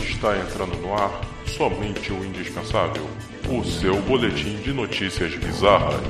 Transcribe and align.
Está 0.00 0.38
entrando 0.38 0.74
no 0.78 0.94
ar 0.94 1.10
somente 1.46 2.12
o 2.12 2.24
indispensável 2.24 3.06
o 3.50 3.62
seu 3.62 4.00
boletim 4.02 4.56
de 4.56 4.72
notícias 4.72 5.34
bizarras. 5.34 6.00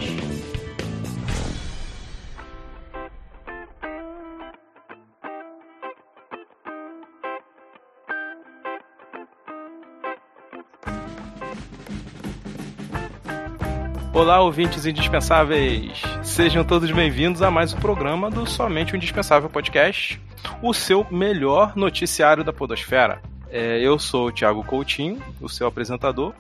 Olá, 14.13 14.41
ouvintes 14.41 14.87
indispensáveis! 14.87 16.01
Sejam 16.23 16.63
todos 16.63 16.89
bem-vindos 16.93 17.43
a 17.43 17.51
mais 17.51 17.75
um 17.75 17.79
programa 17.81 18.31
do 18.31 18.49
Somente 18.49 18.93
o 18.93 18.97
Indispensável 18.97 19.51
Podcast, 19.51 20.21
o 20.63 20.73
seu 20.73 21.05
melhor 21.11 21.75
noticiário 21.75 22.45
da 22.45 22.53
Podosfera. 22.53 23.32
É, 23.53 23.79
eu 23.81 23.99
sou 23.99 24.29
o 24.29 24.33
Thiago 24.33 24.65
Coutinho, 24.65 25.21
o 25.39 25.47
seu 25.47 25.67
apresentador, 25.67 26.33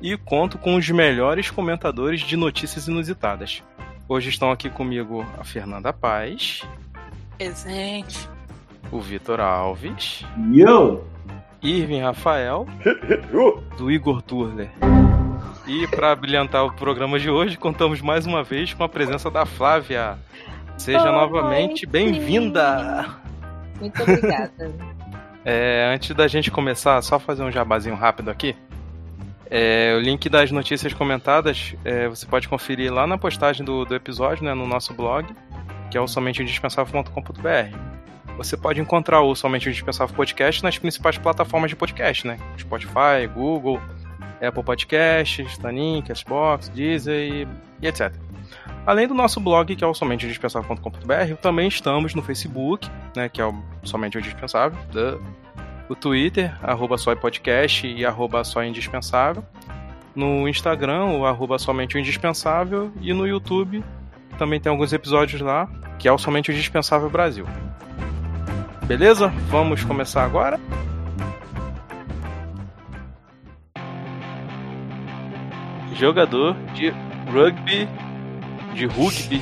e 0.00 0.16
conto 0.16 0.56
com 0.56 0.74
os 0.74 0.88
melhores 0.88 1.50
comentadores 1.50 2.22
de 2.22 2.34
notícias 2.34 2.88
inusitadas. 2.88 3.62
Hoje 4.08 4.30
estão 4.30 4.50
aqui 4.50 4.70
comigo 4.70 5.26
a 5.38 5.44
Fernanda 5.44 5.92
Paz. 5.92 6.62
Presente. 7.36 8.26
O 8.90 8.98
Vitor 9.00 9.38
Alves. 9.38 10.24
Yo! 10.50 11.04
Irving 11.62 12.00
Rafael. 12.00 12.66
do 13.76 13.90
Igor 13.90 14.22
Turler. 14.22 14.70
E 15.66 15.86
para 15.88 16.16
brilhantar 16.16 16.64
o 16.64 16.72
programa 16.72 17.18
de 17.18 17.28
hoje, 17.28 17.58
contamos 17.58 18.00
mais 18.00 18.24
uma 18.24 18.42
vez 18.42 18.72
com 18.72 18.82
a 18.82 18.88
presença 18.88 19.30
da 19.30 19.44
Flávia. 19.44 20.16
Seja 20.78 21.12
novamente 21.12 21.84
bem-vinda! 21.84 23.06
Muito 23.78 24.02
obrigada. 24.02 24.95
É, 25.48 25.92
antes 25.94 26.10
da 26.10 26.26
gente 26.26 26.50
começar, 26.50 27.00
só 27.02 27.20
fazer 27.20 27.44
um 27.44 27.52
jabazinho 27.52 27.94
rápido 27.94 28.32
aqui. 28.32 28.56
É, 29.48 29.94
o 29.96 30.00
link 30.00 30.28
das 30.28 30.50
notícias 30.50 30.92
comentadas 30.92 31.72
é, 31.84 32.08
você 32.08 32.26
pode 32.26 32.48
conferir 32.48 32.92
lá 32.92 33.06
na 33.06 33.16
postagem 33.16 33.64
do, 33.64 33.84
do 33.84 33.94
episódio, 33.94 34.44
né, 34.44 34.52
no 34.54 34.66
nosso 34.66 34.92
blog, 34.92 35.24
que 35.88 35.96
é 35.96 36.00
o 36.00 36.08
somenteindispensável.com.br. 36.08 37.78
Você 38.36 38.56
pode 38.56 38.80
encontrar 38.80 39.20
o 39.20 39.36
Somente 39.36 39.68
Indispensável 39.68 40.16
Podcast 40.16 40.64
nas 40.64 40.78
principais 40.78 41.16
plataformas 41.16 41.70
de 41.70 41.76
podcast, 41.76 42.26
né? 42.26 42.38
Spotify, 42.58 43.28
Google, 43.32 43.80
Apple 44.44 44.64
Podcasts, 44.64 45.56
Tanin, 45.58 46.02
Castbox, 46.02 46.68
Deezer 46.70 47.14
e, 47.14 47.48
e 47.80 47.86
etc. 47.86 48.12
Além 48.86 49.08
do 49.08 49.14
nosso 49.14 49.40
blog, 49.40 49.74
que 49.74 49.82
é 49.82 49.86
o 49.86 49.94
somenteindispensável.com.br, 49.94 51.34
também 51.40 51.68
estamos 51.68 52.14
no 52.14 52.22
Facebook, 52.22 52.88
né, 53.14 53.28
que 53.28 53.40
é 53.40 53.46
o 53.46 53.54
Somente 53.82 54.16
o 54.16 54.20
Indispensável, 54.20 54.78
o 55.88 55.94
Twitter, 55.94 56.56
arroba 56.62 56.96
Podcast 57.20 57.86
e 57.86 58.04
arroba 58.04 58.42
Indispensável, 58.66 59.44
no 60.14 60.48
Instagram, 60.48 61.04
o 61.06 61.26
arroba 61.26 61.58
somente 61.58 61.96
o 61.96 61.98
Indispensável, 61.98 62.92
e 63.00 63.12
no 63.12 63.26
YouTube 63.26 63.84
também 64.38 64.60
tem 64.60 64.70
alguns 64.70 64.92
episódios 64.92 65.40
lá, 65.40 65.68
que 65.98 66.08
é 66.08 66.12
o 66.12 66.18
Somente 66.18 66.50
o 66.50 66.52
Indispensável 66.52 67.10
Brasil. 67.10 67.46
Beleza? 68.86 69.28
Vamos 69.48 69.82
começar 69.82 70.24
agora? 70.24 70.60
jogador 75.96 76.54
de 76.74 76.90
rugby 77.32 77.88
de 78.76 78.84
rugby 78.84 79.40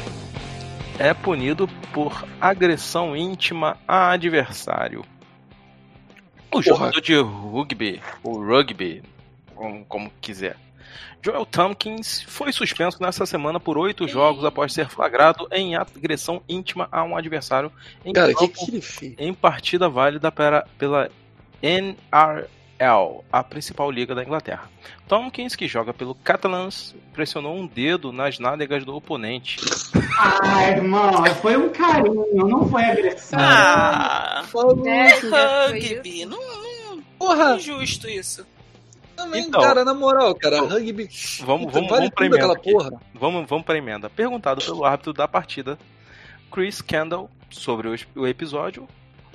é 0.97 1.13
punido 1.13 1.67
por 1.93 2.25
agressão 2.41 3.17
íntima 3.17 3.77
a 3.87 4.13
adversário. 4.13 5.05
O 6.53 6.63
jogador 6.63 7.01
de 7.01 7.17
rugby, 7.17 8.01
ou 8.23 8.41
rugby, 8.41 9.03
como, 9.57 9.85
como 9.87 10.13
quiser, 10.21 10.57
Joel 11.21 11.45
Tompkins 11.45 12.23
foi 12.23 12.53
suspenso 12.53 13.03
nessa 13.03 13.27
semana 13.27 13.59
por 13.59 13.77
oito 13.77 14.07
jogos 14.07 14.45
após 14.45 14.73
ser 14.73 14.89
flagrado 14.89 15.49
em 15.51 15.75
agressão 15.75 16.41
íntima 16.49 16.89
a 16.93 17.03
um 17.03 17.17
adversário 17.17 17.73
em, 18.05 18.13
Cara, 18.13 18.33
campo, 18.33 18.67
que 18.67 18.81
que 18.81 19.17
em 19.19 19.35
partida 19.35 19.89
válida 19.89 20.31
para, 20.31 20.65
pela 20.79 21.11
NRL, 22.85 23.25
a 23.33 23.43
principal 23.43 23.91
liga 23.91 24.15
da 24.15 24.23
Inglaterra. 24.23 24.69
Tompkins, 25.09 25.57
que 25.57 25.67
joga 25.67 25.93
pelo 25.95 26.15
Catalans, 26.15 26.95
pressionou 27.13 27.57
um 27.57 27.67
dedo 27.67 28.13
nas 28.13 28.39
nádegas 28.39 28.85
do 28.85 28.95
oponente. 28.95 29.57
Ah, 30.19 30.71
irmão, 30.71 31.25
foi 31.41 31.57
um 31.57 31.71
carinho, 31.71 32.27
não 32.47 32.69
foi 32.69 32.85
agressão. 32.85 33.39
Ah, 33.41 34.43
É, 34.87 35.09
já 35.11 35.71
foi 35.71 35.81
rugby. 35.81 36.25
Não, 36.27 36.39
não, 36.39 37.03
Porra, 37.19 37.53
é 37.53 37.57
injusto 37.57 38.09
isso. 38.09 38.47
também, 39.17 39.43
Então. 39.45 39.61
cara, 39.61 39.85
na 39.85 39.95
moral, 39.95 40.35
cara, 40.35 40.61
rugby. 40.61 41.09
Vamos, 41.41 41.73
vamos, 41.73 41.89
vale 41.91 42.09
vamos 42.09 42.11
pra 42.15 42.27
emenda. 42.27 42.37
aquela 42.53 42.59
porra. 42.59 43.01
Vamos, 43.15 43.49
vamos 43.49 43.65
pra 43.65 43.79
emenda. 43.79 44.11
Perguntado 44.11 44.65
pelo 44.65 44.85
árbitro 44.85 45.13
da 45.13 45.27
partida, 45.29 45.79
Chris 46.53 46.81
Kendall, 46.83 47.31
sobre 47.51 47.89
o 48.17 48.27
episódio, 48.27 48.89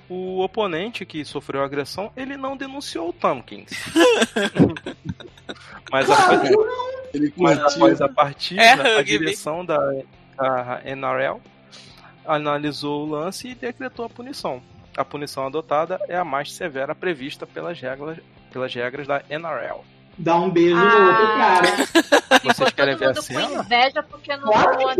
o 0.10 0.40
oponente 0.42 1.06
que 1.06 1.24
sofreu 1.24 1.62
a 1.62 1.66
agressão, 1.66 2.12
ele 2.18 2.36
não 2.36 2.58
denunciou 2.58 3.10
o 3.10 3.14
Tompkins. 3.14 3.70
mas, 5.92 6.10
após, 6.10 6.42
Ele 7.14 7.34
mas 7.38 7.60
após 7.60 8.02
a 8.02 8.10
partida, 8.10 8.62
É 8.62 8.98
a 8.98 9.04
direção 9.04 9.64
da, 9.66 9.78
da 10.38 10.82
NRL 10.86 11.40
analisou 12.26 13.06
o 13.08 13.10
lance 13.10 13.48
e 13.50 13.56
decretou 13.56 14.06
a 14.06 14.10
punição. 14.10 14.62
A 14.98 15.06
punição 15.06 15.46
adotada 15.48 16.00
é 16.08 16.16
a 16.18 16.26
mais 16.26 16.54
severa 16.54 16.94
prevista 16.94 17.48
pelas 17.48 17.80
regras, 17.80 18.18
pelas 18.52 18.74
regras 18.74 19.08
da 19.08 19.22
NRL. 19.30 19.80
Dá 20.18 20.36
um 20.36 20.50
beijo 20.50 20.76
no 20.76 20.82
Ah. 20.82 21.08
outro, 21.08 21.28
cara. 21.38 21.68
Vocês 22.44 22.58
Ficou 22.58 22.72
querem 22.74 22.96
ver 22.98 23.10
a 23.10 23.22
cena? 23.22 23.64
inveja 23.64 24.04
porque 24.04 24.36
não 24.36 24.52
Claro 24.52 24.78
tomou 24.78 24.92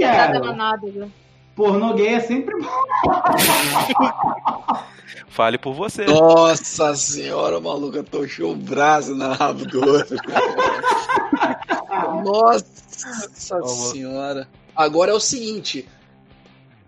Pornô 1.60 1.94
gay 1.94 2.14
é 2.14 2.20
sempre 2.22 2.56
bom. 2.58 2.70
Fale 5.28 5.58
por 5.58 5.74
você. 5.74 6.06
Nossa 6.06 6.96
senhora, 6.96 7.60
maluca, 7.60 8.02
tochou 8.02 8.54
o 8.54 8.56
braço 8.56 9.14
na 9.14 9.34
rabo 9.34 9.66
do 9.66 9.86
outro. 9.86 10.16
Nossa 12.24 13.62
senhora. 13.92 14.48
Agora 14.74 15.12
é 15.12 15.14
o 15.14 15.20
seguinte. 15.20 15.86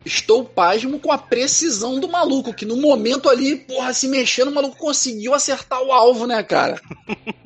Estou 0.03 0.43
pasmo 0.43 0.99
com 0.99 1.11
a 1.11 1.17
precisão 1.17 1.99
do 1.99 2.09
maluco, 2.09 2.53
que 2.53 2.65
no 2.65 2.75
momento 2.77 3.29
ali, 3.29 3.55
porra, 3.55 3.93
se 3.93 4.07
mexendo, 4.07 4.47
o 4.47 4.55
maluco 4.55 4.75
conseguiu 4.75 5.33
acertar 5.33 5.81
o 5.81 5.91
alvo, 5.91 6.25
né, 6.25 6.41
cara? 6.41 6.81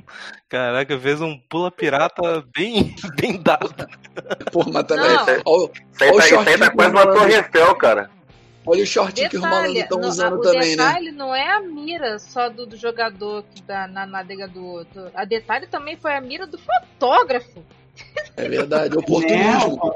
Caraca, 0.48 0.98
fez 0.98 1.20
um 1.20 1.38
pula 1.50 1.70
pirata 1.70 2.46
bem, 2.56 2.96
bem 3.20 3.42
dado. 3.42 3.74
Porra, 4.54 4.72
mas 4.72 4.84
também. 4.86 5.10
Não. 5.10 5.42
Olha, 5.46 5.72
Isso 5.92 6.04
aí, 6.04 6.10
Olha 6.10 6.14
o 6.14 6.18
tá, 6.18 6.28
shortinho 6.28 6.60
tá 6.60 6.72
quase 6.72 6.90
o 6.90 6.94
uma 6.94 7.14
Torre 7.14 7.34
Eiffel, 7.34 7.76
cara. 7.76 8.10
olha 8.66 8.84
o 8.84 8.88
shortinho 8.88 9.30
que 9.30 9.36
os 9.36 9.42
malandros 9.42 9.76
estão 9.76 10.00
usando 10.00 10.34
o 10.36 10.42
também, 10.42 10.76
né? 10.76 10.86
detalhe 10.86 11.12
não 11.12 11.36
é 11.36 11.52
a 11.52 11.60
mira 11.60 12.20
só 12.20 12.48
do, 12.48 12.66
do 12.66 12.78
jogador 12.78 13.44
que 13.54 13.62
dá 13.64 13.86
na 13.88 14.06
nádega 14.06 14.48
do 14.48 14.64
outro. 14.66 15.12
A 15.14 15.26
detalhe 15.26 15.68
também 15.68 15.98
foi 15.98 16.14
a 16.14 16.22
mira 16.22 16.48
do 16.48 16.58
fotógrafo. 16.58 17.62
É 18.38 18.48
verdade, 18.48 18.98
oportunismo. 18.98 19.94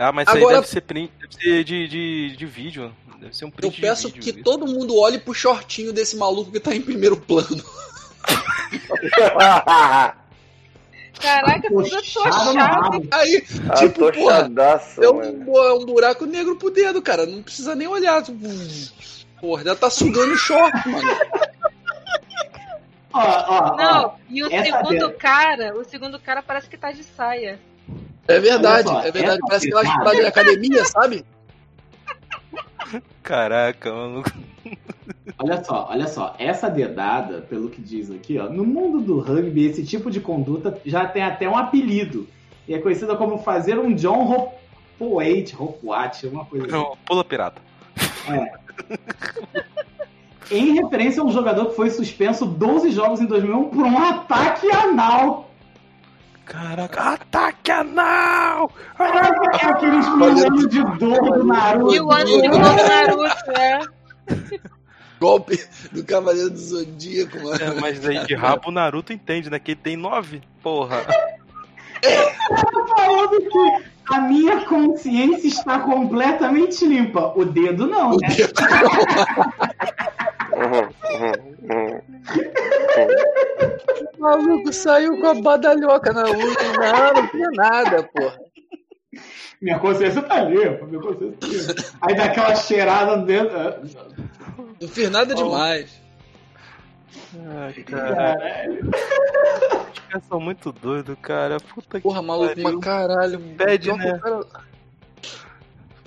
Ah, 0.00 0.12
mas 0.12 0.28
isso 0.28 0.36
aí 0.36 0.42
Agora- 0.42 0.56
deve 0.60 0.68
ser, 0.68 0.80
print, 0.82 1.12
deve 1.20 1.34
ser 1.34 1.64
de, 1.64 1.88
de, 1.88 2.36
de 2.36 2.46
vídeo. 2.46 2.94
Deve 3.18 3.36
ser 3.36 3.44
um 3.46 3.48
Eu 3.48 3.52
print 3.52 3.74
de 3.74 3.80
peço 3.80 4.06
vídeo, 4.08 4.22
que 4.22 4.30
isso. 4.30 4.42
todo 4.44 4.64
mundo 4.66 4.96
olhe 4.96 5.18
pro 5.18 5.34
shortinho 5.34 5.92
desse 5.92 6.16
maluco 6.16 6.52
que 6.52 6.60
tá 6.60 6.72
em 6.74 6.80
primeiro 6.80 7.16
plano. 7.16 7.48
Caraca, 11.20 11.68
tudo 11.68 11.96
atochado. 11.96 13.08
Aí, 13.10 13.44
ah, 13.68 13.74
Tipo, 13.74 14.12
porra, 14.12 14.36
chadaço, 14.42 15.02
é 15.02 15.10
um, 15.10 15.56
é 15.56 15.72
um 15.74 15.84
buraco 15.84 16.26
negro 16.26 16.54
pro 16.56 16.70
dedo, 16.70 17.02
cara. 17.02 17.26
Não 17.26 17.42
precisa 17.42 17.74
nem 17.74 17.88
olhar. 17.88 18.22
Tipo, 18.22 18.38
Porra, 19.40 19.64
já 19.64 19.74
tá 19.74 19.90
sugando 19.90 20.32
o 20.32 20.36
short, 20.36 20.88
mano. 20.88 21.08
Ó, 23.12 23.20
ó, 23.20 23.72
ó. 23.72 23.76
Não, 23.76 24.14
e 24.30 24.44
o 24.44 24.52
Essa 24.52 24.76
segundo 24.78 24.98
dela- 24.98 25.12
cara, 25.14 25.74
o 25.76 25.84
segundo 25.84 26.20
cara 26.20 26.40
parece 26.42 26.68
que 26.68 26.76
tá 26.76 26.92
de 26.92 27.02
saia. 27.02 27.58
É 28.28 28.38
verdade, 28.40 28.88
só, 28.88 29.00
é 29.00 29.10
verdade. 29.10 29.38
essa 29.38 29.46
Parece 29.48 29.66
pesada- 29.70 29.88
paradas 29.98 30.20
de 30.20 30.26
academia, 30.26 30.84
sabe? 30.84 31.24
Caraca, 33.22 33.92
mano. 33.92 34.24
Olha 35.38 35.62
só, 35.64 35.88
olha 35.90 36.06
só. 36.06 36.34
Essa 36.38 36.68
dedada, 36.68 37.40
pelo 37.42 37.68
que 37.70 37.80
diz 37.80 38.10
aqui, 38.10 38.38
ó, 38.38 38.48
no 38.48 38.64
mundo 38.64 39.00
do 39.00 39.20
rugby, 39.20 39.66
esse 39.66 39.84
tipo 39.84 40.10
de 40.10 40.20
conduta 40.20 40.78
já 40.84 41.06
tem 41.06 41.22
até 41.22 41.48
um 41.48 41.56
apelido. 41.56 42.26
E 42.66 42.74
é 42.74 42.78
conhecida 42.78 43.16
como 43.16 43.38
fazer 43.38 43.78
um 43.78 43.94
John 43.94 44.24
Ropoate, 44.98 45.54
Ropoate, 45.54 46.26
uma 46.26 46.44
coisa 46.44 46.66
assim. 46.66 46.74
Não, 46.74 46.96
Pula 47.06 47.24
pirata. 47.24 47.62
Em 50.50 50.74
referência 50.74 51.22
a 51.22 51.24
um 51.24 51.30
jogador 51.30 51.66
que 51.66 51.76
foi 51.76 51.90
suspenso 51.90 52.46
12 52.46 52.90
jogos 52.90 53.20
em 53.20 53.26
2001 53.26 53.68
por 53.70 53.84
um 53.84 53.98
ataque 53.98 54.70
anal. 54.70 55.47
Caraca, 56.48 57.00
ataque 57.12 57.70
anal! 57.70 58.72
É 58.98 59.66
aqueles 59.66 60.06
Olha- 60.08 60.46
olhos 60.46 60.68
de 60.68 60.82
dor 60.98 61.20
do 61.38 61.44
Naruto. 61.44 61.94
E 61.94 62.00
o 62.00 62.10
ano 62.10 62.42
de 62.42 62.48
novo 62.48 62.88
Naruto, 62.88 63.50
é. 63.50 63.80
Golpe 65.20 65.58
do 65.92 66.02
Cavaleiro 66.04 66.50
do 66.50 66.56
Zodíaco, 66.58 67.36
mano. 67.42 67.60
É, 67.62 67.80
mas 67.80 68.04
aí 68.06 68.24
de 68.24 68.34
rabo 68.34 68.68
o 68.68 68.72
Naruto 68.72 69.12
entende, 69.12 69.50
né? 69.50 69.58
Que 69.58 69.72
ele 69.72 69.80
tem 69.82 69.96
nove. 69.96 70.40
Porra. 70.62 71.04
Falando 72.96 73.40
que 73.40 73.82
a 74.14 74.20
minha 74.20 74.64
consciência 74.64 75.48
está 75.48 75.80
completamente 75.80 76.86
limpa. 76.86 77.32
O 77.36 77.44
dedo 77.44 77.86
não, 77.88 78.12
O 78.12 78.16
né? 78.20 78.28
dedo- 83.06 84.08
O 84.18 84.20
maluco 84.20 84.72
saiu 84.72 85.20
com 85.20 85.26
a 85.28 85.34
badalhoca 85.34 86.12
na 86.12 86.22
urna. 86.24 86.44
Não, 86.44 87.12
não 87.22 87.28
tinha 87.28 87.50
nada, 87.52 88.02
porra. 88.02 88.38
Minha 89.60 89.78
consciência 89.78 90.22
tá 90.22 90.40
limpa, 90.42 90.86
minha 90.86 91.00
consciência 91.00 91.36
tá 91.38 91.46
limpa. 91.46 91.98
Aí 92.02 92.14
dá 92.16 92.24
aquela 92.24 92.54
cheirada 92.54 93.16
no 93.16 93.26
dedo. 93.26 93.50
ah, 93.56 93.80
Não 94.80 94.88
fiz 94.88 95.10
nada 95.10 95.34
demais. 95.34 96.00
Ai, 97.46 97.72
cara. 97.84 98.14
Caralho. 98.14 98.90
Os 98.90 99.98
caras 100.08 100.24
são 100.28 100.40
muito 100.40 100.72
doidos, 100.72 101.16
cara. 101.20 101.58
Puta 101.60 102.00
Porra, 102.00 102.20
que 102.20 102.26
maluco, 102.26 102.48
pariu. 102.48 102.64
mas 102.72 102.80
caralho. 102.84 103.40
Pede, 103.56 103.92
né? 103.92 104.18
cara- 104.22 104.40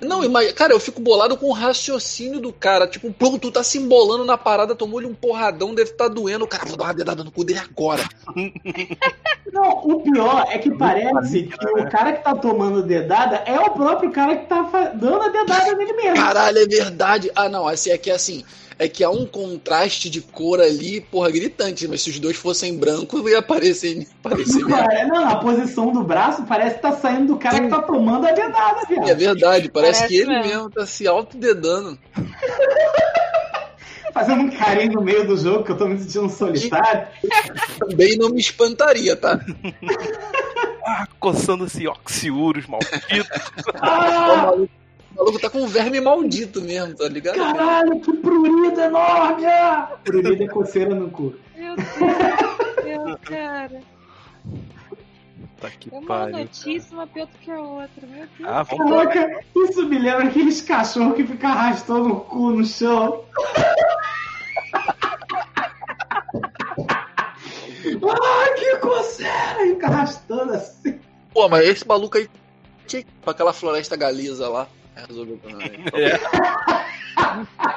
Não, 0.02 0.28
mas, 0.28 0.52
cara, 0.52 0.72
eu 0.72 0.80
fico 0.80 1.00
bolado 1.00 1.36
com 1.36 1.46
o 1.46 1.52
raciocínio 1.52 2.40
do 2.40 2.52
cara. 2.52 2.86
Tipo, 2.88 3.12
pronto, 3.12 3.38
tu 3.38 3.52
tá 3.52 3.62
se 3.62 3.78
embolando 3.78 4.24
na 4.24 4.36
parada, 4.36 4.74
tomou-lhe 4.74 5.06
um 5.06 5.14
porradão, 5.14 5.74
deve 5.74 5.90
estar 5.90 6.08
doendo. 6.08 6.44
O 6.44 6.48
cara, 6.48 6.66
vou 6.66 6.76
dar 6.76 6.84
uma 6.84 6.94
dedada 6.94 7.22
no 7.22 7.30
cu 7.30 7.44
dele 7.44 7.60
agora. 7.60 8.02
Não, 9.52 9.70
o 9.84 10.00
pior 10.00 10.46
é 10.48 10.58
que 10.58 10.70
parece 10.70 11.42
que 11.42 11.66
o 11.68 11.88
cara 11.90 12.14
que 12.14 12.24
tá 12.24 12.34
tomando 12.34 12.82
dedada 12.82 13.42
é 13.46 13.58
o 13.60 13.70
próprio 13.70 14.10
cara 14.10 14.36
que 14.36 14.46
tá 14.46 14.62
dando 14.94 15.22
a 15.22 15.28
dedada 15.28 15.74
nele 15.74 15.92
mesmo. 15.92 16.16
Caralho, 16.16 16.58
é 16.58 16.66
verdade. 16.66 17.30
Ah, 17.34 17.48
não, 17.48 17.68
assim, 17.68 17.90
é 17.90 17.98
que 17.98 18.10
assim. 18.10 18.44
É 18.82 18.88
que 18.88 19.04
há 19.04 19.10
um 19.10 19.24
contraste 19.24 20.10
de 20.10 20.20
cor 20.20 20.60
ali, 20.60 21.00
porra, 21.00 21.30
gritante. 21.30 21.86
Mas 21.86 22.02
se 22.02 22.10
os 22.10 22.18
dois 22.18 22.36
fossem 22.36 22.76
brancos, 22.76 23.22
ia 23.30 23.38
aparecer, 23.38 24.08
aparecer 24.24 24.56
mesmo. 24.56 24.70
Cara, 24.70 25.06
não, 25.06 25.28
a 25.28 25.36
posição 25.36 25.92
do 25.92 26.02
braço 26.02 26.42
parece 26.42 26.74
que 26.76 26.82
tá 26.82 26.90
saindo 26.90 27.28
do 27.34 27.36
cara 27.38 27.60
que 27.60 27.68
tá 27.68 27.80
tomando 27.80 28.26
a 28.26 28.32
dedada, 28.32 28.80
É 28.90 28.94
viado. 29.14 29.18
verdade, 29.18 29.70
parece, 29.70 30.00
Parece 30.00 30.08
que 30.08 30.16
ele 30.16 30.30
mesmo. 30.30 30.48
mesmo 30.48 30.70
tá 30.70 30.84
se 30.84 31.06
autodedando. 31.06 31.96
Fazendo 34.12 34.42
um 34.42 34.50
carinho 34.50 34.92
no 34.94 35.00
meio 35.02 35.26
do 35.26 35.36
jogo 35.36 35.64
que 35.64 35.70
eu 35.72 35.76
tô 35.78 35.86
me 35.86 35.98
sentindo 35.98 36.28
solitário. 36.28 37.06
Também 37.78 38.16
não 38.18 38.30
me 38.30 38.40
espantaria, 38.40 39.14
tá? 39.16 39.38
Ah, 40.84 41.06
coçando 41.20 41.66
esse 41.66 41.86
oxiurus 41.86 42.66
maldito. 42.66 43.30
Ah, 43.80 44.42
maluco, 44.46 44.68
o 45.14 45.18
maluco 45.18 45.38
tá 45.40 45.50
com 45.50 45.60
um 45.62 45.66
verme 45.66 46.00
maldito 46.00 46.60
mesmo, 46.62 46.94
tá 46.94 47.08
ligado? 47.08 47.36
caralho, 47.36 48.00
que 48.00 48.12
prurido 48.18 48.80
enorme! 48.80 49.44
Prurido 50.04 50.42
é 50.44 50.48
coceira 50.48 50.94
no 50.94 51.10
cu. 51.10 51.34
Meu 51.56 51.76
Deus, 51.76 53.06
meu 53.06 53.18
cara. 53.18 53.80
Tá 55.60 55.70
que 55.70 55.94
É 55.94 55.98
uma 55.98 56.06
pariu. 56.06 56.38
notícia, 56.38 56.92
uma 56.92 57.06
pior 57.06 57.26
do 57.26 57.38
que 57.38 57.50
a 57.50 57.60
outra. 57.60 58.06
Meu 58.06 58.26
Deus. 58.38 58.48
Ah, 58.50 58.62
vamos 58.64 58.90
lá. 58.90 59.06
Caraca, 59.06 59.44
isso 59.56 59.86
me 59.86 59.98
lembra 59.98 60.24
aqueles 60.26 60.60
cachorros 60.60 61.14
que 61.14 61.24
ficam 61.24 61.50
arrastando 61.50 62.08
o 62.12 62.20
cu 62.20 62.50
no 62.50 62.64
chão. 62.64 63.24
ah, 68.10 68.54
que 68.56 68.76
coceira! 68.78 69.66
E 69.66 69.74
Fica 69.74 69.86
arrastando 69.86 70.52
assim. 70.52 70.98
Pô, 71.32 71.48
mas 71.48 71.64
esse 71.66 71.86
maluco 71.86 72.18
aí 72.18 72.28
tinha 72.86 73.02
que 73.02 73.08
ir 73.08 73.12
pra 73.22 73.30
aquela 73.32 73.52
floresta 73.52 73.96
galesa 73.96 74.48
lá. 74.48 74.66
É, 74.96 75.04
Resolveu 75.06 75.38
pra 75.38 75.52
nós. 75.52 75.62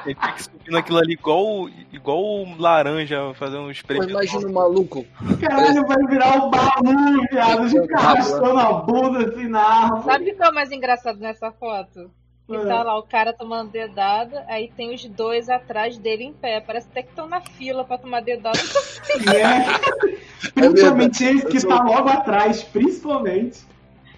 Ele 0.05 0.15
tinha 0.15 0.33
que 0.33 0.43
subir 0.43 0.71
naquilo 0.71 0.97
ali 0.97 1.13
igual, 1.13 1.69
igual 1.91 2.19
o 2.23 2.55
laranja 2.57 3.33
fazer 3.35 3.57
um 3.57 3.65
Pô, 3.65 3.71
experimento. 3.71 4.11
imagina 4.11 4.47
o 4.47 4.53
maluco. 4.53 5.05
Caralho, 5.39 5.85
vai 5.85 5.97
virar 6.07 6.37
o 6.45 6.49
baú, 6.49 7.21
viado. 7.31 7.67
De 7.69 7.93
arrastando 7.93 8.59
a 8.59 8.73
bunda 8.73 9.27
assim 9.27 9.47
na 9.47 9.61
árvore. 9.61 10.03
Sabe 10.03 10.31
o 10.31 10.35
que 10.35 10.43
é 10.43 10.49
o 10.49 10.53
mais 10.53 10.71
engraçado 10.71 11.19
nessa 11.19 11.51
foto? 11.51 12.11
Que 12.47 12.55
É. 12.55 12.65
tá 12.65 12.83
lá 12.83 12.97
o 12.97 13.03
cara 13.03 13.33
tomando 13.33 13.71
dedada, 13.71 14.45
aí 14.47 14.69
tem 14.75 14.93
os 14.93 15.03
dois 15.05 15.49
atrás 15.49 15.97
dele 15.97 16.25
em 16.25 16.33
pé. 16.33 16.61
Parece 16.61 16.87
até 16.91 17.01
que 17.01 17.09
estão 17.09 17.27
na 17.27 17.41
fila 17.41 17.83
pra 17.83 17.97
tomar 17.97 18.21
dedada. 18.21 18.59
É. 19.33 20.51
Principalmente 20.53 21.23
esse 21.23 21.45
que 21.47 21.57
Eu 21.57 21.67
tá 21.69 21.83
logo 21.83 22.09
atrás, 22.09 22.63
principalmente. 22.63 23.59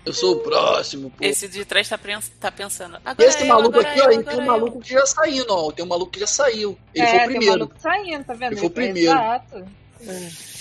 Eu 0.08 0.14
sou 0.14 0.36
o 0.36 0.40
próximo, 0.40 1.10
pô. 1.12 1.18
Esse 1.26 1.48
de 1.50 1.66
trás 1.66 1.90
tá, 1.90 1.98
pens- 1.98 2.30
tá 2.40 2.50
pensando. 2.50 2.98
Agora 3.04 3.28
esse 3.28 3.42
eu, 3.42 3.48
maluco 3.48 3.78
agora 3.80 3.90
aqui, 3.90 4.00
eu, 4.00 4.04
ó, 4.06 4.08
agora 4.08 4.24
tem 4.24 4.38
um 4.38 4.42
eu. 4.42 4.48
maluco 4.48 4.80
que 4.80 4.90
já 4.90 5.06
saiu, 5.06 5.46
ó. 5.50 5.72
Tem 5.72 5.84
um 5.84 5.88
maluco 5.88 6.12
que 6.12 6.20
já 6.22 6.28
saiu. 6.28 6.80
Ele 6.96 7.06
é, 7.06 7.10
foi 7.10 7.18
o 7.18 7.20
tem 7.20 7.24
um 7.26 7.30
primeiro. 7.32 7.60
maluco 7.60 7.76
saindo, 7.80 8.24
tá 8.24 8.34
vendo? 8.34 8.52
Ele 8.54 8.60
foi 8.60 8.68
o 8.68 8.72
primeiro. 8.72 9.12
Exato. 9.12 9.66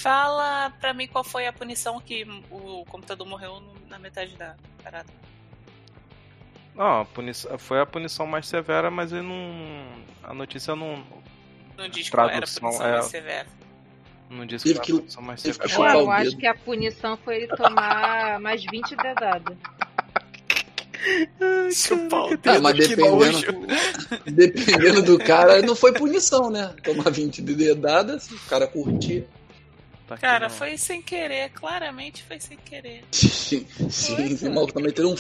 Fala 0.02 0.70
pra 0.81 0.93
mim 0.93 1.06
qual 1.06 1.22
foi 1.22 1.46
a 1.46 1.52
punição 1.52 2.00
que 2.00 2.25
o 2.50 2.84
computador 2.88 3.26
morreu 3.26 3.62
na 3.88 3.98
metade 3.98 4.34
da 4.37 4.54
parada. 4.82 5.08
Não, 6.75 7.00
a 7.02 7.04
punição, 7.04 7.56
foi 7.58 7.81
a 7.81 7.87
punição 7.87 8.26
mais 8.26 8.46
severa, 8.48 8.90
mas 8.90 9.12
ele 9.12 9.22
não. 9.22 9.87
A 10.22 10.34
notícia 10.34 10.75
não, 10.75 11.04
Não 11.76 11.88
diz 11.88 12.10
qual 12.10 12.26
era 12.28 12.38
a 12.38 12.40
Tradução, 12.40 12.62
punição 12.62 12.87
é. 12.87 12.93
mais 12.93 13.06
severa. 13.06 13.46
Não 14.31 14.44
disse 14.46 14.64
Teve 14.64 14.81
que 14.81 14.87
que- 14.93 14.99
punição 14.99 15.23
mais 15.23 15.43
teve 15.43 15.58
que 15.58 15.73
É, 15.73 15.78
o 15.78 16.00
eu 16.00 16.11
acho 16.11 16.25
dedo. 16.31 16.37
que 16.38 16.46
a 16.46 16.55
punição 16.55 17.19
foi 17.25 17.37
ele 17.37 17.49
tomar 17.49 18.38
mais 18.40 18.62
20 18.64 18.96
dedadas. 18.96 19.56
Chupar 21.73 22.25
o 22.25 22.32
Ah, 22.44 22.61
mas 22.61 22.76
dedo, 22.76 22.96
dependendo, 22.96 23.67
dependendo 24.26 25.02
do 25.02 25.19
cara, 25.19 25.62
não 25.62 25.76
foi 25.76 25.93
punição, 25.93 26.50
né? 26.50 26.75
Tomar 26.82 27.11
20 27.11 27.43
de 27.43 27.55
dedadas, 27.55 28.31
o 28.31 28.38
cara 28.49 28.67
curtir. 28.67 29.25
Tá 30.06 30.17
Cara, 30.17 30.49
foi 30.49 30.76
sem 30.79 31.03
querer, 31.03 31.50
claramente 31.50 32.23
foi 32.23 32.38
sem 32.38 32.56
querer. 32.56 33.03
Sim, 33.11 33.67
sim, 33.91 34.23
esse 34.32 34.49
maluco 34.49 34.73
tá 34.73 34.81
metendo 34.81 35.11
um 35.11 35.17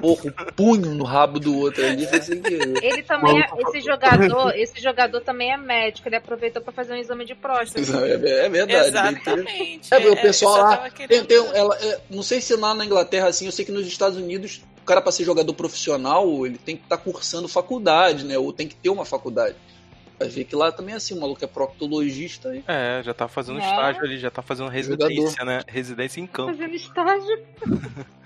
porra, 0.00 0.26
um 0.30 0.52
punho 0.54 0.94
no 0.94 1.04
rabo 1.04 1.38
do 1.38 1.54
outro 1.56 1.84
ali, 1.84 2.06
foi 2.06 2.20
sem 2.22 2.40
querer. 2.40 2.82
Ele 2.82 3.02
também, 3.02 3.40
é, 3.40 3.46
esse 3.60 3.80
jogador, 3.80 4.56
esse 4.56 4.80
jogador 4.80 5.20
também 5.20 5.52
é 5.52 5.56
médico. 5.56 6.08
Ele 6.08 6.16
aproveitou 6.16 6.62
pra 6.62 6.72
fazer 6.72 6.92
um 6.94 6.96
exame 6.96 7.24
de 7.24 7.34
próstata. 7.34 7.80
É, 8.06 8.46
é 8.46 8.48
verdade. 8.48 8.88
Exatamente. 8.88 9.92
É, 9.94 9.98
o 10.10 10.16
pessoal 10.16 10.30
isso 10.30 10.44
eu 10.44 10.50
lá 10.64 10.76
tava 10.76 10.90
Tem, 10.90 11.06
querendo- 11.08 11.26
tem 11.26 11.40
um- 11.40 11.52
ela, 11.54 11.76
é, 11.76 12.00
não 12.10 12.22
sei 12.22 12.40
se 12.40 12.54
lá 12.56 12.74
na 12.74 12.84
Inglaterra 12.84 13.28
assim, 13.28 13.46
eu 13.46 13.52
sei 13.52 13.64
que 13.64 13.72
nos 13.72 13.86
Estados 13.86 14.18
Unidos 14.18 14.62
o 14.82 14.84
cara 14.86 15.00
para 15.02 15.12
ser 15.12 15.24
jogador 15.24 15.52
profissional 15.52 16.46
ele 16.46 16.58
tem 16.58 16.76
que 16.76 16.84
estar 16.84 16.96
cursando 16.98 17.48
faculdade, 17.48 18.24
né? 18.24 18.38
Ou 18.38 18.52
tem 18.52 18.68
que 18.68 18.74
ter 18.76 18.88
uma 18.90 19.04
faculdade. 19.04 19.56
Vai 20.18 20.28
ver 20.28 20.44
que 20.44 20.56
lá 20.56 20.72
também 20.72 20.94
é 20.94 20.96
assim, 20.96 21.14
o 21.14 21.20
maluco 21.20 21.44
é 21.44 21.46
proctologista 21.46 22.48
aí. 22.48 22.64
É, 22.66 23.02
já 23.04 23.12
tá 23.12 23.28
fazendo 23.28 23.58
É. 23.60 23.64
estágio 23.64 24.02
ali, 24.02 24.18
já 24.18 24.30
tá 24.30 24.40
fazendo 24.40 24.68
residência, 24.70 25.44
né? 25.44 25.60
Residência 25.68 26.20
em 26.20 26.26
campo. 26.26 26.52
Fazendo 26.56 26.74
estágio. 26.74 27.46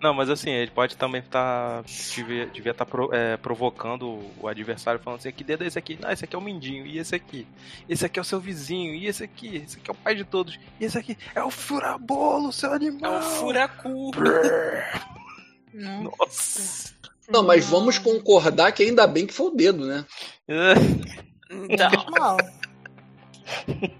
Não, 0.00 0.14
mas 0.14 0.30
assim, 0.30 0.48
ele 0.50 0.70
pode 0.70 0.96
também 0.96 1.20
estar. 1.20 1.82
devia 2.14 2.44
estar 2.44 2.52
devia 2.54 2.72
tá 2.72 2.86
pro- 2.86 3.12
é, 3.12 3.36
provocando 3.36 4.20
o 4.40 4.48
adversário, 4.48 4.98
falando 5.00 5.18
assim: 5.18 5.30
que 5.32 5.44
dedo 5.44 5.62
é 5.64 5.66
esse 5.66 5.78
aqui? 5.78 5.98
Não, 6.00 6.10
esse 6.10 6.24
aqui 6.24 6.34
é 6.34 6.38
o 6.38 6.42
Mindinho, 6.42 6.86
e 6.86 6.98
esse 6.98 7.14
aqui? 7.14 7.46
Esse 7.88 8.06
aqui 8.06 8.18
é 8.18 8.22
o 8.22 8.24
seu 8.24 8.40
vizinho, 8.40 8.94
e 8.94 9.06
esse 9.06 9.22
aqui? 9.24 9.56
Esse 9.56 9.76
aqui 9.78 9.90
é 9.90 9.92
o 9.92 9.96
pai 9.96 10.14
de 10.14 10.24
todos, 10.24 10.58
e 10.80 10.84
esse 10.86 10.96
aqui 10.96 11.18
é 11.34 11.42
o 11.42 11.50
furabolo, 11.50 12.50
seu 12.52 12.72
É 12.72 12.76
animal! 12.76 13.18
o 13.18 13.22
furacu. 13.22 14.10
Nossa! 15.74 16.94
Não, 17.28 17.42
mas 17.44 17.64
vamos 17.66 17.98
concordar 17.98 18.72
que 18.72 18.82
ainda 18.82 19.06
bem 19.06 19.26
que 19.26 19.34
foi 19.34 19.46
o 19.48 19.54
dedo, 19.54 19.84
né? 19.86 20.04
Então, 21.50 21.90
Não. 22.16 22.36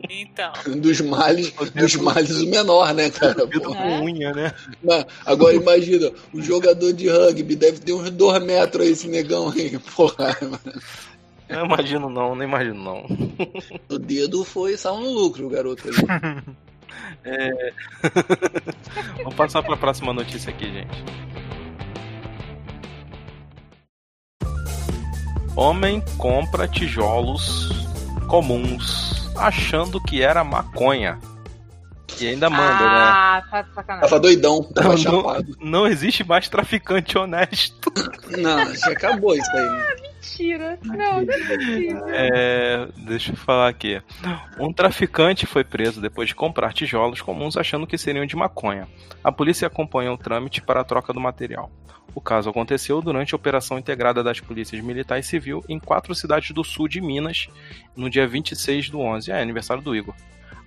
então. 0.08 0.52
Dos 0.80 1.00
males, 1.00 1.52
dos 1.74 1.96
males 1.96 2.40
o 2.40 2.46
menor, 2.48 2.94
né, 2.94 3.10
cara? 3.10 3.46
Pô. 3.46 3.60
com 3.60 4.04
unha, 4.04 4.32
né? 4.32 4.52
Mas, 4.82 5.04
agora 5.26 5.54
imagina, 5.54 6.12
o 6.32 6.40
jogador 6.40 6.92
de 6.92 7.08
rugby 7.08 7.56
deve 7.56 7.80
ter 7.80 7.92
uns 7.92 8.10
dois 8.10 8.42
metros 8.42 8.86
aí, 8.86 8.92
esse 8.92 9.08
negão 9.08 9.50
aí. 9.50 9.76
Porra, 9.96 10.36
mano. 10.40 10.60
Não 11.48 11.64
imagino 11.66 12.08
não, 12.08 12.36
não 12.36 12.44
imagino 12.44 12.80
não. 12.82 13.04
o 13.88 13.98
dedo 13.98 14.44
foi 14.44 14.76
saiu 14.76 15.00
no 15.00 15.10
lucro, 15.10 15.46
o 15.48 15.50
garoto 15.50 15.88
ali. 15.88 15.96
Vamos 19.18 19.34
passar 19.34 19.62
pra 19.64 19.76
próxima 19.76 20.12
notícia 20.12 20.50
aqui, 20.50 20.66
gente. 20.66 21.04
Homem 25.60 26.02
compra 26.16 26.66
tijolos 26.66 27.68
comuns 28.26 29.30
achando 29.36 30.02
que 30.02 30.22
era 30.22 30.42
maconha. 30.42 31.18
E 32.18 32.28
ainda 32.28 32.48
manda, 32.48 32.62
né? 32.62 32.78
Ah, 32.80 33.42
tá 33.50 33.60
de 33.60 33.74
sacanagem. 33.74 34.08
Tava 34.08 34.20
doidão, 34.20 34.62
tava 34.62 34.88
Não, 34.88 34.96
chapado. 34.96 35.56
Não 35.60 35.86
existe 35.86 36.26
mais 36.26 36.48
traficante 36.48 37.18
honesto. 37.18 37.92
Não, 38.38 38.74
já 38.74 38.92
acabou 38.92 39.34
isso 39.34 39.50
aí. 39.52 39.99
Mentira. 40.20 40.78
Não, 40.84 41.22
não 41.22 42.08
é. 42.08 42.28
É, 42.28 42.88
deixa 43.06 43.32
eu 43.32 43.36
falar 43.36 43.68
aqui. 43.68 44.00
Um 44.58 44.70
traficante 44.70 45.46
foi 45.46 45.64
preso 45.64 46.00
depois 46.00 46.28
de 46.28 46.34
comprar 46.34 46.74
tijolos 46.74 47.22
comuns 47.22 47.56
achando 47.56 47.86
que 47.86 47.96
seriam 47.96 48.26
de 48.26 48.36
maconha. 48.36 48.86
A 49.24 49.32
polícia 49.32 49.66
acompanhou 49.66 50.14
o 50.14 50.18
trâmite 50.18 50.60
para 50.60 50.82
a 50.82 50.84
troca 50.84 51.12
do 51.12 51.20
material. 51.20 51.70
O 52.14 52.20
caso 52.20 52.50
aconteceu 52.50 53.00
durante 53.00 53.34
a 53.34 53.36
operação 53.36 53.78
integrada 53.78 54.22
das 54.22 54.40
polícias 54.40 54.82
militar 54.82 55.18
e 55.18 55.22
civil 55.22 55.64
em 55.68 55.78
quatro 55.78 56.14
cidades 56.14 56.50
do 56.50 56.62
sul 56.62 56.86
de 56.86 57.00
Minas, 57.00 57.48
no 57.96 58.10
dia 58.10 58.26
26 58.26 58.90
do 58.90 59.00
11. 59.00 59.30
É 59.30 59.40
aniversário 59.40 59.82
do 59.82 59.94
Igor. 59.94 60.14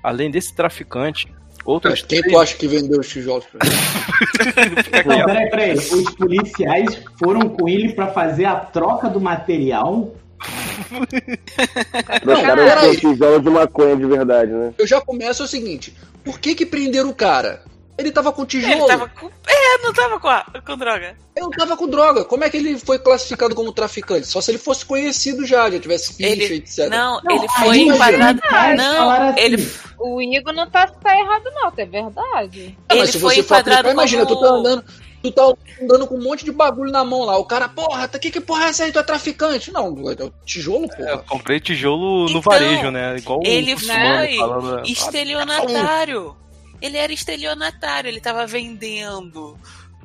Além 0.02 0.32
desse 0.32 0.56
traficante, 0.56 1.28
outras 1.66 2.02
Quem 2.02 2.20
três- 2.22 2.34
tu 2.36 2.40
acha 2.42 2.56
que 2.56 2.68
vendeu 2.68 3.00
os 3.00 3.08
tijolos 3.10 3.46
pra 3.46 3.60
ele? 3.66 5.06
Não, 5.08 5.26
peraí, 5.26 5.50
peraí. 5.50 5.74
Os 5.74 6.10
policiais 6.16 7.00
foram 7.18 7.50
com 7.50 7.68
ele 7.68 7.94
pra 7.94 8.08
fazer 8.08 8.46
a 8.46 8.56
troca 8.56 9.10
do 9.10 9.20
material? 9.22 10.14
Trocaram 12.22 12.66
peraí. 12.66 12.90
o 12.92 13.00
tijolo 13.00 13.40
de 13.40 13.50
maconha 13.50 13.96
de 13.96 14.06
verdade, 14.06 14.52
né? 14.52 14.74
Eu 14.78 14.86
já 14.88 15.00
começo 15.02 15.44
o 15.44 15.48
seguinte: 15.48 15.94
por 16.24 16.40
que 16.40 16.54
que 16.56 16.66
prenderam 16.66 17.10
o 17.10 17.14
cara? 17.16 17.62
Ele 17.98 18.12
tava 18.12 18.32
com 18.32 18.46
tijolo. 18.46 18.74
Ele 18.74 18.88
tava 18.88 19.08
com. 19.08 19.28
É, 19.48 19.78
não 19.84 19.94
tava 19.94 20.20
com, 20.20 20.28
a- 20.28 20.46
com 20.66 20.78
droga. 20.78 21.16
Ele 21.36 21.46
não 21.46 21.52
tava 21.52 21.78
com 21.78 21.88
droga. 21.88 22.26
Como 22.26 22.44
é 22.44 22.50
que 22.50 22.58
ele 22.58 22.78
foi 22.78 22.98
classificado 22.98 23.54
como 23.54 23.72
traficante? 23.72 24.26
Só 24.28 24.42
se 24.42 24.50
ele 24.52 24.58
fosse 24.58 24.84
conhecido 24.86 25.46
já, 25.46 25.70
já 25.70 25.80
tivesse 25.80 26.14
ficha, 26.16 26.30
Ele- 26.30 26.56
etc. 26.56 26.90
Não, 26.90 27.22
Não, 27.24 27.36
ele 27.36 27.48
foi 27.60 27.78
enquadrado. 27.78 28.42
Não, 28.78 29.10
assim, 29.12 29.40
ele, 29.42 29.72
O 30.00 30.22
Igor 30.22 30.54
não 30.54 30.70
tá, 30.70 30.88
tá 30.88 31.18
errado, 31.20 31.44
não, 31.54 31.72
é 31.78 31.86
verdade. 31.86 32.78
Ah, 32.90 32.94
ele 32.94 33.00
mas 33.02 33.10
se 33.12 33.20
foi 33.20 33.36
você 33.36 33.44
for 33.44 33.46
enquadrado 33.56 33.80
aplicar, 33.82 33.94
imagina, 33.94 34.26
como... 34.26 34.36
tu 34.38 34.42
tá 34.42 34.50
andando, 34.54 34.86
tu 35.24 35.32
tá 35.32 35.54
andando 35.82 36.08
com 36.08 36.16
um 36.16 36.24
monte 36.24 36.44
de 36.44 36.52
bagulho 36.52 36.92
na 36.92 37.04
mão 37.06 37.22
lá. 37.24 37.38
O 37.38 37.46
cara, 37.46 37.70
porra, 37.70 38.08
tá- 38.08 38.18
que 38.18 38.32
que 38.32 38.42
porra 38.42 38.66
é 38.66 38.70
essa 38.70 38.86
aí? 38.86 38.92
Tu 38.92 38.98
é 39.00 39.04
traficante? 39.04 39.72
Não, 39.72 39.86
é 40.10 40.24
o 40.24 40.34
tijolo, 40.46 40.86
Eu 40.86 40.90
porra. 40.98 41.18
comprei 41.30 41.60
tijolo 41.60 42.24
no 42.24 42.30
Então, 42.30 42.42
varejo, 42.42 42.90
né? 42.90 43.18
Igual 43.18 43.40
o 43.40 43.44
ele 43.46 43.74
muçulmano 43.76 44.18
foi 44.28 44.38
falando, 44.38 44.78
"Ah, 44.80 44.82
Estelionatário. 44.84 46.36
Ele 46.84 46.98
era 46.98 47.14
estelionatário, 47.14 48.10
ele 48.10 48.20
tava 48.20 48.46
vendendo 48.46 49.58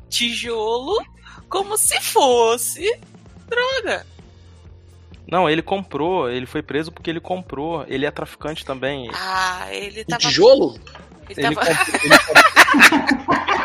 tijolo 0.09 1.05
como 1.49 1.77
se 1.77 2.01
fosse 2.01 2.97
droga. 3.49 4.07
Não, 5.29 5.51
ele 5.51 5.61
comprou, 5.61 6.31
ele 6.31 6.47
foi 6.47 6.63
preso 6.63 6.93
porque 6.93 7.11
ele 7.11 7.19
comprou. 7.19 7.85
Ele 7.89 8.07
é 8.07 8.11
traficante 8.13 8.65
também. 8.65 9.11
Ah, 9.13 9.67
ele 9.73 10.03
O 10.03 10.05
tava. 10.07 10.21
tijolo? 10.21 10.79
Ele 11.29 11.41
Ele 11.47 11.55
tava... 11.55 11.67
comprou, 11.67 12.01
ele 12.05 13.19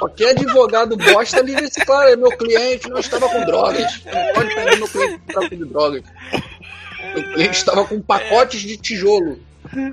Qualquer 0.00 0.30
advogado 0.30 0.96
bosta 0.96 1.40
livre 1.40 1.66
esse 1.66 1.84
claro, 1.84 2.10
é 2.10 2.16
meu 2.16 2.36
cliente 2.36 2.88
não 2.88 2.98
estava 2.98 3.28
com 3.28 3.44
drogas. 3.44 4.02
Não 4.06 4.32
pode 4.34 4.54
prender 4.54 4.78
meu 4.78 4.88
cliente 4.88 5.18
com 5.18 5.32
tráfico 5.32 5.56
de 5.56 5.64
drogas. 5.66 6.02
Meu 7.14 7.32
cliente 7.32 7.56
estava 7.56 7.84
com 7.84 8.00
pacotes 8.00 8.60
de 8.62 8.76
tijolo. 8.76 9.38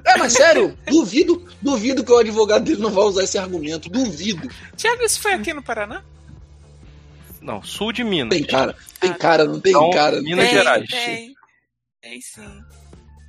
É, 0.05 0.17
mas 0.17 0.33
sério, 0.33 0.77
duvido, 0.87 1.45
duvido 1.61 2.03
que 2.03 2.11
o 2.11 2.17
advogado 2.17 2.63
dele 2.63 2.81
não 2.81 2.89
vai 2.89 3.03
usar 3.03 3.23
esse 3.23 3.37
argumento. 3.37 3.89
Duvido. 3.89 4.49
Tiago, 4.75 5.03
isso 5.03 5.21
foi 5.21 5.33
aqui 5.33 5.53
no 5.53 5.61
Paraná? 5.61 6.03
Não, 7.41 7.63
sul 7.63 7.91
de 7.91 8.03
Minas. 8.03 8.29
Tem 8.35 8.43
cara, 8.43 8.75
tem 8.99 9.13
cara, 9.13 9.45
não 9.45 9.59
tem 9.59 9.71
Então, 9.71 9.89
cara. 9.91 10.21
Minas 10.21 10.45
tem, 10.45 10.53
Gerais. 10.53 10.89
Tem, 10.89 11.35
tem 12.01 12.21
sim. 12.21 12.63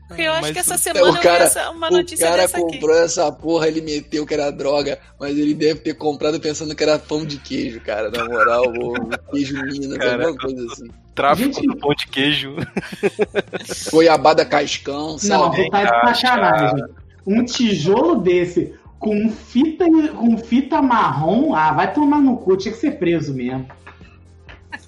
Porque 0.09 0.23
eu 0.23 0.33
acho 0.33 0.41
Mas 0.43 0.53
que 0.53 0.59
essa 0.59 0.75
o 0.75 0.79
semana 0.79 1.05
o 1.05 1.09
eu 1.09 1.13
vi 1.13 1.21
cara- 1.21 1.45
essa, 1.45 1.71
uma 1.71 1.89
O 1.89 1.91
notícia 1.91 2.27
cara 2.27 2.43
dessa 2.43 2.57
aqui. 2.59 2.67
comprou 2.79 2.97
essa 2.97 3.31
porra, 3.31 3.69
ele 3.69 3.83
meteu 3.83 4.25
que 4.27 4.33
era 4.33 4.51
droga, 4.51 4.99
mas 5.21 5.37
ele 5.37 5.53
deve 5.55 5.81
ter 5.81 5.93
comprado 5.95 6.41
pensando 6.41 6.75
que 6.75 6.83
era 6.83 6.99
pão 6.99 7.27
de 7.27 7.37
queijo, 7.39 7.79
cara. 7.83 8.11
Na 8.11 8.25
moral, 8.25 8.65
o 8.69 9.31
queijo 9.31 9.63
Minas, 9.65 9.99
Cara, 9.99 10.13
alguma 10.27 10.37
coisa 10.39 10.67
assim. 10.73 10.89
Tráfico 11.15 11.53
Gente- 11.53 11.67
do 11.67 11.77
pão 11.77 11.95
de 11.95 12.07
queijo. 12.09 12.57
Goiabada 13.93 14.45
cascão, 14.47 15.11
Não, 15.13 15.19
sabe? 15.19 15.65
tu 15.65 15.71
tá 15.71 15.85
de 16.13 16.19
sacanagem. 16.21 16.85
Um 17.27 17.45
tijolo 17.45 18.17
desse 18.17 18.75
com 18.99 19.29
fita, 19.31 19.85
com 20.17 20.39
fita 20.39 20.81
marrom, 20.81 21.55
ah, 21.55 21.73
vai 21.73 21.93
tomar 21.93 22.19
no 22.21 22.39
cu, 22.39 22.57
tinha 22.57 22.73
que 22.73 22.81
ser 22.81 22.93
preso 22.93 23.35
mesmo. 23.35 23.69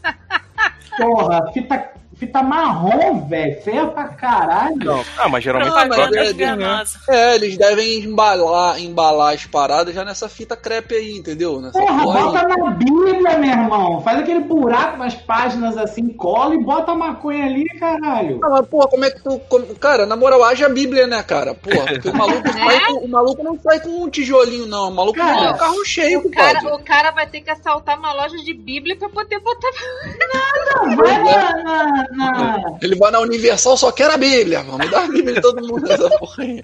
Porra, 0.97 1.50
fita, 1.53 1.91
fita 2.21 2.43
marrom, 2.43 3.27
velho, 3.27 3.62
feia 3.62 3.87
pra 3.87 4.09
caralho. 4.09 4.77
Não, 4.77 5.03
ah, 5.17 5.29
mas 5.29 5.43
geralmente 5.43 5.71
Não, 5.71 5.77
mas 5.89 5.89
troca 5.97 6.17
é- 6.19 6.21
assim, 6.29 6.35
né? 6.57 6.85
É, 7.09 7.35
eles 7.35 7.57
devem 7.57 8.00
embalar, 8.05 8.79
embalar 8.79 9.35
as 9.35 9.47
paradas 9.47 9.95
já 9.95 10.05
nessa 10.05 10.29
fita 10.29 10.55
crepe 10.55 10.95
aí, 10.95 11.17
entendeu? 11.17 11.61
Nessa 11.62 11.79
Porra, 11.81 12.03
bota 12.05 12.47
aí. 12.47 12.57
na 12.59 12.71
Bíblia, 12.73 13.39
meu 13.39 13.50
irmão. 13.50 14.00
Faz 14.03 14.19
aquele 14.21 14.41
buraco 14.41 14.99
nas 14.99 15.15
páginas 15.15 15.79
assim, 15.79 16.09
cola 16.11 16.55
e 16.55 16.62
bota 16.62 16.93
a 16.93 16.95
maconha 16.95 17.47
ali, 17.47 17.65
caralho. 17.79 18.39
Não, 18.39 18.50
mas, 18.50 18.67
porra, 18.69 18.89
como 18.89 19.05
é 19.05 19.11
que 19.11 19.23
tu. 19.23 19.41
como- 19.49 19.75
cara, 19.77 20.05
na 20.05 20.15
moral, 20.17 20.45
haja 20.45 20.67
a 20.67 20.69
Bíblia, 20.69 21.07
né, 21.07 21.23
cara? 21.23 21.55
Porra, 21.55 21.87
porque 21.87 22.09
o 22.11 22.15
maluco, 22.17 22.43
sai 22.53 22.81
com, 22.87 22.93
o 22.99 23.09
maluco 23.09 23.43
não 23.43 23.59
sai 23.61 23.81
com 23.81 24.05
um 24.05 24.11
tijolinho, 24.11 24.67
não. 24.67 24.91
O 24.91 24.95
maluco 24.95 25.17
Cara, 25.19 25.39
tem 25.39 25.49
um 25.55 25.57
carro 25.57 25.85
cheio, 25.87 26.21
O 26.21 26.31
cara, 26.31 26.75
o 26.75 26.85
cara 26.85 27.11
vai 27.12 27.27
ter 27.27 27.41
que 27.41 27.50
assaltar 27.50 27.99
uma 27.99 28.12
loja 28.12 28.37
de 28.37 28.53
Bíblia 28.53 28.97
pra 28.97 29.09
poder 29.09 29.41
botar. 29.41 29.71
Não, 30.87 30.97
vai 30.97 31.23
na, 31.23 31.62
na, 31.62 32.07
na- 32.17 32.79
Ele 32.83 32.97
vai 32.97 33.11
na 33.11 33.21
Universal, 33.21 33.76
só 33.76 33.90
quer 33.93 34.11
a 34.11 34.17
Bíblia, 34.17 34.62
mano. 34.64 34.79
Me 34.79 34.88
dá 34.88 35.05
a 35.05 35.09
Bíblia 35.09 35.35
de 35.35 35.40
todo 35.40 35.61
mundo 35.67 35.83
nessa 35.87 36.09
porra 36.19 36.43
aí. 36.45 36.62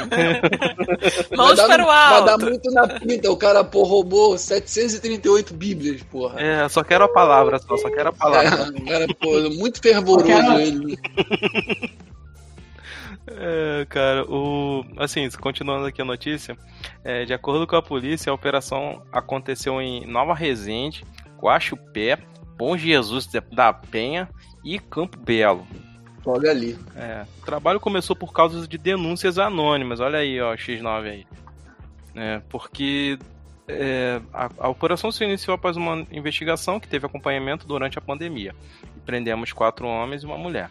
Vai 1.30 1.36
Mãos 1.36 1.56
dar, 1.56 1.66
para 1.66 1.82
o 1.82 1.86
vai 1.86 2.24
dar 2.24 2.32
alto. 2.32 2.46
muito 2.46 2.70
na 2.70 2.86
pinta. 2.88 3.30
O 3.30 3.36
cara, 3.36 3.62
pô, 3.64 3.82
roubou 3.84 4.36
738 4.38 5.54
Bíblias, 5.54 6.02
porra. 6.02 6.40
É, 6.40 6.68
só 6.68 6.82
quero 6.82 7.04
a 7.04 7.08
palavra, 7.08 7.58
só, 7.58 7.76
só 7.76 7.88
quero 7.90 8.08
a 8.10 8.12
palavra. 8.12 8.66
É, 8.66 8.68
o 8.80 8.84
cara, 8.84 9.06
pô, 9.20 9.50
muito 9.58 9.80
fervoroso 9.80 10.26
quero- 10.26 10.58
ele. 10.60 10.98
É, 13.32 13.86
cara, 13.88 14.24
o. 14.24 14.84
Assim, 14.96 15.28
continuando 15.30 15.86
aqui 15.86 16.02
a 16.02 16.04
notícia, 16.04 16.56
é, 17.04 17.24
de 17.24 17.32
acordo 17.32 17.66
com 17.66 17.76
a 17.76 17.82
polícia, 17.82 18.30
a 18.30 18.34
operação 18.34 19.02
aconteceu 19.12 19.80
em 19.80 20.04
Nova 20.06 20.34
Resende, 20.34 21.04
Guaxupé, 21.40 22.18
Bom 22.56 22.76
Jesus 22.76 23.28
da 23.52 23.72
Penha 23.72 24.28
e 24.64 24.78
Campo 24.78 25.18
Belo. 25.18 25.66
Olha 26.24 26.50
ali. 26.50 26.78
É, 26.94 27.24
o 27.40 27.44
trabalho 27.44 27.80
começou 27.80 28.14
por 28.14 28.32
causa 28.32 28.66
de 28.66 28.76
denúncias 28.76 29.38
anônimas. 29.38 30.00
Olha 30.00 30.18
aí, 30.18 30.40
ó, 30.40 30.54
X9 30.54 31.04
aí. 31.04 31.26
É, 32.14 32.42
porque 32.48 33.18
é, 33.66 34.20
a, 34.32 34.50
a 34.58 34.68
operação 34.68 35.10
se 35.10 35.24
iniciou 35.24 35.54
após 35.54 35.76
uma 35.76 36.06
investigação 36.10 36.78
que 36.78 36.88
teve 36.88 37.06
acompanhamento 37.06 37.66
durante 37.66 37.98
a 37.98 38.02
pandemia. 38.02 38.54
E 38.96 39.00
prendemos 39.00 39.52
quatro 39.52 39.86
homens 39.86 40.22
e 40.22 40.26
uma 40.26 40.36
mulher. 40.36 40.68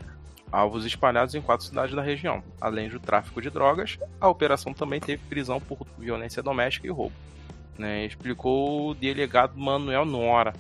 Alvos 0.51 0.85
espalhados 0.85 1.35
em 1.35 1.41
quatro 1.41 1.65
cidades 1.65 1.95
da 1.95 2.01
região. 2.01 2.43
Além 2.59 2.89
do 2.89 2.99
tráfico 2.99 3.41
de 3.41 3.49
drogas, 3.49 3.97
a 4.19 4.27
operação 4.27 4.73
também 4.73 4.99
teve 4.99 5.21
prisão 5.29 5.59
por 5.59 5.85
violência 5.97 6.43
doméstica 6.43 6.87
e 6.87 6.89
roubo. 6.89 7.15
Né, 7.77 8.05
explicou 8.05 8.89
o 8.89 8.93
delegado 8.93 9.57
Manuel 9.57 10.05
Nora. 10.05 10.53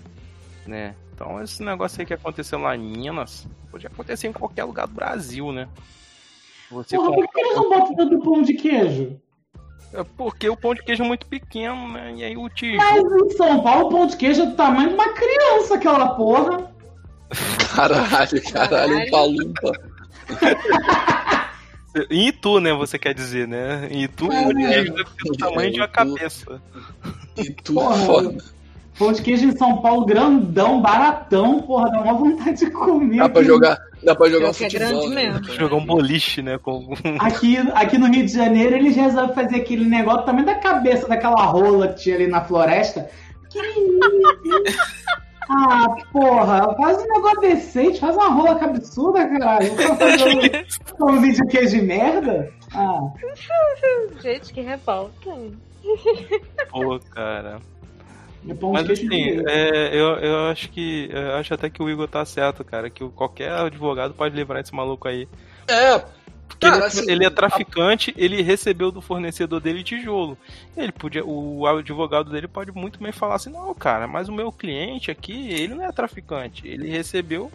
Né? 0.65 0.95
Então 1.19 1.43
esse 1.43 1.61
negócio 1.61 1.99
aí 1.99 2.05
que 2.05 2.13
aconteceu 2.13 2.57
lá 2.59 2.73
em 2.77 2.79
Minas 2.79 3.45
podia 3.69 3.89
acontecer 3.89 4.27
em 4.29 4.31
qualquer 4.33 4.63
lugar 4.63 4.87
do 4.87 4.93
Brasil, 4.93 5.51
né? 5.51 5.67
Você 6.71 6.95
Porra, 6.95 7.11
por 7.13 7.27
que 7.27 7.39
eles 7.41 7.55
não 7.57 7.69
botam 7.69 7.93
dentro 7.95 8.17
do 8.17 8.23
pão 8.23 8.41
de 8.41 8.53
queijo? 8.53 9.19
É 9.93 10.01
porque 10.15 10.47
o 10.47 10.55
pão 10.55 10.73
de 10.73 10.81
queijo 10.81 11.03
é 11.03 11.07
muito 11.07 11.25
pequeno, 11.27 11.91
né? 11.91 12.13
E 12.15 12.23
aí 12.23 12.37
o 12.37 12.43
Mas 12.43 12.53
tijolo. 12.53 13.25
em 13.25 13.29
São 13.31 13.61
Paulo, 13.61 13.87
o 13.87 13.89
pão 13.89 14.07
de 14.07 14.15
queijo 14.15 14.43
é 14.43 14.45
do 14.45 14.55
tamanho 14.55 14.89
de 14.89 14.93
uma 14.93 15.09
criança, 15.13 15.75
aquela 15.75 16.09
porra. 16.15 16.71
Caralho, 17.75 18.43
caralho, 18.51 18.97
um 18.99 19.09
palumpa. 19.11 19.71
Em 22.09 22.27
Itu, 22.27 22.59
né? 22.59 22.71
Você 22.73 22.97
quer 22.99 23.13
dizer, 23.13 23.47
né? 23.47 23.87
Em 23.91 24.03
Itu, 24.03 24.27
o 24.27 24.31
É, 24.31 24.43
pão 24.43 24.53
de 24.53 24.63
é. 24.63 24.69
queijo 24.69 24.93
deve 24.93 25.09
ter 25.09 25.31
o 25.31 25.37
tamanho 25.37 25.71
de 25.71 25.79
uma 25.79 25.85
Itu. 25.85 25.93
cabeça. 25.93 26.61
E 27.37 27.51
tu 27.51 27.73
Porra, 27.73 27.97
foda. 28.05 28.37
Pão 28.99 29.13
de 29.13 29.21
queijo 29.21 29.45
em 29.45 29.55
São 29.55 29.81
Paulo, 29.81 30.05
grandão, 30.05 30.81
baratão, 30.81 31.61
porra, 31.61 31.89
dá 31.89 32.01
uma 32.01 32.13
vontade 32.15 32.57
de 32.65 32.69
comer. 32.69 33.19
Dá 33.19 33.29
pra 33.29 33.41
jogar, 33.43 33.77
dá 34.03 34.13
pra 34.13 34.29
jogar 34.29 34.49
um 34.49 34.53
Pior 34.53 34.69
que 34.69 34.75
é 34.77 34.79
futebol. 34.81 35.09
né? 35.09 35.15
mesmo. 35.31 35.53
Jogar 35.53 35.75
um 35.77 35.85
boliche, 35.85 36.41
né? 36.41 36.57
Com... 36.57 36.93
Aqui, 37.21 37.57
aqui 37.73 37.97
no 37.97 38.07
Rio 38.07 38.25
de 38.25 38.33
Janeiro, 38.33 38.75
eles 38.75 38.97
resolvem 38.97 39.33
fazer 39.33 39.55
aquele 39.55 39.85
negócio 39.85 40.25
também 40.25 40.43
da 40.43 40.55
cabeça 40.55 41.07
daquela 41.07 41.45
rola 41.45 41.87
que 41.87 42.01
tinha 42.01 42.15
ali 42.15 42.27
na 42.27 42.41
floresta. 42.43 43.09
Que 43.49 43.59
Ah, 45.49 45.95
porra, 46.11 46.75
faz 46.75 47.01
um 47.01 47.07
negócio 47.07 47.41
decente, 47.41 47.99
faz 47.99 48.15
uma 48.15 48.27
rola 48.27 48.63
absurda, 48.63 49.27
caralho. 49.27 49.73
Vou 49.75 49.95
fazer 49.95 50.59
um, 50.99 51.05
um 51.09 51.21
vídeo 51.21 51.47
que 51.47 51.57
é 51.57 51.65
de 51.65 51.81
merda? 51.81 52.51
Ah, 52.75 52.99
Gente, 54.21 54.53
que 54.53 54.61
revolta. 54.61 55.31
Pô, 56.69 56.99
cara. 57.11 57.59
É 58.47 58.53
pão 58.53 58.71
Mas 58.71 58.87
de 58.87 58.95
queijo 58.95 59.07
assim, 59.07 59.43
de 59.43 59.51
é, 59.51 59.95
eu, 59.95 60.07
eu 60.17 60.37
acho 60.47 60.69
que. 60.69 61.09
Eu 61.11 61.35
acho 61.35 61.53
até 61.53 61.69
que 61.69 61.81
o 61.81 61.89
Igor 61.89 62.07
tá 62.07 62.23
certo, 62.23 62.63
cara. 62.63 62.89
Que 62.89 63.07
qualquer 63.09 63.51
advogado 63.51 64.13
pode 64.13 64.35
livrar 64.35 64.61
esse 64.61 64.73
maluco 64.73 65.07
aí. 65.07 65.27
É, 65.67 66.03
Porque 66.49 66.65
ele, 66.65 66.73
Cara, 66.73 66.83
é- 66.83 66.87
assim, 66.87 67.09
ele 67.09 67.25
é 67.25 67.29
traficante, 67.29 68.13
ele 68.17 68.41
recebeu 68.41 68.91
do 68.91 69.01
fornecedor 69.01 69.61
dele 69.61 69.83
tijolo. 69.83 70.37
Ele 70.75 70.91
podia, 70.91 71.23
o 71.25 71.65
advogado 71.65 72.29
dele 72.29 72.47
pode 72.47 72.71
muito 72.73 72.99
bem 73.01 73.11
falar 73.13 73.35
assim, 73.35 73.49
não, 73.51 73.73
cara, 73.73 74.07
mas 74.07 74.27
o 74.27 74.33
meu 74.33 74.51
cliente 74.51 75.09
aqui, 75.09 75.51
ele 75.53 75.75
não 75.75 75.85
é 75.85 75.91
traficante, 75.91 76.67
ele 76.67 76.89
recebeu 76.89 77.49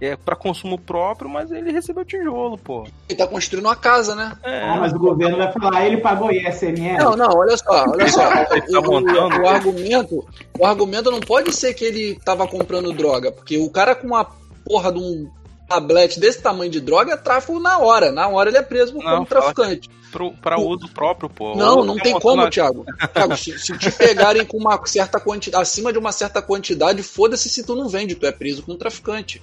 é 0.00 0.16
para 0.16 0.34
consumo 0.36 0.78
próprio, 0.78 1.28
mas 1.28 1.50
ele 1.50 1.70
recebeu 1.72 2.04
tijolo, 2.04 2.58
pô. 2.58 2.86
Ele 3.08 3.18
tá 3.18 3.26
construindo 3.26 3.64
uma 3.66 3.76
casa, 3.76 4.14
né? 4.14 4.36
É, 4.42 4.62
Ah, 4.62 4.76
mas 4.80 4.92
o 4.92 4.98
governo 4.98 5.36
vai 5.38 5.50
falar, 5.52 5.86
ele 5.86 5.98
pagou 5.98 6.30
ISMS. 6.30 6.98
Não, 6.98 7.16
não, 7.16 7.28
olha 7.30 7.56
só, 7.56 7.84
olha 7.88 8.08
só. 8.08 8.22
Ele 8.52 8.60
tá 8.72 8.80
O, 8.80 8.82
montando. 8.82 9.36
o, 9.36 9.42
o 9.42 9.48
argumento, 9.48 10.26
o 10.58 10.66
argumento 10.66 11.10
não 11.10 11.20
pode 11.20 11.52
ser 11.52 11.72
que 11.74 11.84
ele 11.84 12.18
tava 12.24 12.46
comprando 12.48 12.92
droga, 12.92 13.30
porque 13.32 13.56
o 13.58 13.70
cara 13.70 13.94
com 13.94 14.06
uma 14.08 14.26
porra 14.64 14.92
de 14.92 14.98
um 14.98 15.30
tablete 15.66 16.20
desse 16.20 16.40
tamanho 16.40 16.70
de 16.70 16.80
droga 16.80 17.12
é 17.12 17.16
tráfico 17.16 17.58
na 17.58 17.78
hora. 17.78 18.12
Na 18.12 18.28
hora 18.28 18.50
ele 18.50 18.58
é 18.58 18.62
preso 18.62 18.94
Não, 18.94 19.02
como 19.02 19.26
traficante. 19.26 19.90
pro, 20.10 20.32
pra 20.32 20.58
uso 20.58 20.88
próprio, 20.88 21.28
pô. 21.28 21.54
Não, 21.54 21.84
não 21.84 21.96
tem 21.98 22.18
como, 22.18 22.48
Thiago. 22.48 22.84
Thiago, 23.12 23.36
se, 23.36 23.58
se 23.58 23.76
te 23.76 23.90
pegarem 23.90 24.44
com 24.44 24.56
uma 24.56 24.80
certa 24.86 25.20
quantidade, 25.20 25.62
acima 25.62 25.92
de 25.92 25.98
uma 25.98 26.12
certa 26.12 26.40
quantidade, 26.40 27.02
foda-se 27.02 27.48
se 27.48 27.64
tu 27.64 27.74
não 27.74 27.88
vende, 27.88 28.14
tu 28.14 28.26
é 28.26 28.32
preso 28.32 28.62
como 28.62 28.78
traficante. 28.78 29.42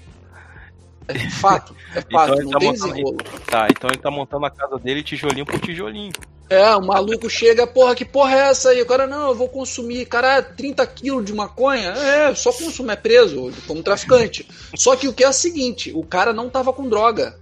É 1.08 1.30
fato, 1.30 1.76
é 1.96 2.02
fato, 2.02 2.34
Então 2.34 2.44
não 2.44 2.52
tá 2.52 2.60
tem 2.60 2.68
montando- 2.70 2.92
desenrolo. 2.94 3.18
Tá, 3.50 3.68
então 3.70 3.90
ele 3.90 4.00
tá 4.00 4.12
montando 4.12 4.46
a 4.46 4.50
casa 4.50 4.78
dele 4.80 5.04
tijolinho 5.04 5.46
por 5.46 5.60
tijolinho. 5.60 6.12
É, 6.50 6.76
o 6.76 6.82
maluco 6.82 7.30
chega, 7.30 7.66
porra, 7.66 7.96
que 7.96 8.06
porra 8.06 8.36
é 8.36 8.50
essa 8.50 8.70
aí? 8.70 8.82
O 8.82 8.86
cara, 8.86 9.08
não, 9.08 9.30
eu 9.30 9.36
vou 9.36 9.50
consumir, 9.50 10.06
cara, 10.06 10.42
30 10.42 10.86
quilos 10.86 11.26
de 11.26 11.34
maconha? 11.34 11.90
É, 11.90 12.36
só 12.36 12.52
consumo, 12.52 12.92
é 12.92 12.96
preso, 12.96 13.52
como 13.66 13.82
traficante. 13.82 14.48
Só 14.76 14.96
que 14.96 15.08
o 15.08 15.14
que 15.14 15.24
é 15.24 15.30
o 15.30 15.34
seguinte, 15.34 15.92
o 15.96 16.04
cara 16.04 16.32
não 16.34 16.50
tava 16.50 16.72
com 16.74 16.88
droga. 16.88 17.40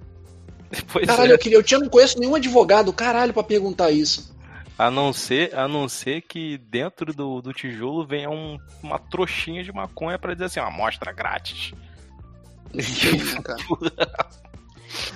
Pois 0.94 1.06
Caralho, 1.06 1.32
é. 1.32 1.34
eu, 1.36 1.40
queria, 1.40 1.58
eu 1.58 1.64
tinha, 1.64 1.80
não 1.80 1.90
conheço 1.90 2.18
nenhum 2.20 2.36
advogado, 2.36 2.94
caralho, 2.94 3.34
pra 3.34 3.44
perguntar 3.44 3.92
isso. 3.92 4.34
A 4.80 4.90
não 4.90 5.12
ser, 5.12 5.54
a 5.54 5.68
não 5.68 5.90
ser 5.90 6.22
que 6.22 6.58
dentro 6.58 7.14
do, 7.14 7.42
do 7.42 7.52
tijolo 7.54 8.08
venha 8.08 8.30
um- 8.30 8.58
uma 8.82 8.98
trouxinha 8.98 9.64
de 9.64 9.72
maconha 9.74 10.18
pra 10.18 10.34
dizer 10.34 10.46
assim, 10.46 10.60
uma 10.62 10.70
amostra 10.70 11.12
grátis. 11.12 11.74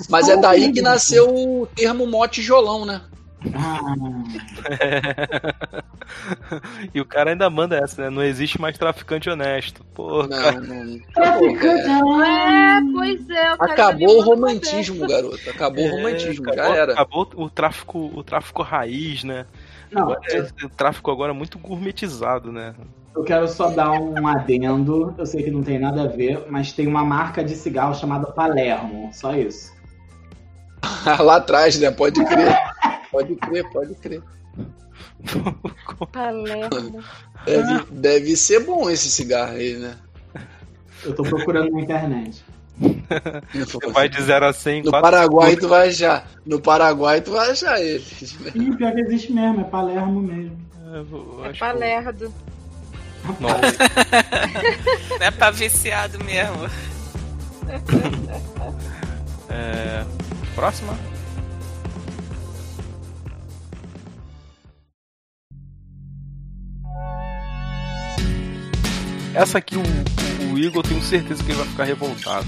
Mas 0.10 0.30
é 0.30 0.38
daí 0.38 0.72
que 0.72 0.82
nasceu 0.82 1.28
o 1.34 1.68
termo 1.68 2.08
mó 2.08 2.28
tijolão, 2.28 2.86
né? 2.86 3.02
Ah, 3.54 3.94
e 6.94 7.00
o 7.00 7.06
cara 7.06 7.30
ainda 7.30 7.48
manda 7.50 7.78
essa, 7.78 8.02
né? 8.04 8.10
Não 8.10 8.24
existe 8.24 8.60
mais 8.60 8.76
traficante 8.78 9.30
honesto. 9.30 9.84
Pô, 9.94 10.28
cara, 10.28 10.60
Não, 10.62 10.84
não. 10.84 11.00
traficante, 11.14 11.90
É, 12.26 12.82
pois 12.92 13.30
é. 13.30 13.54
o 13.54 13.58
cara 13.58 13.74
Acabou 13.74 14.08
o 14.08 14.18
mandando 14.18 14.30
romantismo, 14.32 15.08
garoto. 15.08 15.50
Acabou 15.50 15.84
o 15.84 15.88
é, 15.88 15.92
romantismo, 15.92 16.46
já 16.46 16.52
acabou, 16.54 16.74
era. 16.76 16.94
acabou 16.94 17.30
o 17.36 17.50
tráfico, 17.50 18.12
o 18.16 18.24
tráfico 18.24 18.64
raiz, 18.64 19.24
né? 19.24 19.46
Não, 19.92 20.02
Agora 20.04 20.20
é- 20.32 20.66
o 20.66 20.70
tráfico 20.70 21.12
agora 21.12 21.32
é 21.32 21.36
muito 21.36 21.60
gourmetizado, 21.60 22.52
né? 22.52 22.74
Eu 23.16 23.24
quero 23.24 23.48
só 23.48 23.70
dar 23.70 23.92
um 23.92 24.28
adendo. 24.28 25.16
Eu 25.18 25.26
sei 25.26 25.44
que 25.44 25.52
não 25.52 25.64
tem 25.64 25.80
nada 25.80 26.04
a 26.04 26.08
ver, 26.08 26.46
mas 26.50 26.74
tem 26.74 26.88
uma 26.88 27.04
marca 27.04 27.44
de 27.44 27.56
cigarro 27.56 27.96
chamada 27.96 28.28
Palermo. 28.28 29.10
Só 29.14 29.36
isso. 29.36 29.74
Lá 31.20 31.38
atrás, 31.38 31.80
né? 31.80 31.90
Pode 31.92 32.24
crer. 32.26 32.56
Pode 33.12 33.36
crer, 33.36 33.70
pode 33.72 33.96
crer. 33.96 34.22
Palermo. 36.12 37.04
Deve, 37.46 37.86
deve 37.92 38.36
ser 38.36 38.66
bom 38.66 38.90
esse 38.90 39.10
cigarro 39.10 39.54
aí, 39.54 39.78
né? 39.78 39.96
Eu 41.04 41.14
tô 41.14 41.24
procurando 41.24 41.72
na 41.72 41.82
internet. 41.82 42.44
Você 43.54 43.90
vai 43.92 44.10
de 44.10 44.22
0 44.22 44.48
a 44.48 44.54
100 44.54 44.80
em 44.80 44.84
No 44.84 44.92
4 44.92 45.10
Paraguai 45.10 45.56
tu 45.56 45.68
vai 45.68 45.88
achar. 45.88 46.28
No 46.46 46.60
Paraguai 46.60 47.22
tu 47.22 47.32
vai 47.32 47.52
achar 47.52 47.80
ele. 47.80 48.04
Ih, 48.54 48.76
pior 48.76 48.94
que 48.94 49.02
existe 49.02 49.32
mesmo, 49.32 49.62
é 49.62 49.64
Palermo 49.64 50.22
mesmo. 50.22 50.58
É 51.46 51.54
palerdo. 51.58 52.26
Não, 52.26 52.55
Não 53.40 53.50
é 55.20 55.32
pra 55.32 55.52
viciado 55.52 56.24
mesmo. 56.24 56.70
é... 59.50 60.06
Próxima. 60.54 60.98
Essa 69.34 69.58
aqui, 69.58 69.76
o, 69.76 69.82
o 70.54 70.58
Igor, 70.58 70.78
eu 70.78 70.84
tenho 70.84 71.02
certeza 71.02 71.44
que 71.44 71.52
ele 71.52 71.58
vai 71.58 71.68
ficar 71.68 71.84
revoltado. 71.84 72.48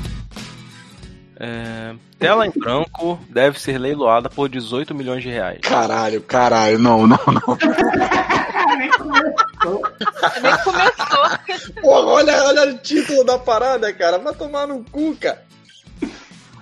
É, 1.39 1.93
Tela 2.17 2.47
em 2.47 2.51
branco 2.51 3.19
deve 3.29 3.59
ser 3.59 3.77
leiloada 3.77 4.29
por 4.29 4.49
18 4.49 4.95
milhões 4.95 5.21
de 5.21 5.29
reais. 5.29 5.59
Caralho, 5.61 6.21
caralho, 6.21 6.79
não, 6.79 7.05
não, 7.05 7.19
não. 7.27 7.57
Nem 10.41 10.57
começou. 10.63 11.81
Porra, 11.81 12.05
olha, 12.07 12.43
olha 12.43 12.73
o 12.73 12.77
título 12.77 13.23
da 13.23 13.37
parada, 13.39 13.91
cara. 13.93 14.17
Vai 14.17 14.33
tomar 14.35 14.67
no 14.67 14.83
cu, 14.91 15.15
cara. 15.15 15.43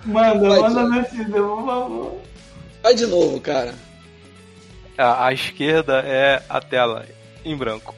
Manda, 0.05 0.49
Vai, 0.49 0.59
manda 0.59 0.83
notícia, 0.83 1.25
por 1.25 1.65
favor. 1.65 2.21
Vai 2.83 2.95
de 2.95 3.07
novo, 3.07 3.41
cara. 3.41 3.73
A, 4.97 5.27
a 5.27 5.33
esquerda 5.33 5.99
é 6.05 6.41
a 6.47 6.61
tela 6.61 7.05
em 7.43 7.55
branco. 7.55 7.93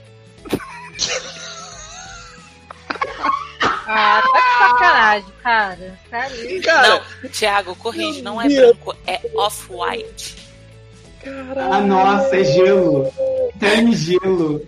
Ah, 3.90 4.22
tá 4.22 4.40
de 4.40 4.58
sacanagem, 4.58 5.34
cara. 5.44 5.98
Isso. 6.36 6.64
Cara, 6.64 6.88
Não, 6.90 7.30
Thiago, 7.30 7.76
corrige, 7.76 8.22
não 8.22 8.42
é 8.42 8.50
branco, 8.50 8.96
é 9.06 9.22
off-white. 9.36 10.36
Ah, 11.56 11.80
nossa, 11.82 12.38
é 12.38 12.44
gelo. 12.44 13.12
Tem 13.60 13.92
gelo. 13.94 14.66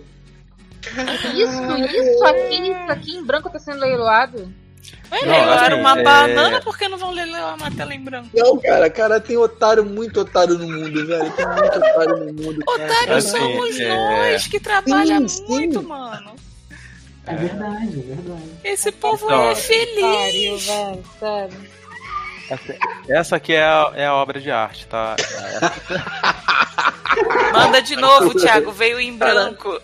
Isso, 1.34 1.76
isso 1.86 2.24
aqui, 2.24 2.70
isso 2.70 2.90
aqui 2.92 3.16
em 3.16 3.24
branco 3.24 3.50
tá 3.50 3.58
sendo 3.58 3.80
leiloado. 3.80 4.52
Ué, 5.12 5.20
Não, 5.22 5.28
leiloaram 5.32 5.74
assim, 5.76 5.80
uma 5.80 6.00
é- 6.00 6.02
banana, 6.02 6.60
por 6.62 6.78
que 6.78 6.88
não 6.88 6.96
vão 6.96 7.10
leiloar 7.10 7.54
uma 7.56 7.70
tela 7.70 7.94
em 7.94 8.00
branco? 8.00 8.28
Não, 8.32 8.58
cara, 8.58 8.88
cara, 8.88 9.20
tem 9.20 9.36
otário, 9.36 9.84
muito 9.84 10.20
otário 10.20 10.56
no 10.56 10.66
mundo, 10.66 11.06
velho. 11.06 11.30
Tem 11.32 11.46
muito 11.46 11.76
otário 11.78 12.16
no 12.16 12.32
mundo, 12.32 12.64
cara. 12.64 12.84
Otário 12.84 13.14
Assim, 13.16 13.30
somos 13.38 13.80
é- 13.80 13.88
nós 13.96 14.46
que 14.46 14.58
Sim, 15.28 15.28
sim. 15.28 15.46
muito, 15.48 15.82
mano. 15.82 16.34
É 17.26 17.34
verdade, 17.34 17.98
é 18.00 18.14
verdade. 18.14 18.42
Esse 18.64 18.90
povo 18.92 19.26
Então, 19.26 19.50
é 19.50 19.54
feliz. 19.54 20.00
Pariu, 20.00 20.58
velho, 20.58 21.04
sério. 21.18 21.70
Essa, 22.50 22.76
essa 23.08 23.36
aqui 23.36 23.52
é 23.52 23.62
a, 23.62 23.92
é 23.94 24.06
a 24.06 24.14
obra 24.14 24.40
de 24.40 24.50
arte, 24.50 24.86
tá? 24.86 25.14
Manda 27.52 27.80
de 27.82 27.94
novo, 27.96 28.34
Thiago, 28.34 28.72
veio 28.72 28.98
em 28.98 29.16
branco. 29.16 29.80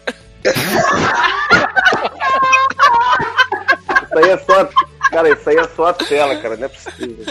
Isso 4.05 4.19
aí 4.19 4.31
é 4.31 4.39
só. 4.39 4.69
Cara, 5.11 5.31
isso 5.31 5.49
aí 5.49 5.57
é 5.57 5.69
só 5.69 5.87
a 5.87 5.93
tela, 5.93 6.37
cara. 6.37 6.57
Não 6.57 6.67
é 6.67 6.69
possível. 6.69 7.25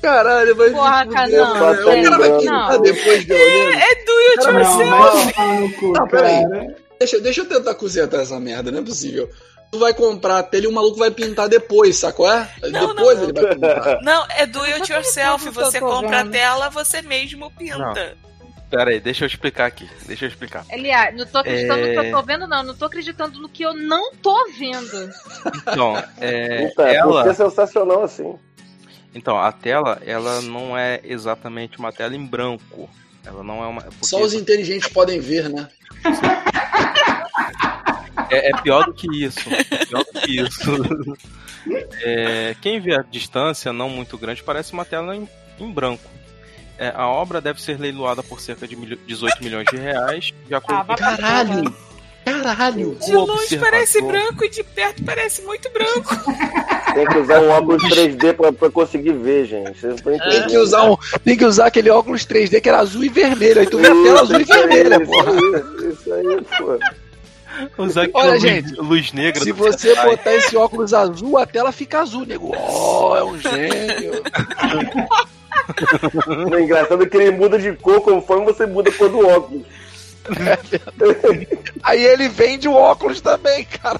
Caralho, 0.00 0.56
vai 0.56 0.70
Porra, 0.70 1.04
se 1.04 1.10
cara, 1.10 1.26
fuder, 1.26 1.40
não, 1.40 1.58
mano. 1.58 1.80
O 1.80 2.02
cara 2.02 2.18
vai 2.18 2.28
não. 2.28 2.38
pintar 2.38 2.78
depois, 2.80 3.24
pelo 3.24 3.38
menos. 3.38 3.76
É 3.76 3.94
do 4.04 4.12
it 4.30 4.44
Não, 5.82 5.92
Não, 5.92 6.08
peraí. 6.08 6.44
Deixa, 6.98 7.20
deixa 7.20 7.40
eu 7.40 7.48
tentar 7.48 7.74
cozinhar 7.74 8.08
essa 8.14 8.38
merda, 8.38 8.70
não 8.70 8.80
é 8.80 8.82
possível. 8.82 9.28
Tu 9.72 9.78
vai 9.78 9.94
comprar 9.94 10.38
a 10.38 10.42
tela 10.42 10.64
e 10.64 10.66
o 10.66 10.72
maluco 10.72 10.98
vai 10.98 11.10
pintar 11.10 11.48
depois, 11.48 11.96
sacou? 11.96 12.30
É? 12.30 12.48
Não, 12.70 12.94
depois 12.94 13.18
não, 13.18 13.24
ele 13.24 13.32
vai 13.32 13.54
pintar. 13.54 14.02
Não, 14.02 14.26
é 14.30 14.44
do 14.46 14.60
it 14.62 14.92
yourself. 14.92 15.48
Você 15.50 15.80
compra 15.80 16.20
a 16.20 16.26
tela, 16.26 16.68
você 16.70 17.00
mesmo 17.02 17.50
pinta. 17.52 18.16
Pera 18.70 18.90
aí, 18.90 19.00
deixa 19.00 19.24
eu 19.24 19.26
explicar 19.26 19.66
aqui. 19.66 19.88
Deixa 20.06 20.24
eu 20.24 20.28
explicar. 20.28 20.64
Aliás, 20.70 21.14
não 21.16 21.26
tô 21.26 21.38
acreditando 21.38 21.80
É. 21.80 21.86
no 21.94 22.00
que 22.02 22.06
eu 22.08 22.12
tô 22.12 22.22
vendo, 22.22 22.46
não. 22.46 22.62
Não 22.62 22.74
tô 22.76 22.84
acreditando 22.84 23.40
no 23.40 23.48
que 23.48 23.62
eu 23.64 23.74
não 23.74 24.14
tô 24.14 24.48
vendo. 24.56 25.10
Então, 25.56 25.96
é, 26.18 26.68
Puta, 26.68 26.88
é 26.88 26.94
ela, 26.94 27.24
ser 27.24 27.34
sensacional 27.34 28.04
assim. 28.04 28.38
então, 29.14 29.36
a 29.38 29.50
tela, 29.50 30.00
ela 30.06 30.40
não 30.42 30.78
é 30.78 31.00
exatamente 31.02 31.78
uma 31.80 31.92
tela 31.92 32.14
em 32.14 32.24
branco. 32.24 32.88
Ela 33.26 33.42
não 33.42 33.62
é 33.62 33.66
uma. 33.66 33.82
porque 33.82 34.06
Só 34.06 34.20
os 34.22 34.34
inteligentes 34.34 34.88
podem 34.88 35.18
ver, 35.20 35.48
né? 35.50 35.68
é, 38.30 38.50
é 38.50 38.62
pior 38.62 38.84
do 38.84 38.94
que 38.94 39.06
isso. 39.24 39.40
É 39.52 39.84
pior 39.86 40.04
do 40.04 40.20
que 40.20 40.40
isso. 40.40 40.60
É, 42.02 42.56
quem 42.62 42.80
vê 42.80 42.94
a 42.94 43.02
distância 43.02 43.72
não 43.72 43.90
muito 43.90 44.16
grande 44.16 44.42
parece 44.42 44.72
uma 44.72 44.84
tela 44.84 45.14
em, 45.14 45.28
em 45.58 45.70
branco. 45.70 46.08
É, 46.82 46.92
a 46.96 47.06
obra 47.06 47.42
deve 47.42 47.60
ser 47.60 47.78
leiloada 47.78 48.22
por 48.22 48.40
cerca 48.40 48.66
de 48.66 48.74
milho- 48.74 48.98
18 49.06 49.44
milhões 49.44 49.66
de 49.70 49.76
reais, 49.76 50.32
de 50.48 50.54
acordo 50.54 50.80
Ah, 50.80 50.84
com 50.86 50.94
Caralho! 50.96 51.74
Caralho! 52.24 52.96
De 53.04 53.14
o 53.14 53.20
longe 53.20 53.32
observador. 53.42 53.70
parece 53.70 54.00
branco 54.02 54.44
e 54.44 54.48
de 54.48 54.64
perto 54.64 55.04
parece 55.04 55.42
muito 55.42 55.70
branco. 55.70 56.16
Tem 56.94 57.06
que 57.06 57.18
usar 57.18 57.40
um 57.40 57.50
óculos 57.50 57.82
3D 57.84 58.32
pra, 58.34 58.50
pra 58.52 58.70
conseguir 58.70 59.12
ver, 59.12 59.44
gente. 59.44 59.78
Tem 59.80 60.46
que, 60.48 60.56
usar 60.58 60.90
um, 60.90 60.96
tem 61.24 61.36
que 61.36 61.44
usar 61.44 61.66
aquele 61.66 61.90
óculos 61.90 62.24
3D 62.26 62.60
que 62.62 62.68
era 62.68 62.78
azul 62.78 63.04
e 63.04 63.08
vermelho. 63.10 63.60
Aí 63.60 63.66
tu 63.66 63.76
vê 63.78 63.86
a 63.88 63.90
tela 64.02 64.20
azul 64.22 64.40
e 64.40 64.44
vermelha, 64.44 64.96
isso 65.02 65.12
porra. 65.12 65.32
Isso 65.92 66.12
aí, 66.14 66.42
pô. 67.76 67.82
Usar 67.84 68.02
aquela 68.04 68.24
Olha, 68.24 68.30
luz, 68.32 68.42
gente, 68.42 68.74
luz 68.80 69.12
negra. 69.12 69.42
Se 69.44 69.52
você 69.52 69.94
botar 70.02 70.34
esse 70.34 70.56
óculos 70.56 70.94
azul, 70.94 71.36
a 71.38 71.44
tela 71.46 71.70
fica 71.72 72.00
azul, 72.00 72.24
nego. 72.26 72.54
Oh, 72.56 73.14
é 73.16 73.22
um 73.24 73.38
gênio. 73.38 74.22
O 76.50 76.58
engraçado 76.58 77.02
é 77.02 77.06
que 77.06 77.16
ele 77.16 77.30
muda 77.32 77.58
de 77.58 77.72
cor 77.74 78.00
conforme 78.00 78.44
você 78.44 78.66
muda 78.66 78.90
a 78.90 78.94
cor 78.94 79.08
do 79.08 79.26
óculos. 79.26 79.62
Aí 81.82 82.04
ele 82.04 82.28
vende 82.28 82.68
o 82.68 82.74
óculos 82.74 83.20
também, 83.22 83.64
cara. 83.64 83.98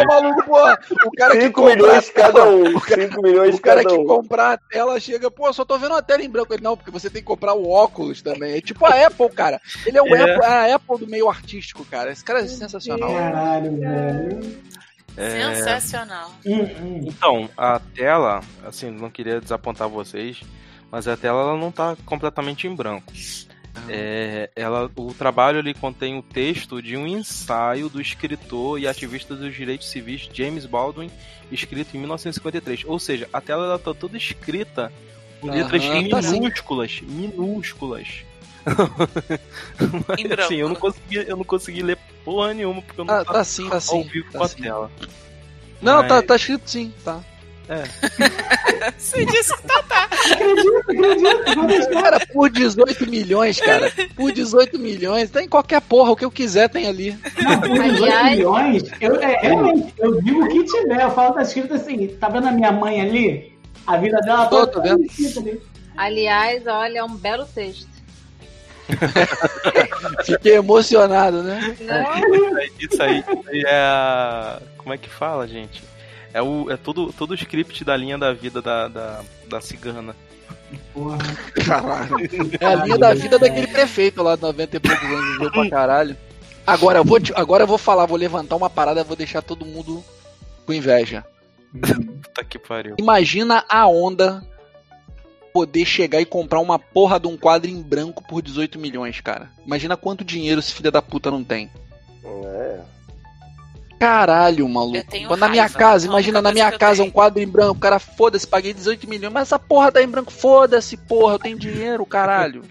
É 0.00 0.04
maluco, 0.06 0.44
porra. 0.44 0.78
O 1.04 1.10
cara 1.10 1.34
que 1.36 1.42
5 1.42 1.52
compra 1.60 1.74
milhões 1.76 2.08
a 2.08 2.12
cada 2.12 2.32
tela- 2.32 2.50
um. 2.50 2.80
5 2.80 3.22
milhões 3.22 3.54
O 3.56 3.60
cara 3.60 3.82
cada 3.82 3.94
que 3.94 4.00
um. 4.00 4.06
comprar 4.06 4.52
a 4.54 4.58
tela 4.58 4.98
chega, 5.00 5.30
pô, 5.30 5.52
só 5.52 5.64
tô 5.64 5.76
vendo 5.78 5.94
a 5.94 6.02
tela 6.02 6.22
em 6.22 6.30
branco. 6.30 6.54
Ele, 6.54 6.62
não, 6.62 6.76
porque 6.76 6.90
você 6.90 7.10
tem 7.10 7.20
que 7.20 7.26
comprar 7.26 7.54
o 7.54 7.68
óculos 7.68 8.22
também. 8.22 8.56
É 8.56 8.60
tipo 8.60 8.86
a 8.86 9.06
Apple, 9.06 9.28
cara. 9.30 9.60
Ele 9.84 9.98
é, 9.98 10.02
o 10.02 10.14
É. 10.14 10.22
Apple, 10.34 10.44
a 10.46 10.74
Apple 10.76 10.98
do 10.98 11.06
meio 11.08 11.28
artístico, 11.28 11.84
cara. 11.84 12.12
Esse 12.12 12.24
cara 12.24 12.40
é 12.40 12.46
sensacional. 12.46 13.12
Caralho, 13.12 13.76
velho. 13.76 14.40
É, 15.16 15.54
Sensacional. 15.54 16.32
Então, 16.44 17.48
a 17.56 17.78
tela, 17.78 18.40
assim, 18.64 18.90
não 18.90 19.10
queria 19.10 19.40
desapontar 19.40 19.88
vocês, 19.88 20.40
mas 20.90 21.06
a 21.06 21.16
tela 21.16 21.40
ela 21.42 21.56
não 21.56 21.70
tá 21.70 21.96
completamente 22.04 22.66
em 22.66 22.74
branco. 22.74 23.12
É, 23.88 24.50
ela, 24.54 24.90
o 24.96 25.12
trabalho 25.12 25.58
ele 25.58 25.74
contém 25.74 26.16
o 26.16 26.22
texto 26.22 26.80
de 26.80 26.96
um 26.96 27.06
ensaio 27.06 27.88
do 27.88 28.00
escritor 28.00 28.78
e 28.78 28.86
ativista 28.86 29.34
dos 29.34 29.54
direitos 29.54 29.90
civis 29.90 30.28
James 30.32 30.64
Baldwin, 30.64 31.10
escrito 31.50 31.96
em 31.96 32.00
1953. 32.00 32.84
Ou 32.86 32.98
seja, 32.98 33.28
a 33.32 33.40
tela 33.40 33.66
ela 33.66 33.78
tá 33.78 33.92
toda 33.92 34.16
escrita 34.16 34.92
em 35.42 35.48
Aham, 35.48 35.56
letras 35.56 35.84
tá 36.10 36.22
sim. 36.22 36.40
minúsculas, 36.40 37.00
minúsculas. 37.02 38.24
Assim, 40.38 40.56
eu 40.56 40.68
não 40.68 40.76
consegui, 40.76 41.16
eu 41.16 41.36
não 41.36 41.44
consegui 41.44 41.82
ler 41.82 41.98
porra 42.24 42.54
nenhuma 42.54 42.80
porque 42.82 43.00
eu 43.00 43.04
não 43.04 43.14
Tá, 43.14 43.24
tava 43.24 43.38
tá 43.38 43.44
sim, 43.44 43.68
tá 43.68 43.74
ao 43.76 43.80
sim. 43.80 44.02
vivo 44.04 44.32
tá 44.32 44.38
com 44.38 44.44
a 44.44 44.48
sim. 44.48 44.62
tela. 44.62 44.90
Não, 45.82 45.98
Mas- 45.98 46.08
tá, 46.08 46.22
tá 46.22 46.36
escrito 46.36 46.70
sim, 46.70 46.92
tá. 47.04 47.20
Você 48.98 49.24
disse 49.24 49.56
que 49.56 49.62
tá, 49.62 49.82
tá. 49.84 50.04
Acredito, 50.04 50.78
acredito. 51.50 51.90
Cara, 51.92 52.26
por 52.32 52.50
18 52.50 53.06
milhões, 53.10 53.58
cara. 53.58 53.90
Por 54.14 54.32
18 54.32 54.78
milhões, 54.78 55.30
tem 55.30 55.48
qualquer 55.48 55.80
porra, 55.80 56.10
o 56.10 56.16
que 56.16 56.24
eu 56.26 56.30
quiser 56.30 56.68
tem 56.68 56.86
ali. 56.86 57.18
Não, 57.42 57.60
por 57.60 57.68
18 57.70 58.02
Aliás- 58.04 58.36
milhões, 58.36 58.82
eu, 59.00 59.16
é, 59.20 59.38
realmente, 59.40 59.94
eu 59.98 60.20
digo 60.20 60.44
o 60.44 60.48
que 60.48 60.64
tiver. 60.64 61.02
Eu 61.02 61.10
falo, 61.12 61.34
tá 61.34 61.42
escrito 61.42 61.72
assim, 61.74 62.06
tá 62.08 62.28
vendo 62.28 62.48
a 62.48 62.52
minha 62.52 62.70
mãe 62.72 63.00
ali? 63.00 63.54
A 63.86 63.96
vida 63.96 64.18
dela 64.20 64.46
Tô, 64.46 64.66
toda 64.66 64.72
tô 64.72 64.80
tá 64.82 64.88
vendo. 64.88 65.04
escrita 65.04 65.40
ali. 65.40 65.60
Aliás, 65.96 66.66
olha, 66.66 66.98
é 66.98 67.04
um 67.04 67.14
belo 67.16 67.46
texto. 67.46 67.88
Fiquei 70.24 70.54
emocionado, 70.56 71.42
né? 71.42 71.76
Não, 71.80 72.68
Isso 72.78 73.02
aí, 73.02 73.18
isso 73.20 73.48
aí 73.48 73.62
é 73.66 73.76
a. 73.76 74.60
Como 74.76 74.92
é 74.94 74.98
que 74.98 75.08
fala, 75.08 75.46
gente? 75.48 75.82
É, 76.32 76.42
o, 76.42 76.70
é 76.70 76.76
todo, 76.76 77.12
todo 77.12 77.30
o 77.30 77.34
script 77.34 77.84
da 77.84 77.96
linha 77.96 78.18
da 78.18 78.32
vida 78.32 78.60
da, 78.60 78.88
da, 78.88 79.20
da 79.48 79.60
cigana. 79.60 80.14
Porra. 80.92 81.18
Caralho. 81.64 82.16
É 82.60 82.66
a 82.66 82.74
linha 82.74 82.98
da 82.98 83.14
vida 83.14 83.38
daquele 83.38 83.66
prefeito 83.68 84.22
lá 84.22 84.34
de 84.36 84.42
90 84.42 84.76
e 84.76 84.80
poucos 84.80 85.04
anos, 85.08 85.32
viveu 85.32 85.50
pra 85.52 85.70
caralho. 85.70 86.16
Agora 86.66 86.98
eu 86.98 87.04
vou, 87.04 87.20
te- 87.20 87.32
agora 87.36 87.62
eu 87.62 87.66
vou 87.68 87.78
falar, 87.78 88.06
vou 88.06 88.16
levantar 88.18 88.56
uma 88.56 88.68
parada, 88.70 89.04
vou 89.04 89.16
deixar 89.16 89.42
todo 89.42 89.64
mundo 89.66 90.02
com 90.66 90.72
inveja. 90.72 91.24
Puta 91.72 92.44
que 92.44 92.58
pariu. 92.58 92.96
Imagina 92.98 93.64
a 93.68 93.86
onda 93.86 94.42
poder 95.54 95.84
chegar 95.86 96.20
e 96.20 96.24
comprar 96.26 96.58
uma 96.58 96.80
porra 96.80 97.20
de 97.20 97.28
um 97.28 97.36
quadro 97.36 97.70
em 97.70 97.80
branco 97.80 98.24
por 98.26 98.42
18 98.42 98.76
milhões, 98.76 99.20
cara. 99.20 99.48
Imagina 99.64 99.96
quanto 99.96 100.24
dinheiro 100.24 100.58
esse 100.58 100.72
filho 100.74 100.90
da 100.90 101.00
puta 101.00 101.30
não 101.30 101.44
tem. 101.44 101.70
É. 102.24 102.80
Caralho, 104.00 104.68
maluco. 104.68 104.96
Eu 104.96 105.04
tenho 105.06 105.28
Quando 105.28 105.38
na 105.40 105.48
minha 105.48 105.62
raiva. 105.62 105.78
casa, 105.78 106.06
imagina 106.08 106.42
na 106.42 106.50
minha 106.50 106.72
casa 106.72 107.04
um 107.04 107.10
quadro 107.10 107.40
em 107.40 107.46
branco, 107.46 107.78
cara, 107.78 108.00
foda-se, 108.00 108.44
paguei 108.44 108.74
18 108.74 109.08
milhões, 109.08 109.32
mas 109.32 109.42
essa 109.44 109.58
porra 109.58 109.92
tá 109.92 110.02
em 110.02 110.08
branco, 110.08 110.32
foda-se, 110.32 110.96
porra, 110.96 111.34
eu 111.34 111.38
tenho 111.38 111.56
dinheiro, 111.56 112.04
caralho. 112.04 112.62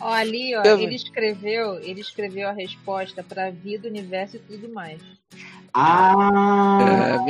ó, 0.00 0.12
ali, 0.12 0.52
ó, 0.56 0.62
Deve- 0.62 0.82
ele 0.82 0.96
escreveu, 0.96 1.78
ele 1.78 2.00
escreveu 2.00 2.48
a 2.48 2.52
resposta 2.52 3.22
pra 3.22 3.50
vida, 3.50 3.86
universo 3.86 4.34
e 4.36 4.40
tudo 4.40 4.68
mais. 4.68 5.00
Ah, 5.72 6.78
É 6.80 6.84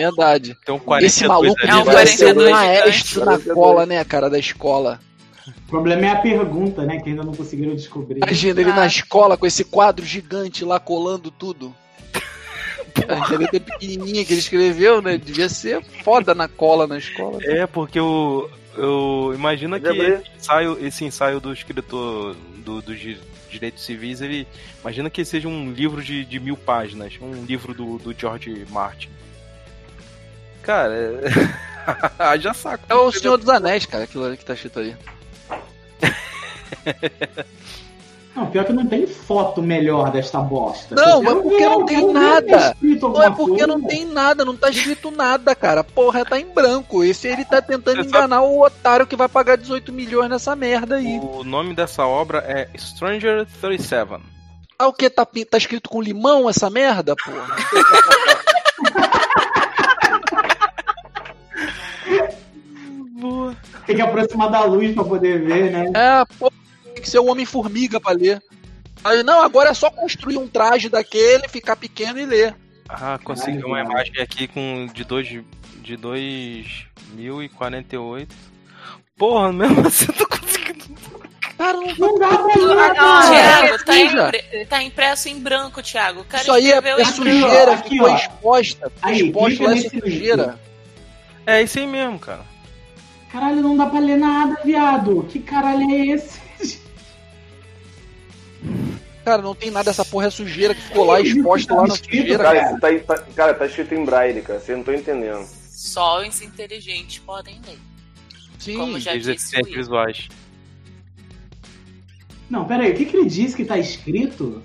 verdade. 0.08 0.56
42 0.64 1.04
Esse 1.04 1.26
maluco 1.26 1.60
É 1.62 1.74
um 1.74 1.78
devia 1.78 1.92
vai- 1.92 2.06
ser 2.06 2.24
um 2.32 2.34
42 2.34 2.50
maestro 2.50 3.20
na 3.20 3.24
42. 3.32 3.54
cola, 3.54 3.86
né, 3.86 4.04
cara, 4.04 4.28
da 4.30 4.38
escola. 4.38 5.00
o 5.46 5.68
problema 5.68 6.06
é 6.06 6.10
a 6.10 6.16
pergunta, 6.16 6.84
né? 6.84 7.00
Que 7.00 7.10
ainda 7.10 7.22
não 7.24 7.34
conseguiram 7.34 7.74
descobrir. 7.74 8.18
Imagina 8.18 8.60
ele 8.60 8.70
Ah. 8.70 8.76
na 8.76 8.86
escola 8.86 9.36
com 9.36 9.46
esse 9.46 9.64
quadro 9.64 10.04
gigante 10.04 10.64
lá 10.64 10.78
colando 10.78 11.30
tudo. 11.30 11.74
A 13.08 13.36
letra 13.36 13.58
pequenininha 13.60 14.24
que 14.24 14.32
ele 14.32 14.40
escreveu, 14.40 15.00
né? 15.00 15.16
Devia 15.16 15.48
ser 15.48 15.82
foda 16.04 16.34
na 16.34 16.46
cola 16.46 16.86
na 16.86 16.98
escola. 16.98 17.38
É, 17.42 17.66
porque 17.66 17.98
o. 18.00 18.48
Eu, 18.76 19.32
imagina 19.34 19.78
que 19.78 19.86
Pode 19.86 20.00
abrir. 20.00 20.12
esse 20.22 20.30
ensaio, 20.38 20.78
esse 20.86 21.04
ensaio 21.04 21.40
do 21.40 21.52
escritor 21.52 22.34
do- 22.64 22.80
dos 22.80 22.98
di- 22.98 23.18
direitos 23.50 23.84
civis, 23.84 24.20
ele. 24.22 24.46
Imagina 24.80 25.10
que 25.10 25.24
seja 25.24 25.46
um 25.48 25.72
livro 25.72 26.02
de, 26.02 26.24
de 26.24 26.38
mil 26.40 26.56
páginas, 26.56 27.14
um 27.20 27.44
livro 27.44 27.74
do, 27.74 27.98
do 27.98 28.14
George 28.18 28.66
Martin. 28.70 29.08
Cara, 30.62 30.94
é... 30.94 31.20
haja 32.18 32.54
saco. 32.54 32.84
É 32.88 32.94
o 32.94 33.10
Senhor 33.10 33.36
dos 33.36 33.48
Anéis, 33.48 33.86
cara, 33.86 34.04
aquilo 34.04 34.24
ali 34.24 34.36
que 34.36 34.44
tá 34.44 34.54
escrito 34.54 34.78
ali. 34.78 34.96
Não, 38.34 38.46
pior 38.46 38.64
que 38.64 38.72
não 38.72 38.86
tem 38.86 39.06
foto 39.06 39.60
melhor 39.60 40.10
desta 40.10 40.40
bosta. 40.40 40.94
Não, 40.94 41.22
mas 41.22 41.34
porque 41.34 41.66
não 41.66 41.84
tem 41.84 42.12
nada. 42.12 42.76
Não 42.80 43.22
é 43.22 43.30
porque 43.30 43.66
não 43.66 43.82
tem 43.82 44.06
nada, 44.06 44.42
não 44.42 44.56
tá 44.56 44.70
escrito 44.70 45.10
nada, 45.10 45.54
cara. 45.54 45.84
Porra, 45.84 46.24
tá 46.24 46.40
em 46.40 46.46
branco. 46.46 47.04
Esse 47.04 47.28
ele 47.28 47.44
tá 47.44 47.60
tentando 47.60 48.00
enganar 48.00 48.40
o 48.40 48.62
otário 48.62 49.06
que 49.06 49.16
vai 49.16 49.28
pagar 49.28 49.58
18 49.58 49.92
milhões 49.92 50.30
nessa 50.30 50.56
merda 50.56 50.96
aí. 50.96 51.20
O 51.20 51.44
nome 51.44 51.74
dessa 51.74 52.06
obra 52.06 52.38
é 52.38 52.70
Stranger 52.74 53.46
37. 53.60 54.22
Ah, 54.78 54.88
o 54.88 54.94
que? 54.94 55.10
Tá, 55.10 55.26
tá 55.26 55.58
escrito 55.58 55.90
com 55.90 56.00
limão 56.00 56.48
essa 56.48 56.70
merda, 56.70 57.14
porra? 57.14 57.54
Tem 63.86 63.96
que 63.96 64.02
aproximar 64.02 64.50
da 64.50 64.64
luz 64.64 64.94
pra 64.94 65.04
poder 65.04 65.40
ver, 65.42 65.70
né? 65.70 65.90
É, 65.94 66.24
pô, 66.38 66.50
tem 66.94 67.02
que 67.02 67.10
ser 67.10 67.18
o 67.18 67.26
Homem-Formiga 67.26 68.00
pra 68.00 68.12
ler. 68.12 68.40
Aí, 69.04 69.22
não, 69.22 69.42
agora 69.42 69.70
é 69.70 69.74
só 69.74 69.90
construir 69.90 70.36
um 70.38 70.46
traje 70.46 70.88
daquele, 70.88 71.48
ficar 71.48 71.74
pequeno 71.76 72.18
e 72.20 72.26
ler. 72.26 72.54
Ah, 72.88 73.18
consegui 73.24 73.64
uma 73.64 73.80
imagem 73.80 74.20
aqui 74.20 74.46
com 74.46 74.86
de 74.92 75.02
dois 75.04 75.26
de 75.26 75.42
2048. 75.96 78.34
Porra, 79.16 79.52
mesmo 79.52 79.80
assim 79.86 80.06
eu 80.08 80.14
tô 80.14 80.26
conseguindo. 80.28 80.84
Cara, 81.58 81.78
não 81.78 81.94
Não 81.96 82.18
dá 82.18 82.28
pra 82.28 82.54
ler, 82.54 82.94
cara. 82.94 83.30
Thiago, 83.30 83.84
tá, 83.84 83.96
impre- 83.98 84.66
tá 84.66 84.82
impresso 84.82 85.28
em 85.28 85.38
branco, 85.38 85.80
Thiago. 85.82 86.24
Cara 86.24 86.42
Isso 86.42 86.52
aí 86.52 86.72
é, 86.72 86.78
é 86.78 87.04
sujeira, 87.04 87.74
Aqui, 87.74 87.90
ficou 87.90 88.08
ó. 88.10 88.16
exposta. 88.16 88.90
Aí, 89.00 89.32
lá 89.32 89.48
nesse 89.48 89.62
essa 89.64 89.96
link. 89.96 90.00
sujeira. 90.00 90.58
É 91.46 91.62
isso 91.62 91.78
aí 91.78 91.86
mesmo, 91.86 92.18
cara. 92.18 92.42
Caralho, 93.32 93.62
não 93.62 93.76
dá 93.76 93.86
pra 93.86 93.98
ler 93.98 94.18
nada, 94.18 94.60
viado. 94.62 95.22
Que 95.24 95.38
caralho 95.40 95.90
é 95.90 96.06
esse? 96.08 96.38
Cara, 99.24 99.40
não 99.40 99.54
tem 99.54 99.70
nada, 99.70 99.88
essa 99.90 100.04
porra 100.04 100.26
é 100.26 100.30
sujeira 100.30 100.74
que 100.74 100.80
ficou 100.82 101.04
lá 101.06 101.20
exposta 101.20 101.74
lá 101.74 101.86
na 101.86 101.94
sujeira, 101.96 102.38
Cara, 102.44 102.60
cara. 102.76 102.80
tá, 102.80 103.16
tá- 103.16 103.22
cara, 103.34 103.54
tá 103.54 103.66
escrito 103.66 103.94
em 103.94 104.04
braille, 104.04 104.42
cara. 104.42 104.58
Vocês 104.58 104.76
não 104.76 104.80
estão 104.80 104.94
entendendo. 104.94 105.46
Só 105.70 106.20
os 106.26 106.42
inteligentes 106.42 107.18
podem 107.20 107.60
ler. 107.66 107.78
Como 108.76 108.94
Sim, 108.94 109.00
já 109.00 109.12
Os 109.12 109.18
disse 109.18 109.28
o 109.28 109.32
deficientes 109.32 109.68
Will. 109.70 109.76
visuais. 109.78 110.28
Não, 112.50 112.64
peraí, 112.64 112.92
o 112.92 112.94
que, 112.96 113.04
que 113.06 113.16
ele 113.16 113.28
disse 113.28 113.56
que 113.56 113.64
tá 113.64 113.78
escrito? 113.78 114.62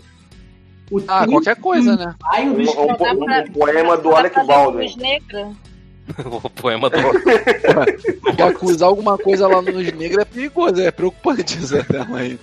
O 0.91 0.99
ah, 1.07 1.25
qualquer 1.27 1.55
coisa, 1.57 1.95
né? 1.95 2.15
Um, 2.39 2.41
um, 2.41 2.61
um- 2.61 3.41
um 3.41 3.51
poema 3.51 3.97
do 3.97 4.15
Alec 4.15 4.35
Baldwin. 4.45 4.93
O 6.25 6.49
poema 6.49 6.89
do. 6.89 6.97
Porque 8.21 8.41
acusar 8.41 8.89
alguma 8.89 9.17
coisa 9.17 9.47
lá 9.47 9.61
nos 9.61 9.91
negros 9.93 10.21
é 10.21 10.25
perigoso, 10.25 10.81
é 10.81 10.91
preocupante 10.91 11.57
essa 11.57 11.85
aí. 12.15 12.39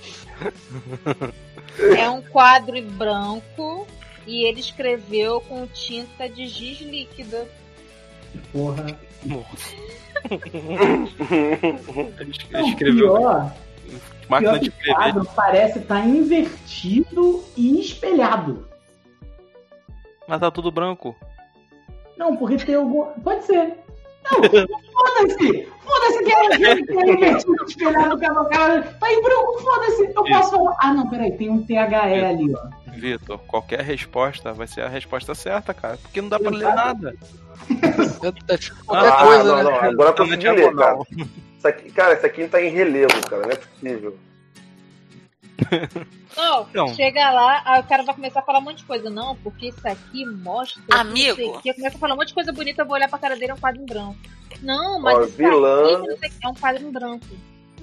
É 1.97 2.09
um 2.09 2.23
quadro 2.23 2.77
em 2.77 2.87
branco 2.87 3.87
e 4.27 4.45
ele 4.45 4.61
escreveu 4.61 5.41
com 5.41 5.67
tinta 5.67 6.29
de 6.29 6.47
giz 6.47 6.81
líquida. 6.81 7.49
Porra. 8.53 8.87
Ele 10.31 11.79
Não, 12.51 12.69
escreveu 12.69 13.17
pior, 13.17 13.55
máquina 14.29 14.53
pior 14.53 14.59
de 14.61 14.69
escrever. 14.69 14.95
quadro 14.95 15.25
parece 15.35 15.79
estar 15.81 16.07
invertido 16.07 17.45
e 17.57 17.81
espelhado. 17.81 18.69
Mas 20.27 20.41
tá 20.41 20.51
tudo 20.51 20.71
branco. 20.71 21.15
Não, 22.17 22.37
porque 22.37 22.57
tem 22.59 22.75
algum. 22.77 23.05
Pode 23.21 23.45
ser. 23.45 23.75
Não, 24.31 24.43
foda-se! 24.43 25.69
Foda-se 25.85 26.25
que 26.25 26.33
é 26.33 26.49
que 26.57 26.67
é 26.67 27.13
invertido, 27.13 27.65
espelhado, 27.67 28.19
cara, 28.19 28.45
cara. 28.47 28.83
Tá 28.99 29.13
em 29.13 29.23
branco, 29.23 29.59
foda-se. 29.61 30.05
Eu 30.05 30.25
posso 30.25 30.51
falar. 30.53 30.77
Ah, 30.81 30.95
não, 30.95 31.11
peraí, 31.11 31.33
tem 31.37 31.51
um 31.51 31.63
THE 31.63 31.77
ali, 31.77 32.55
ó. 32.55 32.69
Vitor, 32.93 33.39
qualquer 33.41 33.81
resposta 33.81 34.53
vai 34.53 34.67
ser 34.67 34.81
a 34.83 34.89
resposta 34.89 35.35
certa, 35.35 35.75
cara. 35.75 35.99
Porque 35.99 36.23
não 36.23 36.29
dá 36.31 36.39
pra 36.39 36.51
ler 36.51 36.75
nada. 36.75 37.15
Qualquer 38.87 39.13
Ah, 39.13 39.25
coisa, 39.25 39.45
não, 39.45 39.57
né? 39.57 39.63
não, 39.65 39.75
agora 39.91 40.11
eu 40.11 40.15
consegui 40.15 40.37
ler, 40.49 40.55
cara. 40.55 40.55
diagonal. 40.55 41.07
Isso 41.59 41.69
aqui, 41.69 41.91
cara, 41.93 42.15
isso 42.15 42.27
aqui 42.27 42.43
não 42.43 42.49
tá 42.49 42.63
em 42.63 42.71
relevo, 42.71 43.29
cara, 43.29 43.43
não 43.43 43.51
é 43.51 43.57
possível. 43.57 44.17
Não, 46.37 46.67
Não. 46.75 46.89
chega 46.95 47.31
lá, 47.31 47.63
aí 47.65 47.81
o 47.81 47.85
cara 47.85 48.03
vai 48.03 48.15
começar 48.15 48.41
a 48.41 48.43
falar 48.43 48.59
um 48.59 48.63
monte 48.63 48.79
de 48.79 48.85
coisa. 48.85 49.09
Não, 49.09 49.37
porque 49.37 49.69
isso 49.69 49.87
aqui 49.87 50.25
mostra. 50.27 50.83
que 50.83 50.95
Amigo. 50.95 51.41
não 51.41 51.63
sei. 51.63 51.75
Começa 51.75 51.97
a 51.97 52.01
falar 52.01 52.15
um 52.15 52.17
monte 52.17 52.29
de 52.29 52.35
coisa 52.35 52.53
bonita, 52.53 52.83
eu 52.83 52.87
vou 52.87 52.95
olhar 52.97 53.09
pra 53.09 53.19
cara 53.19 53.37
dele, 53.37 53.53
é 53.53 53.55
um 53.55 53.59
quadro 53.59 53.81
em 53.83 53.87
branco. 53.87 54.17
Não, 54.63 55.01
mas 55.01 55.17
Ó, 55.17 55.21
vilã. 55.27 56.03
aqui 56.23 56.35
é 56.43 56.49
um 56.49 56.55
quadro 56.55 56.83
em 56.83 56.91
branco. 56.91 57.27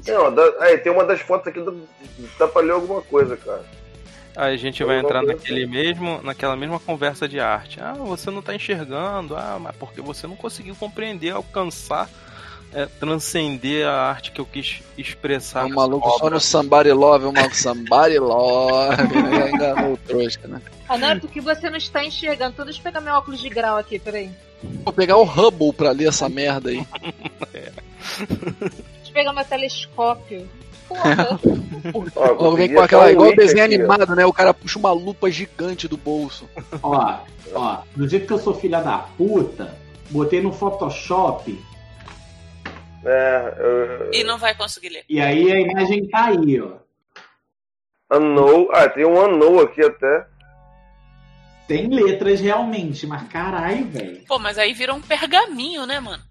Não, 0.07 0.34
da, 0.34 0.43
aí, 0.62 0.77
tem 0.79 0.91
uma 0.91 1.05
das 1.05 1.21
fotos 1.21 1.47
aqui 1.47 1.60
do, 1.62 1.88
dá 2.39 2.47
pra 2.47 2.62
ler 2.62 2.71
alguma 2.71 3.01
coisa, 3.01 3.38
cara. 3.38 3.63
Aí 4.36 4.53
a 4.53 4.57
gente 4.57 4.84
vai 4.84 4.97
entrar 4.99 5.21
naquele 5.21 5.65
mesmo, 5.67 6.21
naquela 6.23 6.55
mesma 6.55 6.79
conversa 6.79 7.27
de 7.27 7.39
arte. 7.39 7.79
Ah, 7.81 7.93
você 7.93 8.31
não 8.31 8.41
tá 8.41 8.55
enxergando, 8.55 9.36
ah, 9.36 9.57
mas 9.60 9.75
porque 9.75 9.99
você 10.01 10.25
não 10.25 10.36
conseguiu 10.38 10.73
compreender, 10.75 11.31
alcançar, 11.31 12.10
é, 12.73 12.86
transcender 12.86 13.88
a 13.88 13.93
arte 14.10 14.31
que 14.31 14.39
eu 14.39 14.45
quis 14.45 14.81
expressar. 14.97 15.62
O 15.62 15.69
nessa 15.69 15.75
maluco 15.75 16.10
só 16.17 16.29
no 16.29 16.39
Somebody 16.39 16.91
Love, 16.91 17.25
o 17.25 17.31
maluco 17.34 17.55
Somebody 17.55 18.19
Love. 18.19 18.95
né? 19.13 19.51
Enganou 19.51 19.93
o 19.93 19.97
trouxa, 19.97 20.47
né? 20.47 20.62
É 20.89 21.15
porque 21.15 21.39
você 21.39 21.69
não 21.69 21.77
está 21.77 22.03
enxergando. 22.03 22.51
Então 22.51 22.65
deixa 22.65 22.79
eu 22.79 22.84
pegar 22.84 23.01
meu 23.01 23.13
óculos 23.13 23.39
de 23.41 23.49
grau 23.49 23.77
aqui, 23.77 23.97
peraí. 23.97 24.29
Vou 24.84 24.93
pegar 24.93 25.17
o 25.17 25.23
Hubble 25.23 25.73
pra 25.73 25.91
ler 25.91 26.10
essa 26.10 26.29
merda 26.29 26.69
aí. 26.69 26.86
Deixa 28.01 29.10
eu 29.10 29.13
pegar 29.13 29.34
meu 29.34 29.45
telescópio. 29.45 30.47
Porra. 30.88 31.39
Ó, 32.15 32.47
Ó, 32.47 32.51
vem 32.51 32.73
com 32.73 32.81
aquela, 32.81 33.05
um 33.05 33.10
igual 33.10 33.36
desenho 33.36 33.63
aqui, 33.65 33.75
ó. 33.77 33.79
animado, 33.79 34.15
né? 34.15 34.25
O 34.25 34.34
cara 34.34 34.53
puxa 34.53 34.77
uma 34.77 34.91
lupa 34.91 35.31
gigante 35.31 35.88
do 35.88 35.97
bolso. 35.97 36.47
Ó, 36.84 37.17
ó, 37.53 37.77
do 37.95 38.07
jeito 38.07 38.27
que 38.27 38.34
eu 38.34 38.39
sou 38.39 38.53
filha 38.53 38.81
da 38.81 38.97
puta, 39.17 39.75
botei 40.10 40.41
no 40.41 40.51
Photoshop 40.53 41.57
É, 43.06 43.54
eu- 43.58 44.12
E 44.14 44.24
não 44.24 44.38
vai 44.38 44.54
conseguir 44.56 44.90
ler. 44.90 45.04
e 45.10 45.20
aí 45.20 45.52
a 45.52 45.60
imagem 45.60 46.08
tá 46.08 46.26
aí, 46.26 46.62
ó. 46.62 46.74
Unknown. 48.12 48.68
Ah, 48.74 48.90
tem 48.90 49.06
um 49.06 49.20
Unknown 49.20 49.60
aqui 49.60 49.82
até. 49.84 50.28
Tem 51.68 51.88
letras 51.88 52.40
realmente, 52.42 53.08
mas 53.08 53.24
caralho, 53.30 53.86
velho. 53.88 54.22
Pô, 54.28 54.38
mas 54.38 54.58
aí 54.58 54.74
vira 54.74 54.94
um 54.94 55.02
pergaminho, 55.02 55.86
né, 55.86 56.00
mano? 56.00 56.22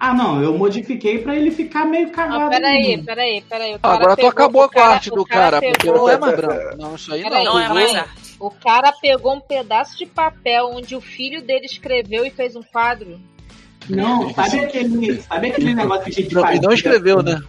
Ah, 0.00 0.12
não, 0.14 0.42
eu 0.42 0.56
modifiquei 0.56 1.18
pra 1.18 1.34
ele 1.34 1.50
ficar 1.50 1.84
meio 1.84 2.10
cagado. 2.10 2.38
Não, 2.40 2.50
peraí, 2.50 3.02
peraí, 3.02 3.40
peraí. 3.42 3.72
O 3.72 3.76
Ah, 3.76 3.78
cara 3.80 3.94
agora 3.94 4.10
tu 4.12 4.16
pegou- 4.16 4.30
acabou 4.30 4.64
o 4.64 4.68
com 4.68 4.78
a 4.78 4.82
cara- 4.82 4.94
arte 4.94 5.10
do 5.10 5.24
cara, 5.24 5.60
pegou- 5.60 5.74
porque 5.78 5.90
não 5.92 6.08
é 6.08 6.18
mais 6.18 6.36
branco. 6.36 6.76
Não, 6.76 6.94
isso 6.94 7.12
aí 7.14 7.22
Peraí, 7.22 7.44
não. 7.44 7.54
Não 7.54 7.60
é 7.60 7.68
mais 7.68 7.94
arte. 7.94 8.36
O 8.40 8.50
cara 8.50 8.92
pegou 8.92 9.34
um 9.34 9.40
pedaço 9.40 9.96
de 9.98 10.06
papel 10.06 10.70
onde 10.72 10.94
o 10.94 11.00
filho 11.00 11.42
dele 11.42 11.66
escreveu 11.66 12.24
e 12.24 12.30
fez 12.30 12.54
um 12.54 12.62
quadro. 12.62 13.20
Não, 13.88 14.32
sabe 14.34 14.60
aquele, 14.60 15.22
sabe 15.22 15.48
aquele 15.48 15.74
negócio 15.74 16.04
que 16.04 16.10
a 16.10 16.22
gente 16.22 16.34
Não, 16.34 16.42
fazia? 16.42 16.56
e 16.56 16.60
não 16.60 16.72
escreveu, 16.72 17.22
né? 17.22 17.40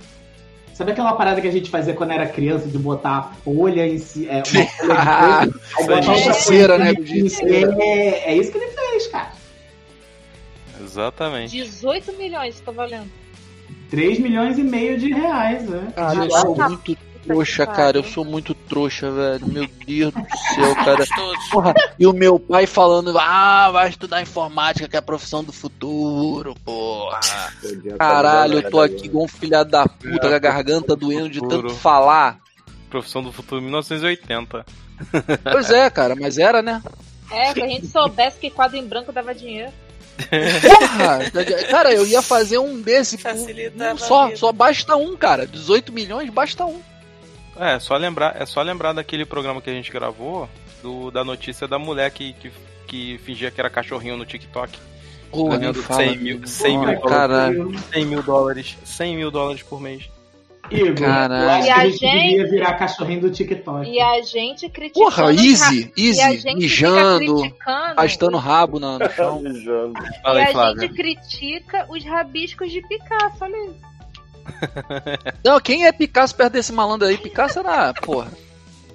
Sabe 0.74 0.92
aquela 0.94 1.12
parada 1.14 1.42
que 1.42 1.48
a 1.48 1.52
gente 1.52 1.70
fazia 1.70 1.94
quando 1.94 2.12
era 2.12 2.26
criança 2.26 2.66
de 2.68 2.78
botar 2.78 3.18
a 3.18 3.24
folha 3.44 3.86
em 3.86 3.98
si, 3.98 4.28
é, 4.30 4.42
uma 4.84 5.48
folha 5.76 6.00
de 6.00 6.06
coisa, 6.08 6.12
aí. 6.12 6.18
outra 6.18 6.34
Cera, 6.34 6.78
né? 6.78 6.94
É, 7.82 8.32
é 8.32 8.36
isso 8.38 8.52
que 8.52 8.58
ele 8.58 8.72
fez, 8.72 9.08
cara. 9.08 9.32
Exatamente. 10.82 11.52
18 11.52 12.14
milhões, 12.14 12.62
tá 12.62 12.72
valendo. 12.72 13.10
3 13.90 14.20
milhões 14.20 14.58
e 14.58 14.64
meio 14.64 14.98
de 14.98 15.12
reais, 15.12 15.68
né? 15.68 15.92
Cara, 15.96 16.16
eu 16.24 16.28
De 16.28 16.40
sou 16.40 16.56
muito 16.56 16.98
trouxa, 17.34 17.66
cara. 17.68 17.98
Eu 17.98 18.04
sou 18.04 18.26
muito 18.26 18.54
trouxa, 18.54 19.12
velho. 19.12 19.48
Meu 19.48 19.68
Deus 19.86 20.14
do 20.14 20.20
céu, 20.56 20.76
cara. 20.76 21.06
Porra, 21.52 21.74
e 21.98 22.06
o 22.08 22.14
meu 22.14 22.40
pai 22.40 22.66
falando, 22.66 23.18
ah, 23.18 23.70
vai 23.72 23.90
estudar 23.90 24.22
informática, 24.22 24.88
que 24.88 24.96
é 24.96 25.00
a 25.00 25.02
profissão 25.02 25.44
do 25.44 25.52
futuro, 25.54 26.56
porra. 26.66 27.20
Caralho, 27.98 28.60
eu 28.60 28.70
tô 28.70 28.80
aqui 28.82 29.06
igual 29.06 29.26
um 29.26 29.28
filhado 29.28 29.70
da 29.72 29.88
puta, 29.88 30.28
com 30.30 30.36
a 30.36 30.40
garganta 30.40 30.96
doendo 30.96 31.30
de 31.30 31.40
tanto 31.42 31.70
falar. 31.70 32.40
Profissão 32.90 33.22
do 33.22 33.32
futuro 33.32 33.62
1980. 33.62 34.66
Pois 35.52 35.70
é, 35.70 35.90
cara, 35.90 36.16
mas 36.16 36.38
era, 36.38 36.62
né? 36.62 36.82
É, 37.32 37.54
se 37.54 37.62
a 37.62 37.68
gente 37.68 37.88
soubesse 37.88 38.40
que 38.40 38.50
quadro 38.50 38.78
em 38.78 38.86
branco 38.86 39.12
dava 39.12 39.34
dinheiro. 39.36 39.72
Porra! 40.28 41.20
cara, 41.70 41.94
eu 41.94 42.06
ia 42.06 42.22
fazer 42.22 42.58
um 42.58 42.82
desse. 42.82 43.16
um- 43.16 43.20
Facilitava 43.20 43.94
um 43.94 43.98
só, 43.98 44.36
só 44.36 44.52
basta 44.52 44.96
um, 44.96 45.16
cara. 45.16 45.46
18 45.48 45.94
milhões, 45.94 46.30
basta 46.30 46.66
um. 46.66 46.82
É, 47.60 47.80
só 47.80 47.96
lembrar, 47.98 48.36
é 48.42 48.46
só 48.46 48.62
lembrar 48.62 48.94
daquele 48.94 49.26
programa 49.26 49.62
que 49.62 49.70
a 49.70 49.74
gente 49.74 49.92
gravou, 49.92 50.48
do, 50.82 51.12
da 51.12 51.24
notícia 51.26 51.68
da 51.68 51.78
mulher 51.78 52.10
que, 52.12 52.34
que, 52.34 52.52
que 52.88 53.18
fingia 53.20 53.52
que 53.52 53.60
era 53.60 53.70
cachorrinho 53.70 54.16
no 54.18 54.26
TikTok. 54.26 54.78
Porra, 55.30 55.50
nem 55.52 55.60
Ganhando 55.60 55.84
fala. 55.84 56.04
100 56.04 56.18
mil, 56.18 56.48
100 56.48 56.78
mil, 56.80 56.90
Ai, 56.90 56.96
dólares, 56.96 57.18
caralho. 57.20 57.80
100 57.94 58.06
mil 58.06 58.24
dólares. 58.24 58.78
100 58.84 59.16
mil 59.18 59.30
dólares 59.32 59.62
por 59.64 59.80
mês. 59.82 60.10
Igor, 60.72 61.08
eu 61.08 61.50
acho 61.50 61.62
E 61.62 61.64
que 61.66 61.70
a 61.72 61.84
gente 61.90 61.98
gente- 61.98 62.28
devia 62.30 62.48
virar 62.50 62.74
cachorrinho 62.76 63.22
do 63.22 63.32
TikTok. 63.32 63.90
E 63.90 64.00
a 64.00 64.22
gente 64.22 64.70
criticando. 64.70 65.06
Porra, 65.06 65.34
easy, 65.34 65.92
e 65.98 66.10
easy, 66.10 66.38
gente 66.38 66.58
mijando, 66.58 67.42
arrastando 67.66 68.38
o 68.38 68.40
rabo 68.40 68.80
no 68.80 68.98
no 69.00 69.10
chão. 69.12 69.42
E 69.44 70.28
aí, 70.28 70.54
a 70.56 70.74
gente 70.80 70.94
critica 70.94 71.86
os 71.90 72.04
rabiscos 72.06 72.72
de 72.72 72.82
Picasso, 72.88 73.38
olha 73.42 73.58
isso. 73.66 73.90
Não, 75.44 75.60
quem 75.60 75.86
é 75.86 75.92
Picasso 75.92 76.36
perto 76.36 76.54
desse 76.54 76.72
malandro 76.72 77.08
aí? 77.08 77.18
Picasso 77.18 77.60
era, 77.60 77.94
porra, 77.94 78.32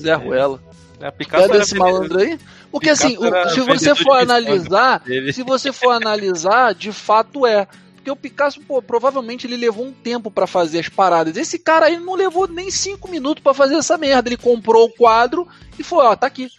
Zé 0.01 0.14
Ruela. 0.14 0.61
É, 1.01 1.11
Picasso 1.11 1.49
Perto 1.49 1.59
desse 1.61 1.75
malandro 1.75 2.19
aí? 2.19 2.38
Porque 2.71 2.90
Picasso 2.90 3.07
assim, 3.07 3.55
se 3.55 3.61
você 3.61 3.95
for 3.95 4.19
analisar, 4.19 5.03
se 5.33 5.43
você 5.43 5.73
for 5.73 5.90
analisar, 5.90 6.75
de 6.75 6.93
fato 6.93 7.47
é. 7.47 7.67
Porque 7.97 8.11
o 8.11 8.17
Picasso, 8.17 8.61
pô, 8.61 8.83
provavelmente 8.83 9.47
ele 9.47 9.57
levou 9.57 9.87
um 9.87 9.93
tempo 9.93 10.31
pra 10.31 10.47
fazer 10.47 10.81
as 10.81 10.88
paradas. 10.90 11.37
Esse 11.37 11.59
cara 11.59 11.87
aí 11.87 11.99
não 11.99 12.14
levou 12.14 12.47
nem 12.47 12.71
cinco 12.71 13.11
minutos 13.11 13.43
pra 13.43 13.55
fazer 13.55 13.77
essa 13.77 13.97
merda. 13.97 14.29
Ele 14.29 14.37
comprou 14.37 14.87
o 14.87 14.90
quadro 14.90 15.49
e 15.79 15.83
foi, 15.83 16.05
ó, 16.05 16.14
tá 16.14 16.27
aqui. 16.27 16.51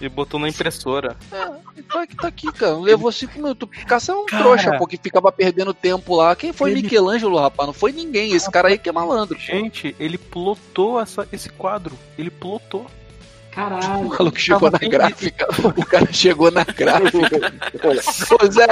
E 0.00 0.08
botou 0.10 0.38
na 0.38 0.48
impressora. 0.48 1.16
É, 1.32 1.82
tá 1.90 2.02
aqui, 2.02 2.16
tá 2.16 2.28
aqui, 2.28 2.52
cara. 2.52 2.76
Levou 2.78 3.10
cinco 3.10 3.34
minutos. 3.38 3.66
O 3.66 3.70
Picasso 3.70 4.10
é 4.10 4.14
um 4.14 4.26
Cara. 4.26 4.42
trouxa, 4.42 4.76
pô, 4.76 4.86
que 4.86 4.98
ficava 4.98 5.32
perdendo 5.32 5.72
tempo 5.72 6.14
lá. 6.16 6.36
Quem 6.36 6.52
foi 6.52 6.72
Ele- 6.72 6.82
Michelangelo, 6.82 7.38
rapaz? 7.38 7.66
Não 7.66 7.72
foi 7.72 7.92
ninguém. 7.92 8.32
Esse 8.32 8.50
cara 8.50 8.68
aí 8.68 8.76
que 8.76 8.88
é 8.90 8.92
malandro. 8.92 9.38
Gente, 9.38 9.96
ele 9.98 10.18
plotou 10.18 11.00
essa, 11.00 11.26
esse 11.32 11.48
quadro. 11.48 11.96
Ele 12.18 12.30
plotou. 12.30 12.82
O 12.82 13.54
Caralho. 13.56 14.04
maluco 14.10 14.38
chegou 14.38 14.70
na 14.70 14.76
gráfica. 14.78 15.48
O 15.64 15.86
cara 15.86 16.12
chegou 16.12 16.50
na 16.50 16.62
gráfica. 16.62 17.54
Ô 18.44 18.52
Zé, 18.52 18.66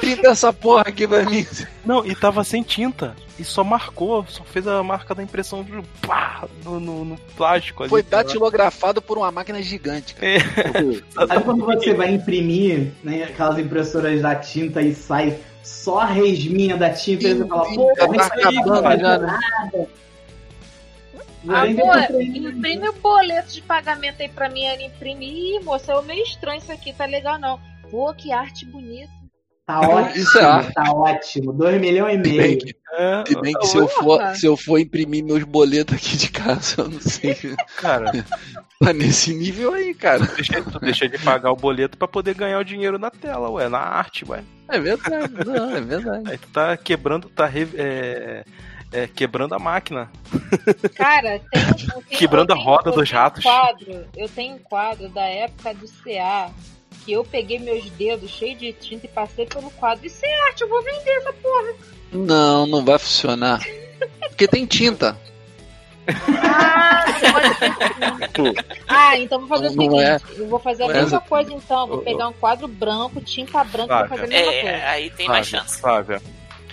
pinta 0.00 0.28
essa 0.28 0.52
porra 0.52 0.82
aqui 0.82 1.06
pra 1.06 1.24
mim. 1.24 1.46
Não, 1.84 2.04
e 2.04 2.14
tava 2.14 2.42
sem 2.44 2.62
tinta. 2.62 3.14
E 3.38 3.44
só 3.44 3.64
marcou, 3.64 4.24
só 4.28 4.44
fez 4.44 4.66
a 4.66 4.82
marca 4.82 5.14
da 5.14 5.22
impressão 5.22 5.62
de 5.62 5.82
pá, 6.06 6.46
no, 6.64 6.78
no, 6.78 7.04
no 7.04 7.16
plástico 7.36 7.82
ali. 7.82 7.90
Foi 7.90 8.02
datilografado 8.02 9.00
por 9.00 9.18
uma 9.18 9.30
máquina 9.30 9.62
gigante. 9.62 10.14
Cara. 10.14 10.38
Sabe 11.26 11.44
quando 11.44 11.64
você 11.64 11.94
vai 11.94 12.12
imprimir 12.12 12.92
né, 13.02 13.24
aquelas 13.24 13.58
impressoras 13.58 14.20
da 14.20 14.34
tinta 14.34 14.82
e 14.82 14.94
sai 14.94 15.38
só 15.62 16.00
a 16.00 16.06
resminha 16.06 16.76
da 16.76 16.90
tinta 16.90 17.28
e 17.28 17.34
você 17.34 17.46
fala, 17.46 17.74
pô, 17.74 17.92
tá 17.94 18.04
acabando 18.04 18.82
vai 18.82 18.98
já, 18.98 19.18
né? 19.18 19.38
nada. 19.62 19.88
Amor, 21.48 22.20
ele. 22.20 22.48
imprime 22.48 22.88
o 22.88 22.92
boleto 22.92 23.52
de 23.52 23.62
pagamento 23.62 24.20
aí 24.20 24.28
pra 24.28 24.50
mim. 24.50 24.64
Ela 24.64 24.82
imprime. 24.82 25.56
Ih, 25.56 25.60
moça, 25.60 25.92
é 25.92 26.02
meio 26.02 26.22
estranho 26.22 26.58
isso 26.58 26.70
aqui, 26.70 26.92
tá 26.92 27.06
legal 27.06 27.38
não. 27.38 27.58
Pô, 27.90 28.12
que 28.12 28.32
arte 28.32 28.66
bonita. 28.66 29.19
Tá 29.70 29.80
ótimo, 29.88 30.16
Isso 30.22 30.38
é 30.38 30.44
arte. 30.44 30.72
tá 30.74 30.92
ótimo. 30.92 31.52
2 31.52 31.80
milhões 31.80 32.14
e 32.14 32.18
Bem 32.22 32.36
meio. 32.36 32.58
que, 32.58 32.74
É, 32.92 33.24
se 33.26 33.40
bem 33.40 33.54
que 33.54 33.66
se 33.66 33.76
eu, 33.76 33.88
for, 33.88 34.20
se 34.36 34.46
eu 34.46 34.56
for 34.56 34.78
imprimir 34.78 35.24
meus 35.24 35.44
boletos 35.44 35.94
aqui 35.96 36.16
de 36.16 36.30
casa, 36.30 36.82
eu 36.82 36.88
não 36.88 37.00
sei. 37.00 37.36
cara, 37.76 38.10
Tá 38.82 38.92
nesse 38.94 39.34
nível 39.34 39.74
aí, 39.74 39.92
cara. 39.94 40.24
deixa, 40.26 40.62
tu 40.62 40.78
deixa 40.80 41.06
de 41.08 41.18
pagar 41.18 41.52
o 41.52 41.56
boleto 41.56 41.98
pra 41.98 42.08
poder 42.08 42.34
ganhar 42.34 42.58
o 42.58 42.64
dinheiro 42.64 42.98
na 42.98 43.10
tela, 43.10 43.50
ué, 43.50 43.68
na 43.68 43.78
arte, 43.78 44.24
ué. 44.26 44.42
É 44.68 44.80
verdade, 44.80 45.32
não, 45.44 45.76
é 45.76 45.80
verdade. 45.82 46.30
Aí 46.30 46.38
tu 46.38 46.48
tá 46.48 46.74
quebrando, 46.78 47.28
tá 47.28 47.44
re- 47.44 47.68
é, 47.74 48.44
é, 48.90 49.06
quebrando 49.06 49.54
a 49.54 49.58
máquina. 49.58 50.10
Cara, 50.94 51.38
tem, 51.52 51.62
um- 51.62 51.68
eu 51.68 52.02
tenho, 52.02 52.18
Quebrando 52.18 52.50
eu 52.54 52.56
a 52.56 52.58
roda 52.62 52.90
dos 52.90 53.10
ratos. 53.10 53.44
Um 53.44 53.48
quadro, 53.48 54.06
eu 54.16 54.28
tenho 54.30 54.54
um 54.54 54.58
quadro 54.58 55.08
da 55.10 55.24
época 55.26 55.74
do 55.74 55.86
CA 56.02 56.50
que 57.10 57.14
eu 57.14 57.24
peguei 57.24 57.58
meus 57.58 57.90
dedos 57.90 58.30
cheios 58.30 58.60
de 58.60 58.72
tinta 58.72 59.06
e 59.06 59.08
passei 59.08 59.44
pelo 59.44 59.68
quadro. 59.72 60.06
Isso 60.06 60.24
é 60.24 60.40
arte, 60.48 60.60
eu 60.62 60.68
vou 60.68 60.80
vender 60.80 61.10
essa 61.16 61.32
porra. 61.32 61.74
Não, 62.12 62.66
não 62.68 62.84
vai 62.84 63.00
funcionar. 63.00 63.60
Porque 64.28 64.46
tem 64.46 64.64
tinta. 64.64 65.18
Ah, 66.08 67.04
ah, 68.88 69.18
então 69.18 69.40
vou 69.40 69.48
fazer 69.48 69.66
o 69.68 69.72
Não 69.74 69.84
seguinte: 69.84 70.02
é- 70.02 70.20
eu 70.40 70.48
vou 70.48 70.58
fazer 70.60 70.84
a 70.84 70.86
não 70.86 70.94
é 70.94 71.00
mesma 71.02 71.18
essa- 71.18 71.28
coisa 71.28 71.52
então. 71.52 71.86
Vou 71.88 71.98
pegar 71.98 72.28
um 72.28 72.32
quadro 72.32 72.68
branco, 72.68 73.20
tinta 73.20 73.62
branca, 73.64 73.92
e 73.94 73.98
vou 74.08 74.08
fazer 74.08 74.24
a 74.24 74.28
mesma 74.28 74.52
É, 74.52 74.60
coisa. 74.62 74.76
aí 74.86 75.10
tem 75.10 75.26
mais 75.28 75.48
Flávia, 75.48 75.66
chance. 75.68 75.80
Flávia, 75.80 76.22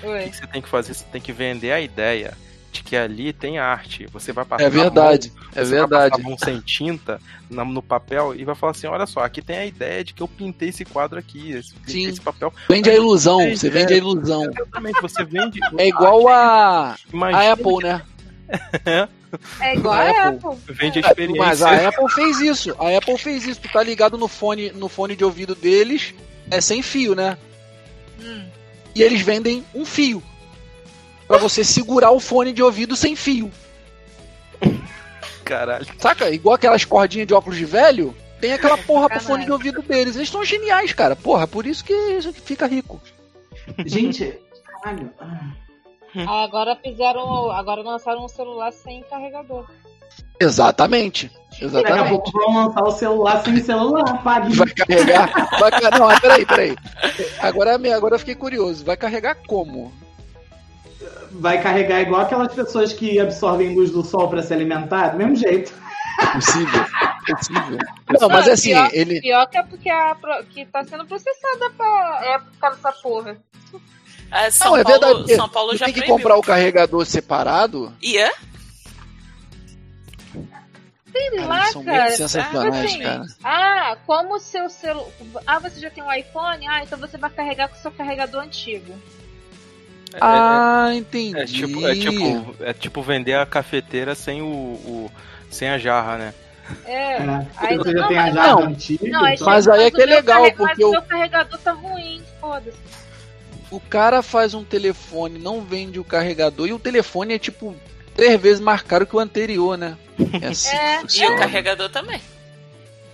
o 0.04 0.08
Oi. 0.08 0.30
que 0.30 0.36
você 0.38 0.48
tem 0.48 0.62
que 0.62 0.70
fazer? 0.70 0.94
Você 0.94 1.06
tem 1.12 1.22
que 1.22 1.32
vender 1.34 1.72
a 1.72 1.82
ideia 1.82 2.38
de 2.78 2.84
porque 2.84 2.96
ali 2.96 3.34
tem 3.34 3.58
arte. 3.60 4.08
Você 4.12 4.32
vai 4.32 4.46
passar 4.46 4.64
É 4.64 4.70
verdade, 4.70 5.32
mão, 5.36 5.44
é 5.54 5.62
vai 5.62 5.66
verdade. 5.66 6.12
passar 6.12 6.22
a 6.22 6.30
mão 6.30 6.38
sem 6.38 6.60
tinta 6.60 7.20
no 7.50 7.82
papel 7.82 8.34
e 8.36 8.44
vai 8.46 8.56
falar 8.56 8.72
assim: 8.72 8.88
olha 8.88 9.06
só, 9.06 9.22
aqui 9.22 9.42
tem 9.42 9.58
a 9.58 9.66
ideia 9.66 10.04
de 10.04 10.14
que 10.14 10.22
eu 10.24 10.28
pintei 10.28 10.70
esse 10.70 10.86
quadro 10.86 11.20
aqui, 11.20 11.52
esse, 11.52 11.74
pintei 11.74 11.94
Sim. 11.94 12.08
esse 12.08 12.22
papel. 12.22 12.54
Vende 12.70 12.90
a 12.90 12.96
ilusão, 12.96 13.42
É, 13.42 13.56
você 13.56 13.70
vende 13.70 13.94
a 13.94 13.98
ilusão. 13.98 14.44
Exatamente, 14.44 15.02
você 15.02 15.24
vende. 15.24 15.60
É 15.78 15.88
igual 15.88 16.28
a, 16.28 16.96
Imagina 17.12 17.42
a 17.44 17.52
Apple, 17.54 17.78
né? 17.84 18.02
É 19.60 19.76
igual 19.76 19.94
A 19.94 19.98
a 20.04 20.28
Apple. 20.30 20.50
Apple. 20.50 20.74
Vende 20.74 21.00
a 21.00 21.02
Mas 21.02 21.10
experiência. 21.12 21.68
a 21.68 21.90
Apple 21.90 22.10
fez 22.12 22.40
isso. 22.40 22.76
A 22.80 22.98
Apple 22.98 23.18
fez 23.18 23.46
isso. 23.46 23.60
Tu 23.60 23.70
tá 23.70 23.84
ligado 23.84 24.18
no 24.18 24.28
fone, 24.28 24.72
no 24.72 24.88
fone 24.88 25.18
de 25.18 25.24
ouvido 25.26 25.54
deles, 25.54 26.14
é 26.50 26.62
sem 26.62 26.82
fio, 26.82 27.14
né? 27.14 27.38
Hum. 28.22 28.46
E 28.96 29.04
eles 29.04 29.22
vendem 29.22 29.66
um 29.76 29.86
fio. 29.86 30.24
Pra 31.28 31.38
você 31.38 31.64
segurar 31.64 32.12
o 32.12 32.20
fone 32.20 32.54
de 32.54 32.64
ouvido 32.64 32.96
sem 32.96 33.16
fio. 33.16 33.52
Caralho. 35.44 35.86
Saca? 35.98 36.30
Igual 36.30 36.56
aquelas 36.56 36.86
cordinhas 36.86 37.28
de 37.28 37.34
óculos 37.34 37.58
de 37.58 37.66
velho. 37.66 38.16
Tem 38.40 38.54
aquela 38.54 38.78
porra 38.80 39.10
pro 39.10 39.20
fone 39.22 39.46
de 39.46 39.52
ouvido 39.52 39.82
deles. 39.82 40.16
Eles 40.16 40.30
são 40.30 40.44
geniais, 40.44 40.94
cara. 40.94 41.16
Porra, 41.16 41.48
por 41.48 41.66
isso 41.66 41.84
que 41.84 42.22
fica 42.44 42.66
rico. 42.68 43.02
Gente, 43.86 44.38
caralho. 44.82 45.12
ah. 45.20 45.52
Ah, 46.28 46.44
Agora 46.44 46.76
fizeram. 46.84 47.52
Agora 47.52 47.82
lançaram 47.82 48.24
um 48.26 48.28
celular 48.30 48.72
sem 48.72 49.04
carregador. 49.04 49.70
Exatamente. 50.40 51.28
Daqui 51.52 51.64
a 51.64 51.66
Exatamente. 51.66 52.10
pouco 52.10 52.32
vão 52.32 52.54
lançar 52.66 52.84
o 52.84 52.92
celular 52.92 53.44
sem 53.44 53.58
celular, 53.62 54.24
pague. 54.24 54.56
Vai 54.56 54.68
carregar. 54.70 55.50
Vai, 55.60 55.72
não, 55.92 56.08
mas 56.08 56.20
peraí, 56.20 56.46
peraí. 56.46 56.76
Agora, 57.40 57.78
me- 57.78 57.92
agora 57.92 58.16
eu 58.16 58.20
fiquei 58.20 58.36
curioso. 58.36 58.86
Vai 58.86 58.96
carregar 58.98 59.36
como? 59.48 59.92
Vai 61.32 61.62
carregar 61.62 62.02
igual 62.02 62.22
aquelas 62.22 62.54
pessoas 62.54 62.92
que 62.94 63.20
absorvem 63.20 63.76
luz 63.76 63.92
do 63.92 64.04
sol 64.04 64.28
pra 64.30 64.42
se 64.42 64.54
alimentar, 64.54 65.10
do 65.10 65.18
mesmo 65.18 65.36
jeito. 65.36 65.72
Possível. 66.34 66.86
Possível. 67.28 67.78
Não, 68.20 68.30
mas 68.30 68.48
Ah, 68.48 68.54
assim, 68.54 68.70
pior- 68.72 68.90
ele. 68.94 69.22
Pior 69.22 69.46
que 69.48 69.58
é 69.58 69.64
porque 69.64 69.90
a, 69.90 70.16
que 70.50 70.66
tá 70.66 70.84
sendo 70.84 71.06
processada 71.06 71.70
pra 71.78 72.20
época 72.24 72.70
dessa 72.72 72.92
porra. 72.94 73.38
Ah, 74.32 74.50
São, 74.50 74.72
Não, 74.72 74.78
é 74.78 74.84
Paulo, 74.84 75.00
verdade. 75.00 75.36
São 75.36 75.50
Paulo 75.50 75.76
já 75.78 75.86
tem 75.86 75.94
que 75.94 76.00
proibiu. 76.02 76.18
comprar 76.18 76.38
o 76.38 76.42
carregador 76.42 77.06
separado. 77.06 77.94
E 78.02 78.18
é? 78.18 78.32
Sei 81.12 81.30
Cara, 81.32 81.48
lá, 81.48 81.66
são 81.68 81.84
cara. 81.84 82.04
muito 82.04 82.18
sensacionais, 82.18 82.86
Assim, 82.86 83.00
cara. 83.02 83.24
Ah, 83.44 83.98
como 84.06 84.36
o 84.36 84.40
seu 84.40 84.70
celular. 84.70 85.08
Ah, 85.46 85.60
você 85.60 85.80
já 85.80 85.90
tem 85.90 86.04
um 86.04 86.12
iPhone? 86.12 86.68
Ah, 86.68 86.84
então 86.84 86.98
você 87.00 87.18
vai 87.18 87.30
carregar 87.30 87.70
com 87.70 87.76
o 87.76 87.80
seu 87.80 87.92
carregador 87.92 88.42
antigo. 88.44 88.94
É- 90.14 90.18
Ah, 90.22 90.90
é, 90.92 90.96
entendi. 90.96 91.38
é 91.40 91.46
tipo, 91.46 91.88
é, 91.88 91.96
tipo, 91.96 92.56
é 92.62 92.74
tipo 92.74 93.02
vender 93.02 93.34
a 93.36 93.46
cafeteira 93.46 94.16
sem 94.16 94.42
o, 94.42 94.46
o- 94.46 95.12
sem 95.50 95.70
a 95.70 95.78
jarra, 95.78 96.18
né? 96.18 96.34
É. 96.86 97.14
É, 97.18 97.48
Aí- 97.58 97.78
você 97.78 97.92
já 97.94 98.00
não, 98.02 98.08
tem 98.08 98.18
a 98.18 98.24
mas- 98.24 98.34
jarra 98.34 98.48
não. 98.54 98.64
antiga. 98.64 99.08
Não, 99.10 99.24
aí 99.26 99.36
então- 99.36 99.48
Mas 99.48 99.68
aí 99.68 99.84
é 99.86 99.92
que 99.92 100.02
é 100.02 100.06
legal, 100.06 100.42
carre- 100.44 100.56
porque 100.56 100.74
Mas 100.76 100.80
o 100.86 100.88
o- 100.88 100.92
meu 100.92 101.02
carregador 101.02 101.60
tá 101.60 101.72
ruim, 101.72 102.22
foda-se. 102.42 102.78
O 103.70 103.80
cara 103.82 104.22
faz 104.22 104.54
um 104.54 104.64
telefone, 104.64 105.40
não 105.40 105.62
vende 105.62 106.00
o 106.00 106.04
carregador, 106.04 106.68
e 106.68 106.74
o 106.74 106.80
telefone 106.80 107.34
é 107.34 107.40
tipo 107.40 107.76
três 108.16 108.40
vezes 108.42 108.60
mais 108.62 108.82
caro 108.82 109.06
que 109.06 109.16
o 109.16 109.20
anterior, 109.20 109.78
né? 109.78 109.98
É 110.42 110.48
assim 110.48 110.76
É, 110.76 111.02
E 111.16 111.26
o 111.32 111.36
carregador 111.38 111.90
também. 111.90 112.22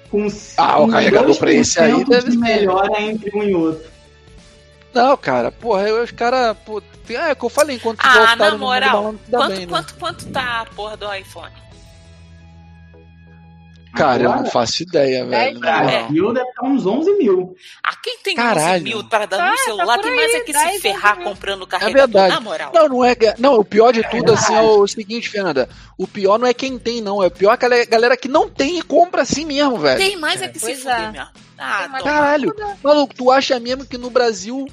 com 0.09 0.27
Ah, 0.57 0.79
o 0.79 0.87
carregador 0.87 1.35
pra 1.37 1.51
esse 1.51 1.79
aí 1.79 1.91
2% 1.91 2.07
deve 2.09 2.25
de 2.29 2.31
ser. 2.33 2.37
melhora 2.39 3.01
entre 3.01 3.35
um 3.35 3.43
e 3.43 3.53
outro. 3.55 3.92
Não, 4.93 5.17
cara, 5.17 5.51
porra, 5.51 5.87
eu- 5.89 6.03
os 6.03 6.11
caras. 6.11 6.55
É, 7.09 7.13
é 7.29 7.31
o 7.33 7.35
que 7.35 7.43
eu 7.45 7.49
falei, 7.49 7.75
enquanto 7.75 7.99
Ah, 8.01 8.35
na 8.35 8.51
mundo 8.51 8.59
moral, 8.59 9.13
se 9.25 9.31
Quanto, 9.31 9.49
bem, 9.49 9.59
né? 9.59 9.65
quanto, 9.67 9.95
quanto 9.95 10.25
tá 10.31 10.61
a 10.61 10.65
porra 10.67 10.95
do 10.95 11.13
iPhone? 11.13 11.51
Cara, 13.95 14.23
eu 14.23 14.29
Agora, 14.29 14.43
não 14.45 14.49
faço 14.51 14.81
ideia, 14.81 15.23
velho. 15.23 15.59
Brasil 15.59 16.33
deve 16.33 16.49
estar 16.49 16.63
uns 16.63 16.83
11 16.83 17.13
mil. 17.15 17.55
Ah, 17.83 17.95
quem 18.01 18.17
tem 18.23 18.35
Caralho. 18.35 18.81
11 18.81 18.83
mil 18.85 19.03
para 19.03 19.27
dar 19.27 19.37
Tá, 19.37 19.45
no 19.51 19.55
tá 19.57 19.63
celular 19.63 19.95
por 19.97 20.03
tem 20.03 20.15
mais 20.15 20.33
é 20.33 20.39
que 20.39 20.51
10, 20.51 20.71
se 20.73 20.79
ferrar 20.79 21.11
11 21.11 21.19
mil. 21.19 21.29
comprando 21.29 21.63
É 21.63 21.67
carregador, 21.67 21.97
verdade. 22.07 22.33
na 22.33 22.39
moral. 22.41 22.71
Não, 22.73 22.89
não 22.89 23.05
é. 23.05 23.15
Não, 23.37 23.59
o 23.59 23.63
pior 23.63 23.93
de 23.93 24.01
tudo, 24.09 24.33
assim, 24.33 24.55
é 24.55 24.61
o 24.61 24.87
seguinte, 24.87 25.29
Fernanda. 25.29 25.69
O 25.95 26.07
pior 26.07 26.39
não 26.39 26.47
é 26.47 26.55
quem 26.55 26.79
tem, 26.79 27.01
não. 27.01 27.21
É 27.21 27.27
o 27.27 27.31
pior 27.31 27.55
que 27.55 27.65
a 27.65 27.85
galera 27.85 28.17
que 28.17 28.27
não 28.27 28.49
tem 28.49 28.79
e 28.79 28.81
compra 28.81 29.21
assim 29.21 29.45
mesmo, 29.45 29.77
velho. 29.77 29.99
Tem 29.99 30.15
mais 30.17 30.41
é 30.41 30.47
que 30.47 30.57
se 30.57 30.65
Pois 30.65 30.79
fuder 30.79 31.15
é. 31.15 31.27
Ah, 31.59 31.87
Tem. 31.93 32.03
Caralho. 32.03 32.55
Maluco, 32.83 33.13
tu 33.13 33.29
acha 33.29 33.59
mesmo 33.59 33.85
que 33.85 33.97
no 33.99 34.09
Brasil 34.09 34.65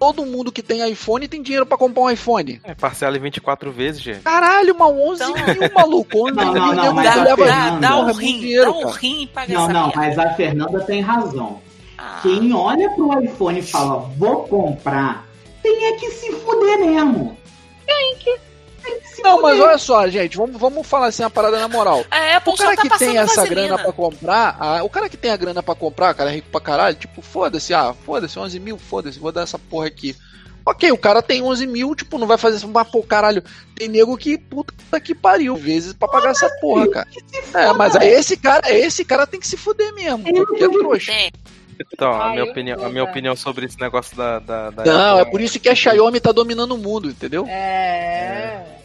todo 0.00 0.24
mundo 0.24 0.50
que 0.50 0.62
tem 0.62 0.88
iPhone 0.90 1.28
tem 1.28 1.42
dinheiro 1.42 1.66
pra 1.66 1.76
comprar 1.76 2.02
um 2.04 2.10
iPhone? 2.10 2.58
É, 2.64 2.74
parcela 2.74 3.16
em 3.16 3.20
24 3.20 3.70
vezes, 3.70 4.00
gente. 4.00 4.20
Caralho, 4.22 4.74
mas 4.76 4.88
11 4.90 5.22
Então- 5.22 5.34
mil, 5.34 5.70
maluco. 5.76 6.28
11 6.28 6.34
Não, 6.36 6.54
não, 6.54 6.72
não, 6.74 6.92
mas 6.94 7.12
que 7.12 7.18
a 7.18 7.22
leva 7.22 7.44
dá, 7.46 7.70
dá 7.78 7.96
um 7.98 8.04
muito 8.04 8.16
rim, 8.18 8.40
dinheiro, 8.40 8.64
dá 8.72 8.78
um 8.78 8.82
cara. 8.84 8.96
rim 8.96 9.22
e 9.22 9.26
paga 9.26 9.52
Não, 9.54 9.68
não, 9.68 9.92
mas 9.94 10.18
a 10.18 10.30
Fernanda 10.34 10.80
tem 10.80 11.00
razão. 11.02 11.60
Ah, 11.98 12.18
Quem 12.22 12.52
olha 12.54 12.88
pro 12.90 13.22
iPhone 13.22 13.58
e 13.58 13.62
fala, 13.62 13.98
vou 14.16 14.44
comprar, 14.48 15.26
tem 15.62 15.84
é 15.84 15.92
que 15.98 16.10
se 16.12 16.32
fuder 16.32 16.78
mesmo. 16.80 17.36
Tem 17.86 18.16
que. 18.16 18.38
Não, 19.22 19.42
mas 19.42 19.60
olha 19.60 19.78
só, 19.78 20.08
gente, 20.08 20.36
vamos, 20.36 20.60
vamos 20.60 20.86
falar 20.86 21.06
assim 21.06 21.22
a 21.22 21.30
parada 21.30 21.58
na 21.58 21.68
moral. 21.68 22.04
A 22.10 22.36
Apple 22.36 22.52
O 22.52 22.56
cara 22.56 22.76
tá 22.76 22.82
que 22.82 22.98
tem 22.98 23.18
essa 23.18 23.36
vaselina. 23.42 23.68
grana 23.68 23.78
pra 23.82 23.92
comprar, 23.92 24.56
ah, 24.58 24.82
o 24.82 24.88
cara 24.88 25.08
que 25.08 25.16
tem 25.16 25.30
a 25.30 25.36
grana 25.36 25.62
pra 25.62 25.74
comprar, 25.74 26.12
o 26.12 26.16
cara 26.16 26.30
é 26.30 26.34
rico 26.34 26.48
pra 26.50 26.60
caralho, 26.60 26.96
tipo, 26.96 27.20
foda-se, 27.22 27.74
ah, 27.74 27.94
foda-se, 28.04 28.38
11 28.38 28.58
mil, 28.60 28.78
foda-se, 28.78 29.18
vou 29.18 29.32
dar 29.32 29.42
essa 29.42 29.58
porra 29.58 29.86
aqui. 29.86 30.16
Ok, 30.64 30.92
o 30.92 30.98
cara 30.98 31.22
tem 31.22 31.42
11 31.42 31.66
mil, 31.66 31.94
tipo, 31.94 32.18
não 32.18 32.26
vai 32.26 32.36
fazer 32.36 32.58
isso, 32.58 32.68
mas 32.68 32.88
pô, 32.88 33.02
caralho, 33.02 33.42
tem 33.74 33.88
nego 33.88 34.16
que 34.16 34.36
puta 34.36 35.00
que 35.00 35.14
pariu, 35.14 35.56
vezes 35.56 35.94
pra 35.94 36.06
pagar 36.06 36.30
essa 36.30 36.48
porra, 36.60 36.88
cara. 36.88 37.08
É, 37.54 37.72
mas 37.72 37.96
aí 37.96 38.08
esse 38.10 38.36
cara, 38.36 38.70
esse 38.70 39.04
cara 39.04 39.26
tem 39.26 39.40
que 39.40 39.48
se 39.48 39.56
fuder 39.56 39.92
mesmo, 39.94 40.22
porque 40.22 40.64
é 40.64 40.68
trouxa. 40.68 41.12
Então, 41.92 42.12
a 42.12 42.30
minha, 42.30 42.44
opinião, 42.44 42.84
a 42.84 42.88
minha 42.90 43.04
opinião 43.04 43.34
sobre 43.34 43.64
esse 43.64 43.80
negócio 43.80 44.14
da. 44.14 44.38
da, 44.38 44.68
da 44.70 44.84
Não, 44.84 45.18
é 45.18 45.22
Apple 45.22 45.32
por 45.32 45.40
isso 45.40 45.58
que 45.58 45.66
a 45.68 45.74
Xiaomi 45.74 46.20
tá 46.20 46.30
dominando 46.30 46.72
o 46.72 46.78
mundo, 46.78 47.08
entendeu? 47.08 47.46
É. 47.48 48.62
A 48.76 48.79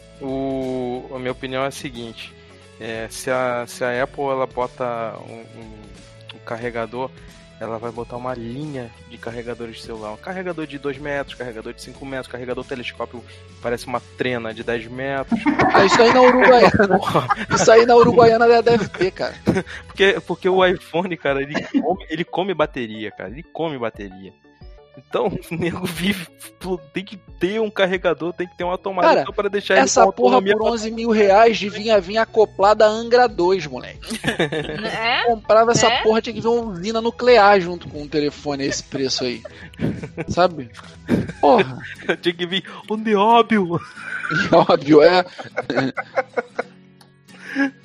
minha 1.26 1.32
opinião 1.32 1.64
é 1.64 1.66
a 1.66 1.70
seguinte: 1.72 2.32
é, 2.80 3.08
se, 3.10 3.30
a, 3.30 3.64
se 3.66 3.84
a 3.84 4.02
Apple 4.02 4.22
ela 4.24 4.46
bota 4.46 5.14
um, 5.28 5.60
um- 5.60 6.36
um 6.36 6.38
carregador, 6.44 7.10
ela 7.58 7.78
vai 7.78 7.90
botar 7.90 8.16
uma 8.16 8.34
linha 8.34 8.90
de 9.10 9.16
carregadores 9.18 9.76
de 9.76 9.82
celular. 9.82 10.12
Um 10.12 10.16
carregador 10.18 10.66
de 10.66 10.78
2 10.78 10.98
metros, 10.98 11.34
carregador 11.34 11.72
de 11.72 11.82
5 11.82 12.04
metros, 12.06 12.28
carregador 12.30 12.64
telescópio 12.64 13.24
parece 13.62 13.86
uma 13.86 14.00
trena 14.18 14.52
de 14.54 14.62
10 14.62 14.86
metros. 14.88 15.40
Ah, 15.74 15.84
isso 15.84 16.00
aí 16.00 16.12
na 16.12 16.20
Uruguaiana. 16.22 17.00
Isso 17.56 17.72
aí 17.72 17.86
na 17.86 17.96
Uruguaiana 17.96 18.62
deve 18.62 18.86
ter, 18.88 19.10
cara. 19.10 19.34
Porque, 19.86 20.20
porque 20.26 20.48
o 20.48 20.64
iPhone, 20.64 21.16
cara, 21.16 21.42
ele 21.42 21.54
come, 21.80 22.06
ele 22.10 22.24
come 22.24 22.54
bateria, 22.54 23.10
cara. 23.10 23.30
Ele 23.30 23.42
come 23.42 23.78
bateria. 23.78 24.32
Então, 24.96 25.26
o 25.50 25.54
nego 25.54 25.84
vive. 25.86 26.26
Tem 26.92 27.04
que 27.04 27.16
ter 27.38 27.60
um 27.60 27.70
carregador, 27.70 28.32
tem 28.32 28.48
que 28.48 28.56
ter 28.56 28.64
uma 28.64 28.76
tomada 28.78 29.06
Cara, 29.08 29.24
só 29.26 29.30
pra 29.32 29.48
deixar 29.48 29.74
ele 29.74 29.82
Essa 29.84 30.04
com 30.04 30.10
porra 30.12 30.42
por 30.42 30.62
11 30.62 30.90
mil 30.90 31.10
reais 31.10 31.56
devia 31.58 32.00
vir 32.00 32.18
acoplada 32.18 32.84
a 32.86 32.88
Angra 32.88 33.28
2, 33.28 33.66
moleque. 33.66 34.18
É? 34.26 35.24
Comprava 35.30 35.70
essa 35.72 35.86
É? 35.86 36.02
porra, 36.02 36.20
tinha 36.20 36.34
que 36.34 36.40
vir 36.40 36.48
uma 36.48 36.72
usina 36.72 37.00
nuclear 37.00 37.60
junto 37.60 37.88
com 37.88 38.02
o 38.02 38.08
telefone 38.08 38.64
a 38.64 38.66
esse 38.66 38.82
preço 38.82 39.22
aí. 39.24 39.42
Sabe? 40.28 40.70
Porra, 41.40 41.78
Tinha 42.22 42.34
que 42.34 42.46
vir 42.46 42.64
o 42.88 42.96
Neóbio. 42.96 43.78
e 44.50 44.54
óbvio, 44.54 45.02
é. 45.02 45.24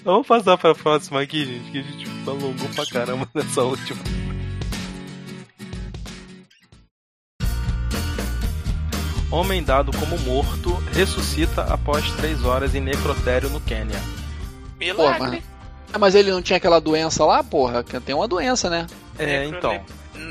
Vamos 0.03 0.25
passar 0.27 0.57
pra 0.57 0.73
próxima 0.73 1.21
aqui, 1.21 1.45
gente, 1.45 1.71
que 1.71 1.79
a 1.79 1.83
gente 1.83 2.09
alongou 2.27 2.69
pra 2.75 2.85
caramba 2.87 3.29
nessa 3.35 3.61
última. 3.61 3.99
Homem 9.31 9.63
dado 9.63 9.91
como 9.97 10.19
morto 10.19 10.71
ressuscita 10.93 11.63
após 11.63 12.11
três 12.11 12.43
horas 12.43 12.75
em 12.75 12.81
necrotério 12.81 13.49
no 13.49 13.61
Quênia. 13.61 13.99
Milagre. 14.77 15.41
Ah, 15.93 15.97
Mas 15.97 16.15
ele 16.15 16.31
não 16.31 16.41
tinha 16.41 16.57
aquela 16.57 16.81
doença 16.81 17.23
lá, 17.23 17.41
porra? 17.41 17.81
Tem 17.83 18.13
uma 18.13 18.27
doença, 18.27 18.69
né? 18.69 18.87
É, 19.17 19.45
então. 19.45 19.79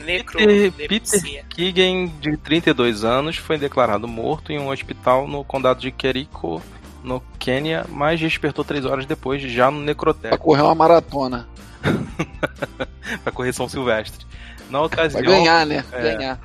Necro... 0.04 0.38
Peter. 0.38 0.88
Peter 0.88 1.44
Keegan, 1.48 2.06
de 2.20 2.36
32 2.36 3.02
anos, 3.02 3.36
foi 3.36 3.56
declarado 3.56 4.06
morto 4.06 4.52
em 4.52 4.58
um 4.58 4.68
hospital 4.68 5.26
no 5.26 5.42
condado 5.44 5.80
de 5.80 5.90
Keriko, 5.90 6.62
no 7.02 7.22
Quênia, 7.38 7.86
mas 7.88 8.20
despertou 8.20 8.64
três 8.64 8.84
horas 8.84 9.06
depois, 9.06 9.42
já 9.42 9.70
no 9.70 9.78
Pra 9.78 9.86
necrotério, 9.86 10.38
correr 10.38 10.62
uma 10.62 10.74
maratona. 10.74 11.48
para 13.24 13.32
correção 13.32 13.68
silvestre. 13.68 14.26
Na 14.68 14.78
Vai 14.78 14.86
ocasião, 14.86 15.22
ganhar, 15.22 15.66
né? 15.66 15.84
É. 15.90 16.02
Ganhar. 16.02 16.40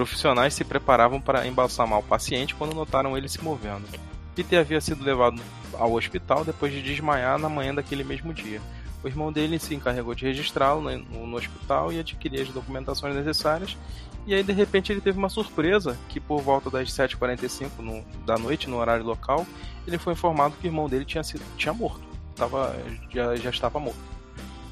Profissionais 0.00 0.54
se 0.54 0.64
preparavam 0.64 1.20
para 1.20 1.46
embalsamar 1.46 1.98
o 1.98 2.02
paciente 2.02 2.54
quando 2.54 2.74
notaram 2.74 3.16
ele 3.18 3.28
se 3.28 3.42
movendo. 3.44 3.84
Peter 4.34 4.58
havia 4.60 4.80
sido 4.80 5.04
levado 5.04 5.42
ao 5.74 5.92
hospital 5.92 6.42
depois 6.44 6.72
de 6.72 6.80
desmaiar 6.82 7.38
na 7.38 7.48
manhã 7.50 7.74
daquele 7.74 8.02
mesmo 8.02 8.32
dia. 8.32 8.62
O 9.04 9.08
irmão 9.08 9.30
dele 9.30 9.58
se 9.58 9.74
encarregou 9.74 10.14
de 10.14 10.24
registrá-lo 10.24 10.80
no, 10.90 11.26
no 11.26 11.36
hospital 11.36 11.92
e 11.92 11.98
adquirir 12.00 12.40
as 12.40 12.48
documentações 12.48 13.14
necessárias. 13.14 13.76
E 14.26 14.34
aí, 14.34 14.42
de 14.42 14.52
repente, 14.52 14.90
ele 14.92 15.00
teve 15.02 15.18
uma 15.18 15.28
surpresa 15.28 15.96
que, 16.08 16.18
por 16.20 16.40
volta 16.40 16.70
das 16.70 16.90
7h45 16.92 17.70
no- 17.78 18.02
da 18.24 18.36
noite, 18.38 18.68
no 18.68 18.76
horário 18.78 19.04
local, 19.04 19.46
ele 19.86 19.98
foi 19.98 20.12
informado 20.14 20.54
que 20.60 20.66
o 20.66 20.68
irmão 20.68 20.88
dele 20.88 21.04
tinha, 21.04 21.22
sido, 21.24 21.42
tinha 21.56 21.72
morto. 21.74 22.02
Tava, 22.36 22.74
já, 23.10 23.36
já 23.36 23.50
estava 23.50 23.78
morto. 23.80 23.98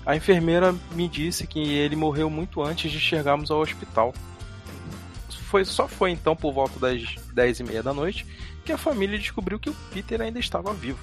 A 0.06 0.16
enfermeira 0.16 0.74
me 0.92 1.06
disse 1.08 1.46
que 1.46 1.58
ele 1.60 1.96
morreu 1.96 2.30
muito 2.30 2.62
antes 2.62 2.90
de 2.90 2.98
chegarmos 3.00 3.50
ao 3.50 3.60
hospital. 3.60 4.14
Foi, 5.48 5.64
só 5.64 5.88
foi 5.88 6.10
então 6.10 6.36
por 6.36 6.52
volta 6.52 6.78
das 6.78 7.16
10 7.32 7.60
e 7.60 7.64
meia 7.64 7.82
da 7.82 7.94
noite 7.94 8.26
que 8.64 8.72
a 8.72 8.76
família 8.76 9.18
descobriu 9.18 9.58
que 9.58 9.70
o 9.70 9.76
Peter 9.90 10.20
ainda 10.20 10.38
estava 10.38 10.74
vivo. 10.74 10.98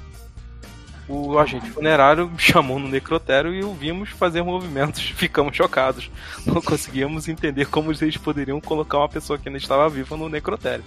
O 1.08 1.38
agente 1.40 1.70
funerário 1.72 2.32
chamou 2.38 2.78
no 2.78 2.88
necrotério 2.88 3.54
e 3.54 3.64
o 3.64 3.74
vimos 3.74 4.10
fazer 4.10 4.44
movimentos. 4.44 5.02
Ficamos 5.18 5.56
chocados. 5.56 6.12
Não 6.46 6.62
conseguíamos 6.62 7.28
entender 7.28 7.66
como 7.66 7.92
eles 7.92 8.18
poderiam 8.18 8.62
colocar 8.62 9.00
uma 9.00 9.10
pessoa 9.10 9.38
que 9.40 9.50
ainda 9.50 9.58
estava 9.58 9.90
viva 9.90 10.16
no 10.16 10.30
necrotério. 10.30 10.86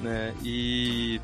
Né? 0.00 0.32
E 0.44 1.20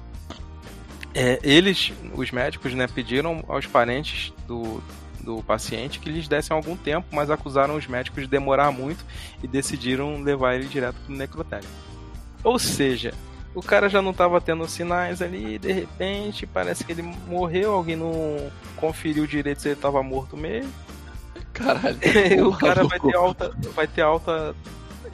é, 1.14 1.38
eles, 1.44 1.92
os 2.12 2.30
médicos, 2.32 2.74
né, 2.74 2.88
pediram 2.88 3.44
aos 3.46 3.66
parentes 3.66 4.32
do, 4.48 4.82
do 5.26 5.42
paciente 5.42 5.98
que 5.98 6.08
lhes 6.08 6.28
dessem 6.28 6.56
algum 6.56 6.76
tempo, 6.76 7.08
mas 7.10 7.28
acusaram 7.28 7.74
os 7.74 7.86
médicos 7.88 8.22
de 8.22 8.28
demorar 8.30 8.70
muito 8.70 9.04
e 9.42 9.48
decidiram 9.48 10.22
levar 10.22 10.54
ele 10.54 10.66
direto 10.66 10.94
para 11.04 11.12
o 11.12 11.16
necrotério. 11.16 11.68
Ou 12.44 12.58
seja, 12.60 13.12
o 13.52 13.60
cara 13.60 13.88
já 13.88 14.00
não 14.00 14.12
estava 14.12 14.40
tendo 14.40 14.66
sinais 14.68 15.20
ali, 15.20 15.58
de 15.58 15.72
repente 15.72 16.46
parece 16.46 16.84
que 16.84 16.92
ele 16.92 17.02
morreu, 17.02 17.72
alguém 17.72 17.96
não 17.96 18.50
conferiu 18.76 19.26
direito 19.26 19.60
se 19.60 19.68
ele 19.68 19.74
estava 19.74 20.00
morto 20.02 20.36
mesmo. 20.36 20.72
Caralho. 21.52 21.98
o 22.48 22.56
cara 22.56 22.84
vai 22.84 23.00
ter 23.00 23.16
alta, 23.16 23.52
vai 23.74 23.86
ter 23.88 24.02
alta 24.02 24.54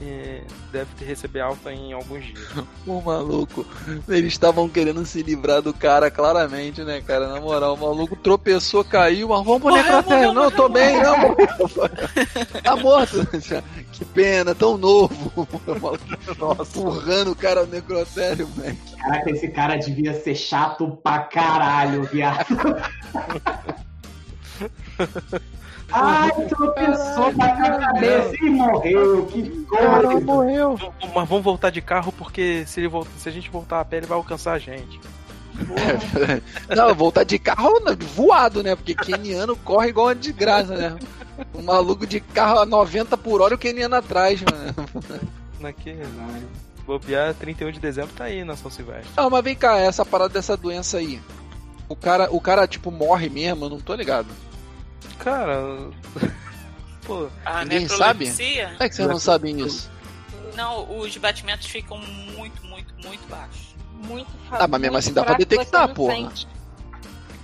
é, 0.01 0.43
deve 0.71 0.95
ter 0.97 1.05
receber 1.05 1.41
alta 1.41 1.73
em 1.73 1.93
alguns 1.93 2.25
dias. 2.25 2.49
O 2.87 3.01
maluco, 3.01 3.65
eles 4.09 4.33
estavam 4.33 4.69
querendo 4.69 5.07
se 5.07 5.23
livrar 5.23 5.63
do 5.63 5.73
cara 5.73 6.11
claramente, 6.11 6.83
né, 6.83 7.01
cara? 7.01 7.29
Na 7.29 7.41
moral, 7.41 7.75
o 7.75 7.81
maluco 7.81 8.17
tropeçou, 8.17 8.83
caiu, 8.83 9.29
mas 9.29 9.45
vamos 9.45 9.63
pro 9.63 9.73
necrotério. 9.73 10.33
Não, 10.33 10.45
eu 10.45 10.51
tô 10.51 10.69
bem, 10.69 11.01
não. 11.01 11.37
tá 12.63 12.77
morto. 12.77 13.27
Que 13.93 14.07
pena, 14.07 14.55
tão 14.55 14.79
novo. 14.79 15.47
Nossa. 16.39 16.79
Empurrando 16.79 17.33
o 17.33 17.37
cara 17.37 17.61
ao 17.61 17.67
necrotério, 17.67 18.47
velho. 18.47 18.79
Caraca, 18.99 19.31
esse 19.31 19.49
cara 19.49 19.77
devia 19.77 20.15
ser 20.15 20.35
chato 20.35 20.99
pra 21.03 21.21
caralho, 21.21 22.05
viado. 22.05 22.47
Ai, 25.93 26.31
tropeçou, 26.49 27.33
bateu 27.33 27.67
a 27.67 27.79
cabeça 27.79 28.37
e 28.41 28.51
morreu. 28.51 29.27
Que 29.27 29.51
coisa. 29.67 30.21
morreu. 30.21 30.79
Mas 31.15 31.29
vamos 31.29 31.45
voltar 31.45 31.71
de 31.71 31.81
carro 31.81 32.13
porque 32.13 32.65
se, 32.67 32.81
ele 32.81 32.89
volta, 32.89 33.11
se 33.19 33.29
a 33.29 33.33
gente 33.33 33.51
voltar 33.51 33.81
a 33.81 33.85
pé, 33.85 33.99
ele 33.99 34.07
vai 34.07 34.17
alcançar 34.17 34.53
a 34.53 34.59
gente. 34.59 35.01
Não, 36.75 36.95
voltar 36.95 37.25
de 37.25 37.39
carro 37.39 37.81
voado, 38.15 38.63
né? 38.63 38.75
Porque 38.75 38.95
keniano 38.95 39.57
corre 39.57 39.89
igual 39.89 40.07
uma 40.07 40.15
desgraça, 40.15 40.75
né? 40.75 40.97
O 41.53 41.63
maluco 41.63 42.07
de 42.07 42.21
carro 42.21 42.61
a 42.61 42.67
90 42.67 43.17
por 43.17 43.41
hora 43.41 43.55
e 43.55 43.57
o 43.57 43.59
keniano 43.59 43.95
atrás, 43.95 44.41
mano. 44.43 44.89
Naquele. 45.61 46.03
Bobear 46.87 47.33
31 47.35 47.71
de 47.71 47.81
dezembro 47.81 48.11
tá 48.17 48.25
aí 48.25 48.43
na 48.45 48.57
São 48.57 48.71
Silvestre. 48.71 49.13
Não, 49.17 49.31
mas 49.31 49.45
vem 49.45 49.55
cá, 49.55 49.79
essa 49.79 50.05
parada 50.05 50.35
dessa 50.35 50.57
doença 50.57 50.99
aí. 50.99 51.21
O 51.89 51.95
cara, 51.95 52.29
o 52.31 52.41
cara 52.41 52.67
tipo, 52.67 52.91
morre 52.91 53.29
mesmo, 53.29 53.67
eu 53.67 53.71
não 53.71 53.81
tô 53.81 53.95
ligado. 53.95 54.27
Cara. 55.19 55.61
Pô, 57.05 57.29
A 57.45 57.65
Ninguém 57.65 57.89
sabe? 57.89 58.27
Como 58.31 58.77
é 58.81 58.89
que 58.89 58.95
vocês 58.95 59.09
não 59.09 59.19
sabem 59.19 59.61
isso? 59.61 59.91
Não, 60.57 60.99
os 61.01 61.17
batimentos 61.17 61.67
ficam 61.67 61.99
muito, 61.99 62.65
muito, 62.67 62.95
muito 63.05 63.29
baixos. 63.29 63.75
Muito 64.07 64.31
Ah, 64.51 64.67
mas 64.69 64.81
mesmo 64.81 64.97
assim 64.97 65.13
dá 65.13 65.25
pra 65.25 65.35
detectar, 65.35 65.89
porra. 65.95 66.31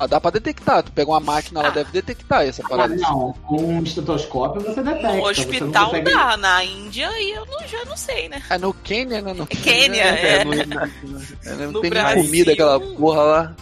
Ah, 0.01 0.07
dá 0.07 0.21
pra 0.21 0.31
detectar. 0.31 0.83
Tu 0.85 0.93
pega 0.93 1.11
uma 1.11 1.19
máquina, 1.19 1.59
ela 1.61 1.69
Ah. 1.71 1.73
deve 1.73 1.91
detectar 1.91 2.43
essa 2.47 2.63
Ah, 2.65 2.69
parada. 2.69 2.95
não, 2.95 3.33
com 3.47 3.57
um 3.57 3.83
estetoscópio 3.83 4.61
você 4.63 4.81
detecta. 4.83 5.13
No 5.13 5.25
hospital 5.29 5.87
consegue- 5.87 6.13
dá, 6.15 6.37
naÍndia 6.37 7.09
aí 7.09 7.31
eu 7.33 7.45
não, 7.47 7.67
já 7.67 7.85
não 7.85 7.97
sei, 7.97 8.29
né? 8.29 8.41
É 8.49 8.59
no 8.59 8.73
Quênia, 8.73 9.21
né? 9.23 9.33
No 9.33 9.47
Quênia, 9.47 10.03
É, 10.05 10.35
é. 10.41 10.45
no- 10.45 10.55
é, 10.55 10.67
não 10.67 11.73
No 11.73 11.81
tem 11.81 11.91
nem 11.91 12.01
Brasil- 12.01 12.25
comida 12.25 12.53
aquela 12.53 12.79
porra 12.79 13.23
lá. 13.23 13.57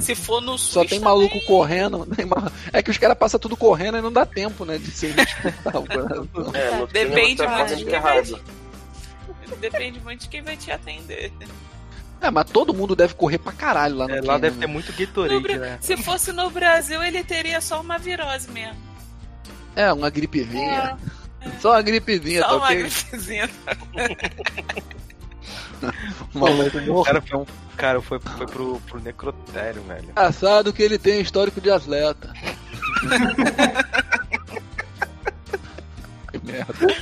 Se 0.00 0.14
for 0.14 0.40
no 0.40 0.58
sul. 0.58 0.82
Só 0.82 0.88
tem 0.88 1.00
maluco 1.00 1.40
correndo. 1.46 2.06
ma- 2.26 2.50
É 2.72 2.82
que 2.82 2.90
os 2.90 2.98
caras 2.98 3.16
passam 3.16 3.38
tudo 3.40 3.56
correndo 3.56 3.98
e 3.98 4.00
não 4.02 4.12
dá 4.12 4.24
tempo, 4.26 4.64
né? 4.64 4.78
De 4.78 4.90
ser 4.90 5.14
hospital. 5.18 5.84
É, 6.54 6.76
no 6.78 6.86
Depende 6.86 7.36
cinema 7.36 7.56
muito 7.56 7.58
tá 7.58 7.64
de 7.64 7.74
muito 7.74 7.90
quem 7.90 8.00
vai. 8.00 8.22
Depende 9.60 10.00
muito 10.00 10.20
de 10.22 10.28
quem 10.28 10.42
vai 10.42 10.56
te 10.56 10.70
atender. 10.70 11.32
é, 12.20 12.30
mas 12.30 12.50
todo 12.50 12.74
mundo 12.74 12.96
deve 12.96 13.14
correr 13.14 13.38
pra 13.38 13.52
caralho 13.52 13.96
lá 13.96 14.08
no 14.08 14.14
é, 14.16 14.20
lá 14.20 14.38
deve 14.38 14.56
né? 14.56 14.66
ter 14.66 14.72
muito 14.72 14.90
No 14.92 14.98
Gatorade, 14.98 15.40
Bra- 15.40 15.56
né? 15.56 15.78
Se 15.80 15.96
fosse 15.96 16.32
no 16.32 16.50
Brasil, 16.50 17.02
ele 17.02 17.22
teria 17.22 17.60
só 17.60 17.80
uma 17.80 17.98
virose 17.98 18.50
mesmo. 18.50 18.76
É, 19.76 19.92
uma 19.92 20.10
gripezinha. 20.10 20.96
Só 21.60 21.72
uma 21.72 21.82
gripezinha, 21.82 22.40
só 22.42 22.48
tá 22.48 22.56
uma 22.56 22.64
ok? 22.66 22.76
gripezinha. 22.82 23.50
O 26.88 27.04
cara, 27.04 27.20
foi, 27.20 27.46
cara 27.76 28.00
foi, 28.00 28.18
foi 28.18 28.46
pro, 28.46 28.80
pro 28.80 29.00
necrotério, 29.00 29.82
velho. 29.82 30.10
Engraçado 30.10 30.72
que 30.72 30.82
ele 30.82 30.98
tem 30.98 31.20
histórico 31.20 31.60
de 31.60 31.70
atleta. 31.70 32.32
que 36.30 36.38
merda. 36.44 36.96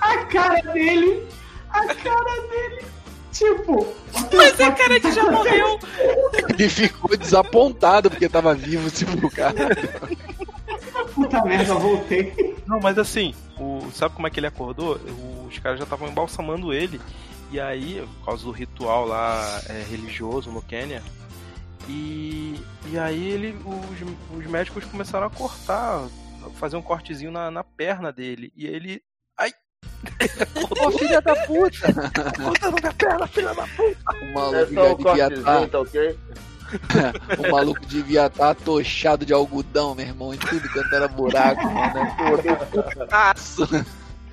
A 0.00 0.16
cara 0.26 0.60
dele, 0.72 1.26
a 1.70 1.86
cara 1.94 2.40
dele, 2.48 2.84
tipo. 3.32 3.86
Mas 4.32 4.60
a 4.60 4.72
cara 4.72 5.00
que 5.00 5.12
já 5.12 5.30
morreu. 5.30 5.78
Ele 6.48 6.68
ficou 6.68 7.16
desapontado 7.16 8.10
porque 8.10 8.28
tava 8.28 8.54
vivo, 8.54 8.90
tipo, 8.90 9.26
o 9.26 9.30
cara. 9.30 9.54
Puta 11.14 11.42
merda, 11.44 11.74
voltei. 11.74 12.56
Não, 12.66 12.80
mas 12.80 12.98
assim, 12.98 13.34
o, 13.58 13.90
sabe 13.92 14.14
como 14.14 14.26
é 14.26 14.30
que 14.30 14.38
ele 14.40 14.46
acordou? 14.46 14.98
Os 15.48 15.58
caras 15.58 15.78
já 15.78 15.84
estavam 15.84 16.08
embalsamando 16.08 16.72
ele. 16.72 17.00
E 17.50 17.58
aí, 17.60 18.06
por 18.18 18.26
causa 18.26 18.44
do 18.44 18.50
ritual 18.52 19.06
lá 19.06 19.60
é, 19.68 19.82
religioso 19.90 20.50
no 20.50 20.62
Quênia. 20.62 21.02
E, 21.88 22.60
e 22.86 22.98
aí 22.98 23.28
ele, 23.28 23.56
os, 23.64 24.38
os 24.38 24.46
médicos 24.46 24.84
começaram 24.84 25.26
a 25.26 25.30
cortar, 25.30 26.06
fazer 26.56 26.76
um 26.76 26.82
cortezinho 26.82 27.32
na, 27.32 27.50
na 27.50 27.64
perna 27.64 28.12
dele. 28.12 28.52
E 28.54 28.66
ele. 28.66 29.02
Ai! 29.38 29.52
Ô, 30.80 30.90
filha 30.92 31.20
da 31.20 31.34
puta! 31.46 31.92
Cortando 32.42 32.80
minha 32.80 32.92
perna, 32.92 33.26
filha 33.26 33.54
da 33.54 33.66
puta! 33.66 34.12
O 34.22 34.24
É 34.24 34.32
maluco 34.32 34.74
só 34.74 34.84
já 34.84 34.92
o 34.92 34.96
devia 34.96 35.04
cortezinho, 35.28 35.38
estar. 35.64 35.68
tá 35.68 35.80
ok? 35.80 36.18
O 37.48 37.50
maluco 37.50 37.80
devia 37.86 38.26
estar 38.26 38.50
atochado 38.50 39.26
de 39.26 39.32
algodão, 39.32 39.92
meu 39.92 40.06
irmão, 40.06 40.32
em 40.32 40.38
tudo 40.38 40.70
quanto 40.72 40.94
era 40.94 41.08
buraco, 41.08 41.64
mano. 41.64 41.98
É 42.44 42.54
putaço. 42.66 43.66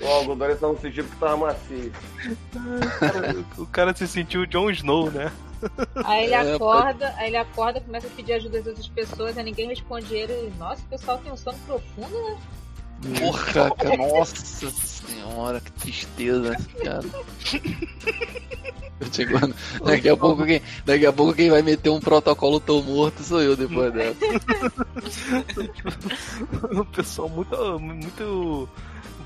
O 0.01 0.07
algodão 0.07 0.47
eles 0.47 0.57
estavam 0.57 0.77
sentindo 0.77 1.09
que 1.09 1.15
tava 1.17 1.37
macio. 1.37 1.91
O 3.57 3.65
cara 3.65 3.95
se 3.95 4.07
sentiu 4.07 4.41
o 4.41 4.47
Jon 4.47 4.69
Snow, 4.69 5.09
né? 5.11 5.31
Aí 6.05 6.25
ele 6.25 6.33
É, 6.35 6.53
acorda, 6.53 7.13
aí 7.17 7.27
ele 7.27 7.37
acorda, 7.37 7.81
começa 7.81 8.07
a 8.07 8.11
pedir 8.11 8.33
ajuda 8.33 8.59
às 8.59 8.67
outras 8.67 8.87
pessoas, 8.89 9.37
aí 9.37 9.43
ninguém 9.43 9.67
responde 9.69 10.13
ele. 10.13 10.33
Ele, 10.33 10.53
Nossa, 10.57 10.81
o 10.83 10.89
pessoal 10.89 11.17
tem 11.17 11.31
um 11.31 11.37
sono 11.37 11.57
profundo, 11.65 12.13
né? 12.29 12.37
Porra, 13.19 13.71
cara, 13.75 13.97
nossa 13.97 14.35
senhora, 14.71 15.61
que 15.61 15.71
tristeza, 15.73 16.55
cara. 16.83 17.05
Chegando, 19.11 19.55
daqui 19.83 20.09
a 20.09 20.17
pouco 20.17 20.43
quem, 20.45 20.61
daqui 20.83 21.05
a 21.05 21.13
pouco 21.13 21.33
quem 21.35 21.49
vai 21.51 21.61
meter 21.61 21.89
um 21.89 21.99
protocolo 21.99 22.59
tão 22.59 22.81
morto 22.81 23.21
sou 23.23 23.41
eu 23.41 23.55
depois 23.55 23.93
dessa. 23.93 24.17
o 26.73 26.85
pessoal 26.85 27.29
muito. 27.29 27.79
muito. 27.79 28.67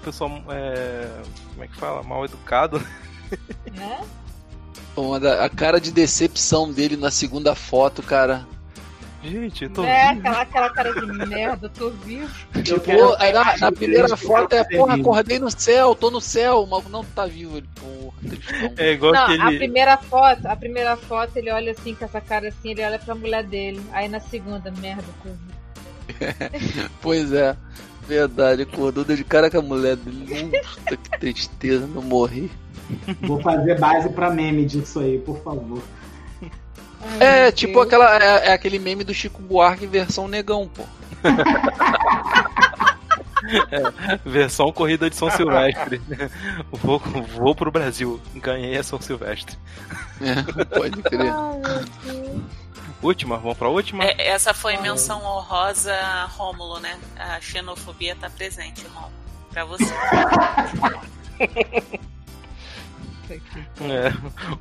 O 0.01 0.03
pessoal. 0.05 0.43
É, 0.49 1.07
como 1.51 1.63
é 1.63 1.67
que 1.67 1.75
fala? 1.75 2.01
Mal 2.03 2.25
educado. 2.25 2.81
né? 3.73 4.01
Uma 4.95 5.19
da- 5.19 5.45
a 5.45 5.49
cara 5.49 5.79
de 5.79 5.91
decepção 5.91 6.71
dele 6.71 6.97
na 6.97 7.11
segunda 7.11 7.55
foto, 7.55 8.01
cara. 8.03 8.45
Gente, 9.23 9.65
eu 9.65 9.69
tô. 9.69 9.83
É, 9.83 10.09
aquela, 10.09 10.41
aquela 10.41 10.69
cara 10.71 10.93
de 10.93 11.05
merda, 11.27 11.69
tô 11.69 11.91
vivo. 11.91 12.33
Tipo, 12.63 12.79
quero- 12.79 13.15
aí 13.19 13.31
na, 13.31 13.55
na 13.57 13.71
primeira 13.71 14.07
eu 14.09 14.17
foto 14.17 14.53
é, 14.53 14.63
porra, 14.63 14.95
acordei 14.95 15.37
no 15.37 15.51
céu, 15.51 15.93
tô 15.93 16.09
no 16.09 16.19
céu, 16.19 16.63
o 16.63 16.67
maluco 16.67 16.89
não 16.89 17.05
tá 17.05 17.27
vivo. 17.27 17.57
Ele, 17.57 17.69
porra, 17.79 18.13
tristão. 18.27 18.73
É 18.77 18.91
igual 18.93 19.13
Não, 19.13 19.23
aquele. 19.25 19.41
a 19.43 19.45
primeira 19.59 19.97
foto, 19.97 20.45
a 20.47 20.55
primeira 20.55 20.97
foto, 20.97 21.37
ele 21.37 21.51
olha 21.51 21.71
assim, 21.71 21.93
com 21.93 22.03
essa 22.03 22.19
cara 22.19 22.47
assim, 22.47 22.71
ele 22.71 22.83
olha 22.83 22.97
pra 22.97 23.13
mulher 23.13 23.43
dele. 23.43 23.79
Aí 23.93 24.07
na 24.09 24.19
segunda, 24.19 24.71
merda, 24.71 25.03
tô 25.21 25.29
vivo. 25.29 25.61
Pois 27.01 27.31
é, 27.31 27.55
verdade, 28.07 28.63
acordou 28.63 29.03
de 29.03 29.23
cara 29.23 29.49
com 29.49 29.57
a 29.59 29.61
mulher 29.61 29.95
dele. 29.95 30.51
Puta 30.75 30.97
que 30.97 31.19
tristeza, 31.19 31.87
não 31.87 32.01
morri. 32.01 32.51
Vou 33.21 33.41
fazer 33.41 33.79
base 33.79 34.09
pra 34.09 34.29
meme 34.29 34.65
disso 34.65 34.99
aí, 34.99 35.17
por 35.19 35.41
favor. 35.41 35.81
Ai, 37.03 37.47
É, 37.47 37.51
tipo 37.51 37.73
Deus. 37.73 37.85
aquela. 37.87 38.17
É, 38.23 38.47
é 38.49 38.53
aquele 38.53 38.77
meme 38.79 39.03
do 39.03 39.13
Chico 39.13 39.41
Buarque 39.41 39.87
versão 39.87 40.27
negão, 40.27 40.67
pô. 40.67 40.83
Versão 44.25 44.71
corrida 44.71 45.09
de 45.09 45.15
São 45.15 45.29
Silvestre. 45.31 45.99
vou, 46.71 46.99
vou 46.99 47.55
pro 47.55 47.71
Brasil. 47.71 48.19
Ganhei 48.35 48.77
a 48.77 48.83
São 48.83 49.01
Silvestre. 49.01 49.57
É, 50.21 50.63
pode 50.77 51.01
crer. 51.01 51.31
Ai, 51.33 51.59
meu 51.59 52.13
Deus. 52.13 52.41
Última? 53.01 53.37
Vamos 53.37 53.57
pra 53.57 53.67
última? 53.67 54.03
É, 54.03 54.27
essa 54.27 54.53
foi 54.53 54.77
menção 54.77 55.23
honrosa 55.23 55.93
a 55.93 56.25
Rômulo, 56.25 56.79
né? 56.79 56.99
A 57.17 57.41
xenofobia 57.41 58.15
tá 58.15 58.29
presente, 58.29 58.85
Rômulo. 58.87 59.11
Pra 59.49 59.65
você. 59.65 59.85
É. 63.81 64.09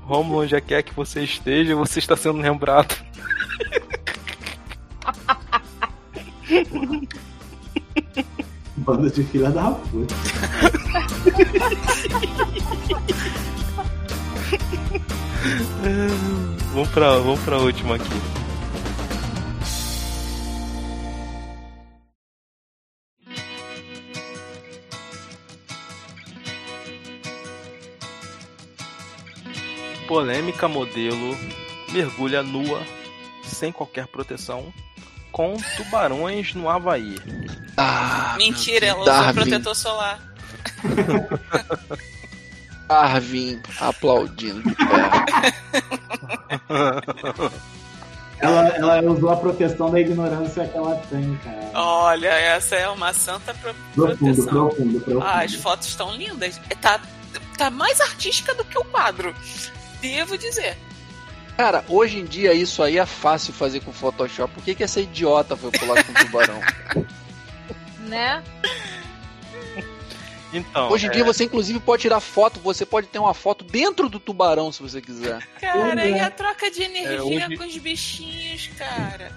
Romulo 0.03 0.47
já 0.47 0.61
quer 0.61 0.83
que 0.83 0.95
você 0.95 1.23
esteja, 1.23 1.75
você 1.75 1.99
está 1.99 2.17
sendo 2.17 2.41
lembrado. 2.41 2.95
Banda 8.77 9.11
de 9.11 9.25
filha 9.25 9.51
da 9.51 9.73
puta. 9.73 10.15
vamos 16.73 16.89
pra, 16.91 17.19
vamos 17.19 17.41
pra 17.41 17.59
última 17.59 17.97
aqui. 17.97 18.05
Polêmica 30.07 30.67
modelo 30.67 31.37
mergulha 31.93 32.43
nua, 32.43 32.83
sem 33.45 33.71
qualquer 33.71 34.07
proteção, 34.09 34.73
com 35.31 35.57
tubarões 35.77 36.53
no 36.55 36.69
Havaí. 36.69 37.17
Ah, 37.77 38.35
Mentira, 38.37 38.87
ela 38.87 39.03
usou 39.03 39.35
protetor 39.35 39.75
solar. 39.75 40.21
Darwin 42.95 43.61
aplaudindo 43.79 44.63
de. 44.65 44.77
Ela, 48.43 48.69
ela 48.69 49.03
usou 49.03 49.29
a 49.29 49.37
proteção 49.37 49.91
da 49.91 50.01
ignorância 50.01 50.67
que 50.67 50.75
ela 50.75 50.97
tem, 51.11 51.37
cara. 51.45 51.71
Olha, 51.75 52.29
essa 52.29 52.75
é 52.75 52.89
uma 52.89 53.13
santa 53.13 53.53
pro- 53.53 53.75
Profundo, 53.95 54.17
proteção. 54.35 54.69
profundo, 54.69 55.01
profundo. 55.01 55.23
Ah, 55.27 55.43
as 55.43 55.53
fotos 55.57 55.89
estão 55.89 56.17
lindas. 56.17 56.59
Tá, 56.81 56.99
tá 57.59 57.69
mais 57.71 58.01
artística 58.01 58.55
do 58.55 58.65
que 58.65 58.79
o 58.79 58.85
quadro. 58.87 59.35
Devo 60.01 60.39
dizer. 60.39 60.79
Cara, 61.55 61.85
hoje 61.87 62.19
em 62.19 62.25
dia 62.25 62.55
isso 62.55 62.83
aí 62.83 62.97
é 62.97 63.05
fácil 63.05 63.53
fazer 63.53 63.81
com 63.81 63.93
Photoshop. 63.93 64.55
Por 64.55 64.65
que, 64.65 64.75
que 64.75 64.85
essa 64.85 65.03
idiota 65.03 65.55
foi 65.55 65.71
pular 65.73 66.03
com 66.03 66.11
o 66.11 66.15
tubarão? 66.15 66.61
Né? 68.09 68.43
Então, 70.53 70.91
Hoje 70.91 71.07
em 71.07 71.11
é, 71.11 71.13
dia 71.13 71.25
você 71.25 71.45
inclusive 71.45 71.79
pode 71.79 72.03
tirar 72.03 72.19
foto, 72.21 72.59
você 72.61 72.85
pode 72.85 73.07
ter 73.07 73.19
uma 73.19 73.33
foto 73.35 73.65
dentro 73.65 74.09
do 74.09 74.19
tubarão 74.19 74.73
se 74.73 74.83
você 74.83 75.01
quiser. 75.01 75.39
Cara, 75.61 76.09
e 76.09 76.19
a 76.19 76.31
troca 76.31 76.71
de 76.71 76.83
energia 76.83 77.41
É, 77.43 77.47
hoje- 77.47 77.57
com 77.57 77.65
os 77.65 77.77
bichinhos, 77.79 78.69
cara? 78.77 79.31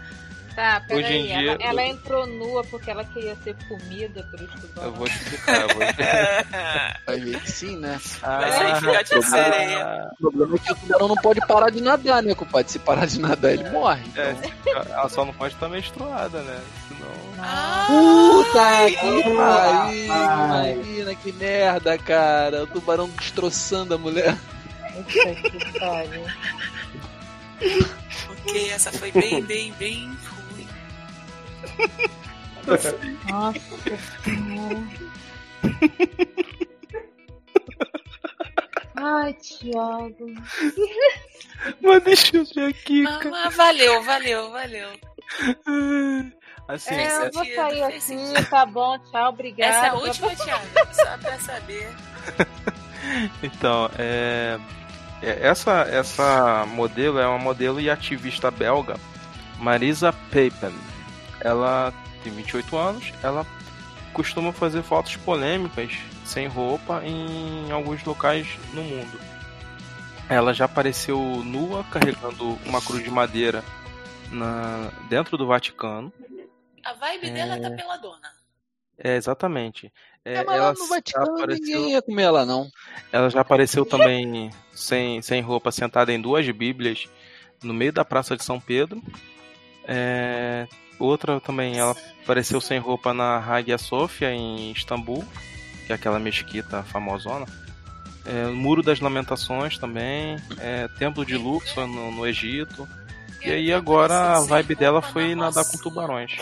Tá, 0.55 0.83
Hoje 0.91 1.13
em 1.13 1.27
peraí. 1.27 1.27
dia- 1.27 1.51
Ela, 1.53 1.57
ela 1.63 1.83
entrou 1.85 2.27
nua 2.27 2.63
porque 2.65 2.91
ela 2.91 3.03
queria 3.03 3.35
ser 3.43 3.55
comida 3.67 4.23
pelos 4.23 4.49
eu 4.53 4.59
tubarões. 4.61 4.95
vou 4.97 5.07
explicar. 5.07 5.61
Eu 5.61 5.67
vou 5.69 5.81
explicar. 5.83 7.01
Vai 7.07 7.19
ver 7.19 7.39
que 7.41 7.51
sim, 7.51 7.77
né? 7.77 7.99
Vai 8.21 8.51
ser 8.51 8.75
filhote 8.75 9.19
de 9.19 9.25
sereia. 9.29 10.09
O 10.11 10.15
problema 10.21 10.55
é 10.55 10.59
que 10.59 10.71
o 10.71 10.75
tubarão 10.75 11.07
não 11.07 11.15
pode 11.15 11.39
parar 11.47 11.69
de 11.71 11.81
nadar, 11.81 12.21
né, 12.21 12.35
compadre? 12.35 12.71
Se 12.71 12.77
parar 12.79 13.07
de 13.07 13.19
nadar, 13.19 13.51
ele 13.51 13.67
morre. 13.71 14.03
É, 14.15 14.31
Então. 14.31 14.83
ela 14.93 15.09
só 15.09 15.25
não 15.25 15.33
pode 15.33 15.55
estar 15.55 15.67
menstruada, 15.69 16.41
né? 16.43 16.61
Senão. 16.87 17.13
Ah, 17.39 17.87
Puta 17.89 18.91
que 18.91 19.35
pariu! 19.35 20.05
Imagina 20.05 21.15
que 21.15 21.31
merda, 21.31 21.97
cara. 21.97 22.63
O 22.63 22.67
tubarão 22.67 23.09
destroçando 23.09 23.95
a 23.95 23.97
mulher. 23.97 24.37
Puta 24.93 25.35
que 25.35 25.79
pariu. 25.79 26.23
ok, 28.29 28.69
essa 28.71 28.91
foi 28.91 29.11
bem, 29.11 29.41
bem, 29.43 29.73
bem. 29.79 30.17
Nossa 32.65 32.95
senhora. 34.23 34.83
Ai, 38.95 39.33
Thiago. 39.33 40.33
Mas 41.81 42.03
deixa 42.03 42.37
eu 42.37 42.45
ver 42.45 42.69
aqui, 42.69 43.01
Mas, 43.03 43.17
cara. 43.17 43.29
mas 43.31 43.55
valeu, 43.55 44.03
valeu, 44.03 44.51
valeu. 44.51 44.89
Assim, 46.67 46.93
É, 46.95 47.07
eu 47.17 47.21
é- 47.23 47.31
vou 47.31 47.43
sentido, 47.43 47.55
sair 47.55 47.83
aqui, 47.83 48.01
sentido. 48.01 48.49
tá 48.49 48.65
bom, 48.65 48.97
tchau, 49.11 49.29
obrigada. 49.29 49.73
Essa 49.75 49.85
é 49.85 49.89
a 49.89 49.93
última, 49.95 50.35
Thiago. 50.35 50.65
Só 50.93 51.17
pra 51.17 51.39
saber. 51.39 51.89
Então, 53.43 53.89
é, 53.99 54.57
é- 55.21 55.45
essa, 55.47 55.81
essa 55.81 56.65
modelo 56.67 57.19
é 57.19 57.27
uma 57.27 57.37
modelo 57.37 57.81
e 57.81 57.89
ativista 57.89 58.49
belga, 58.49 58.95
Marisa 59.59 60.13
Papen. 60.13 60.73
Ela 61.43 61.93
tem 62.23 62.31
28 62.33 62.77
anos, 62.77 63.13
ela 63.21 63.45
costuma 64.13 64.53
fazer 64.53 64.81
fotos 64.83 65.15
polêmicas 65.17 65.91
sem 66.25 66.47
roupa 66.47 67.03
em 67.03 67.69
alguns 67.71 68.03
locais 68.03 68.47
no 68.73 68.81
mundo. 68.83 69.19
Ela 70.29 70.53
já 70.53 70.65
apareceu 70.65 71.19
nua 71.19 71.83
carregando 71.85 72.57
uma 72.65 72.81
cruz 72.81 73.03
de 73.03 73.11
madeira 73.11 73.63
na, 74.31 74.89
dentro 75.09 75.37
do 75.37 75.45
Vaticano. 75.45 76.11
A 76.83 76.93
vibe 76.93 77.31
dela 77.31 77.59
tá 77.59 77.71
peladona. 77.71 78.31
É, 78.97 79.15
exatamente. 79.15 79.91
É, 80.23 80.35
É, 80.35 80.43
mas 80.45 80.59
lá 80.61 80.73
no 80.73 80.87
Vaticano 80.87 81.35
apareceu- 81.35 81.65
ninguém 81.65 81.91
ia 81.93 82.01
comer 82.01 82.23
ela, 82.23 82.45
não. 82.45 82.69
Ela 83.11 83.29
já 83.29 83.41
apareceu 83.41 83.85
também 83.85 84.49
sem, 84.71 85.21
sem 85.21 85.41
roupa, 85.41 85.71
sentada 85.71 86.13
em 86.13 86.21
duas 86.21 86.49
bíblias 86.51 87.09
no 87.61 87.73
meio 87.73 87.91
da 87.91 88.05
Praça 88.05 88.37
de 88.37 88.43
São 88.43 88.59
Pedro. 88.59 89.01
É, 89.85 90.67
outra 91.05 91.39
também, 91.39 91.77
ela 91.77 91.95
apareceu 92.23 92.59
sem 92.61 92.79
roupa 92.79 93.13
na 93.13 93.37
Hagia 93.37 93.77
Sophia, 93.77 94.31
em 94.31 94.71
Istambul, 94.71 95.23
que 95.85 95.91
é 95.91 95.95
aquela 95.95 96.19
mesquita 96.19 96.83
famosona. 96.83 97.45
É, 98.25 98.47
o 98.47 98.53
Muro 98.55 98.81
das 98.81 98.99
Lamentações 98.99 99.77
também. 99.77 100.37
É, 100.59 100.87
Templo 100.97 101.25
de 101.25 101.35
Luxor 101.37 101.85
no, 101.87 102.11
no 102.11 102.25
Egito. 102.25 102.87
E 103.43 103.51
aí 103.51 103.73
agora 103.73 104.37
a 104.37 104.41
vibe 104.41 104.75
dela 104.75 105.01
foi 105.01 105.35
nadar 105.35 105.65
com 105.65 105.77
tubarões. 105.77 106.37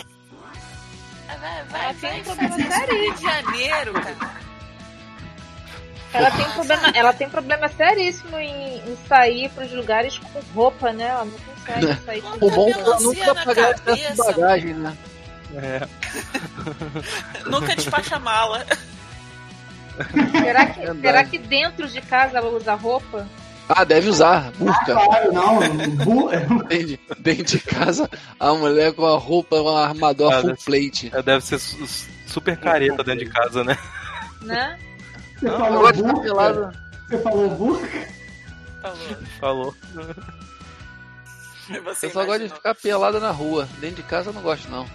Ah, 1.28 1.36
Vai, 1.38 1.64
vai, 1.66 1.84
Ela 1.86 1.94
vai 1.94 2.12
tem 2.12 2.22
um 2.22 2.26
fazer 2.26 2.48
problema 2.48 2.76
isso 2.76 2.88
no 2.88 3.00
Rio 3.00 3.14
de 3.16 3.22
Janeiro, 3.22 3.94
cara. 3.94 4.51
Ela 6.14 6.32
tem 6.32 6.50
problema, 6.52 6.92
ela 6.94 7.14
tem 7.14 7.30
problema 7.30 7.68
seríssimo 7.70 8.38
em, 8.38 8.78
em 8.80 8.98
sair 9.08 9.50
pros 9.50 9.72
lugares 9.72 10.18
com 10.18 10.40
roupa, 10.54 10.92
né? 10.92 11.06
Ela 11.06 11.26
não 11.26 11.32
consegue 11.40 12.06
sair 12.06 12.22
com 12.22 12.46
O 12.46 12.52
bom 12.52 12.70
é 12.70 12.74
que 12.74 12.80
ela 12.80 13.00
melancia 13.00 13.26
nunca 13.28 13.46
pagar 13.46 13.72
excesso 13.72 14.12
de 14.12 14.18
bagagem, 14.18 14.74
né? 14.74 14.98
É, 15.56 15.88
Nunca 17.50 17.76
despacha 17.76 18.20
mala. 18.20 18.66
Será 20.42 20.66
que, 20.68 20.80
Verdade. 20.80 21.02
será 21.02 21.24
que 21.26 21.38
dentro 21.38 21.88
de 21.88 22.02
casa 22.02 22.38
ela 22.38 22.50
usa 22.50 22.74
roupa? 22.76 23.28
Ah, 23.70 23.84
deve 23.84 24.10
usar, 24.10 24.52
burca. 24.54 24.94
Claro, 24.94 25.32
não. 25.32 25.60
Dentro 26.68 26.88
de, 26.88 27.00
dentro 27.20 27.44
de 27.46 27.60
casa, 27.60 28.10
a 28.40 28.54
mulher 28.54 28.94
com 28.94 29.06
a 29.06 29.18
roupa, 29.18 29.56
uma 29.62 29.86
armadura 29.88 30.38
Ah, 30.38 30.42
full 30.42 30.50
deve- 30.52 30.64
plate. 30.66 31.10
ela 31.14 31.24
deve 31.24 31.46
ser 31.46 31.60
su- 31.60 31.86
su- 31.88 32.10
super 32.28 32.58
careta 32.58 33.04
dentro 33.04 33.26
de 33.26 33.32
casa, 33.32 33.64
né? 33.64 33.78
Né? 34.42 34.78
Você 35.42 35.46
Não, 35.48 35.58
falou 35.60 35.94
burca? 35.94 36.22
pelado. 36.22 36.72
Você 37.10 37.18
falou 37.18 37.50
burca? 37.50 38.08
Falou. 38.82 38.96
Falou. 39.40 39.76
Você 41.84 42.06
Eu 42.08 42.12
só 42.12 42.26
gosto 42.26 42.44
de 42.48 42.50
ficar 42.54 42.76
pelada 42.76 43.20
na 43.20 43.32
rua. 43.32 43.68
Dentro 43.80 43.98
de 43.98 44.04
casa 44.04 44.30
eu 44.30 44.34
não 44.34 44.42
gosto, 44.42 44.70
não. 44.70 44.86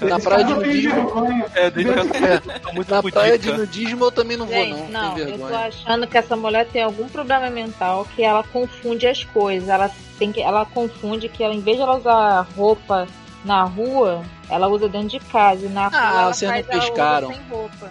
É, 0.00 0.04
Na 0.04 0.18
praia 0.20 0.44
de 0.44 0.52
nudismo. 0.54 1.26
É, 1.54 1.70
dentro 1.70 2.02
de 2.02 2.08
casa 2.20 2.52
É, 2.68 2.72
muito 2.74 2.90
na 2.90 3.02
praia 3.02 3.38
de 3.38 3.44
pudica. 3.46 3.56
nudismo 3.58 4.04
eu 4.04 4.12
também 4.12 4.36
não 4.36 4.44
vou, 4.46 4.54
Gente, 4.54 4.90
não. 4.92 5.10
não, 5.12 5.18
eu 5.18 5.38
tô 5.38 5.54
achando 5.54 6.06
que 6.06 6.18
essa 6.18 6.36
mulher 6.36 6.66
tem 6.68 6.82
algum 6.82 7.08
problema 7.08 7.48
mental 7.48 8.06
que 8.14 8.22
ela 8.22 8.42
confunde 8.44 9.06
as 9.06 9.24
coisas. 9.24 9.68
Ela 9.68 9.90
tem 10.18 10.30
que, 10.30 10.40
ela 10.42 10.66
confunde 10.66 11.28
que 11.28 11.42
ela, 11.42 11.54
em 11.54 11.60
vez 11.60 11.76
de 11.78 11.82
ela 11.82 11.96
usar 11.96 12.46
roupa 12.56 13.06
na 13.44 13.62
rua, 13.64 14.22
ela 14.50 14.68
usa 14.68 14.88
dentro 14.88 15.08
de 15.08 15.20
casa. 15.20 15.64
E 15.64 15.68
na 15.70 15.88
rua 15.88 15.98
Ah, 15.98 16.20
ela 16.22 16.34
vocês 16.34 16.50
não 16.52 16.62
pescaram. 16.62 17.28
sem 17.32 17.40
roupa. 17.48 17.90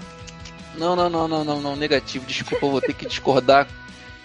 Não, 0.79 0.95
não, 0.95 1.09
não, 1.09 1.27
não, 1.27 1.43
não, 1.43 1.61
não, 1.61 1.75
negativo. 1.75 2.25
Desculpa, 2.25 2.65
eu 2.65 2.71
vou 2.71 2.81
ter 2.81 2.93
que 2.93 3.05
discordar. 3.05 3.67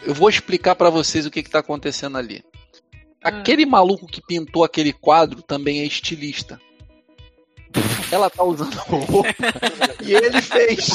Eu 0.04 0.14
vou 0.14 0.28
explicar 0.28 0.76
pra 0.76 0.88
vocês 0.88 1.26
o 1.26 1.30
que, 1.30 1.42
que 1.42 1.50
tá 1.50 1.58
acontecendo 1.58 2.16
ali. 2.16 2.44
Aquele 3.22 3.66
maluco 3.66 4.06
que 4.06 4.22
pintou 4.22 4.62
aquele 4.62 4.92
quadro 4.92 5.42
também 5.42 5.80
é 5.80 5.84
estilista. 5.84 6.60
Ela 8.12 8.30
tá 8.30 8.44
usando 8.44 8.76
roupa 8.86 9.34
e 10.00 10.14
ele 10.14 10.40
fez. 10.40 10.90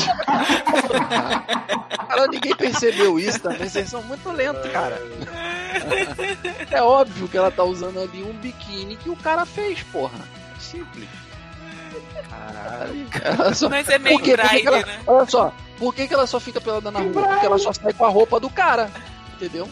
Cara, 2.08 2.28
ninguém 2.28 2.56
percebeu 2.56 3.20
isso 3.20 3.42
também. 3.42 3.68
Vocês 3.68 3.90
são 3.90 4.02
muito 4.04 4.32
lentos, 4.32 4.72
cara. 4.72 5.02
É 6.72 6.82
óbvio 6.82 7.28
que 7.28 7.38
ela 7.38 7.52
tá 7.52 7.64
usando 7.66 8.00
ali 8.00 8.24
um 8.24 8.34
biquíni 8.34 8.96
que 8.96 9.10
o 9.10 9.16
cara 9.18 9.46
fez, 9.46 9.84
porra. 9.84 10.20
Simples. 10.58 11.10
Caralho. 12.30 13.08
Ela 13.24 13.54
só... 13.54 13.70
Mas 13.70 13.90
é 13.90 14.00
meio 14.00 14.20
Por 14.20 14.30
ela- 14.40 14.86
né? 14.86 15.00
Olha 15.08 15.26
só, 15.26 15.54
por 15.78 15.94
que, 15.94 16.08
que 16.08 16.14
ela 16.14 16.28
só 16.28 16.40
fica 16.40 16.60
pelada 16.62 16.92
na 16.92 17.00
rua? 17.00 17.12
Porque 17.12 17.46
ela 17.46 17.58
só 17.58 17.72
sai 17.74 17.94
com 17.94 18.06
a 18.06 18.10
roupa 18.10 18.40
do 18.40 18.50
cara. 18.50 18.90
Entendeu? 19.36 19.70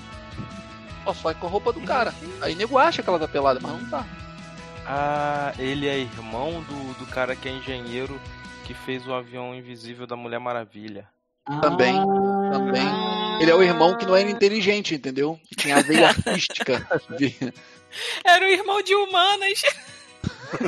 Só 1.03 1.13
sai 1.13 1.34
com 1.36 1.47
a 1.47 1.49
roupa 1.49 1.71
do 1.73 1.82
cara. 1.82 2.13
Aí 2.41 2.55
nego 2.55 2.78
acha 2.78 3.01
que 3.03 3.09
ela 3.09 3.19
tá 3.19 3.28
pelada, 3.28 3.59
mas 3.61 3.71
não 3.71 3.89
tá. 3.89 4.05
Ah, 4.86 5.53
ele 5.59 5.88
é 5.88 5.97
irmão 5.99 6.61
do, 6.63 6.93
do 6.99 7.05
cara 7.07 7.36
que 7.36 7.47
é 7.49 7.51
engenheiro 7.51 8.19
que 8.63 8.73
fez 8.73 9.05
o 9.07 9.13
avião 9.13 9.53
invisível 9.55 10.05
da 10.07 10.15
Mulher 10.15 10.39
Maravilha. 10.39 11.07
Também, 11.61 11.93
também. 12.51 12.84
Ele 13.39 13.51
é 13.51 13.55
o 13.55 13.63
irmão 13.63 13.97
que 13.97 14.05
não 14.05 14.15
era 14.15 14.30
inteligente, 14.30 14.95
entendeu? 14.95 15.39
Que 15.47 15.55
tinha 15.55 15.78
a 15.78 15.82
veia 15.82 16.07
artística. 16.28 16.86
Era 18.25 18.45
o 18.45 18.49
irmão 18.49 18.82
de 18.82 18.93
humanas. 18.95 19.61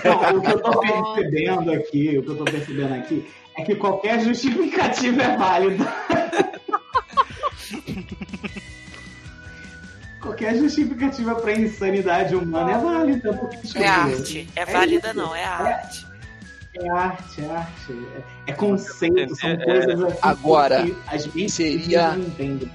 Não, 0.03 0.37
o 0.37 0.41
que 0.41 0.51
eu 0.51 0.59
tô 0.61 0.79
percebendo 0.79 1.71
aqui, 1.71 2.17
o 2.17 2.23
que 2.23 2.29
eu 2.29 2.37
tô 2.37 2.43
percebendo 2.45 2.93
aqui, 2.95 3.29
é 3.57 3.63
que 3.63 3.75
qualquer 3.75 4.19
justificativa 4.21 5.21
é 5.23 5.37
válida. 5.37 5.85
qualquer 10.21 10.55
justificativa 10.57 11.35
pra 11.35 11.53
insanidade 11.53 12.35
humana 12.35 12.71
é 12.71 12.77
válida. 12.77 13.33
Porque, 13.33 13.77
É 13.77 13.87
arte. 13.87 14.49
É 14.55 14.65
válida 14.65 15.07
isso. 15.09 15.17
não, 15.17 15.35
é 15.35 15.43
arte. 15.43 16.07
É 16.75 16.89
arte, 16.89 17.41
é 17.41 17.49
arte. 17.49 18.07
É, 18.47 18.51
é 18.51 18.53
conceito, 18.53 19.35
são 19.35 19.49
É, 19.49 19.57
coisas 19.57 20.03
assim 20.03 20.17
Agora, 20.21 20.83
que 20.83 20.95
as 21.07 21.27
mentes 21.27 21.53
seria- 21.53 22.11
não 22.11 22.19
entendem. 22.25 22.71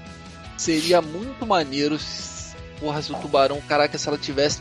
Seria 0.57 1.01
muito 1.01 1.45
maneiro 1.45 1.97
porra, 2.79 3.01
se 3.01 3.11
o 3.11 3.15
tubarão, 3.15 3.61
caraca, 3.67 3.97
se 3.97 4.07
ela 4.07 4.17
tivesse. 4.17 4.59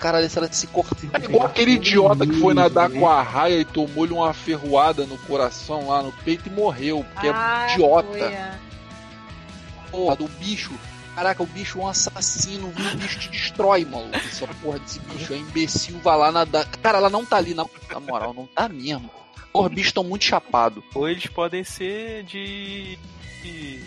Caralho, 0.00 0.28
se 0.28 0.38
ela 0.38 0.52
se 0.52 0.66
cortasse. 0.66 1.08
É 1.12 1.24
igual 1.24 1.46
aquele 1.46 1.72
idiota 1.72 2.26
que 2.26 2.38
foi 2.38 2.52
nadar 2.52 2.90
com 2.90 3.08
a 3.08 3.22
raia 3.22 3.60
e 3.60 3.64
tomou-lhe 3.64 4.12
uma 4.12 4.32
ferroada 4.34 5.06
no 5.06 5.16
coração 5.18 5.88
lá 5.88 6.02
no 6.02 6.12
peito 6.12 6.48
e 6.48 6.52
morreu, 6.52 7.04
porque 7.14 7.28
Ah, 7.32 7.66
é 7.68 7.72
idiota. 7.74 8.18
é. 8.18 8.58
Porra, 9.90 10.16
do 10.16 10.28
bicho. 10.28 10.72
Caraca, 11.14 11.42
o 11.42 11.46
bicho 11.46 11.78
é 11.80 11.82
um 11.82 11.88
assassino? 11.88 12.68
O 12.68 12.96
bicho 12.96 13.18
te 13.20 13.30
destrói, 13.30 13.86
maluco. 13.86 14.14
Essa 14.16 14.46
porra 14.62 14.78
desse 14.80 14.98
bicho 15.00 15.32
é 15.32 15.38
imbecil, 15.38 15.98
vai 16.00 16.18
lá 16.18 16.30
nadar. 16.30 16.66
Cara, 16.82 16.98
ela 16.98 17.08
não 17.08 17.24
tá 17.24 17.38
ali, 17.38 17.54
na, 17.54 17.64
na 17.90 18.00
moral, 18.00 18.34
não 18.34 18.46
tá 18.46 18.68
mesmo. 18.68 19.10
Porra, 19.50 19.70
bichos 19.70 19.86
estão 19.86 20.04
muito 20.04 20.26
chapados. 20.26 20.84
Ou 20.94 21.08
eles 21.08 21.26
podem 21.28 21.64
ser 21.64 22.22
de. 22.24 22.98
de 23.42 23.80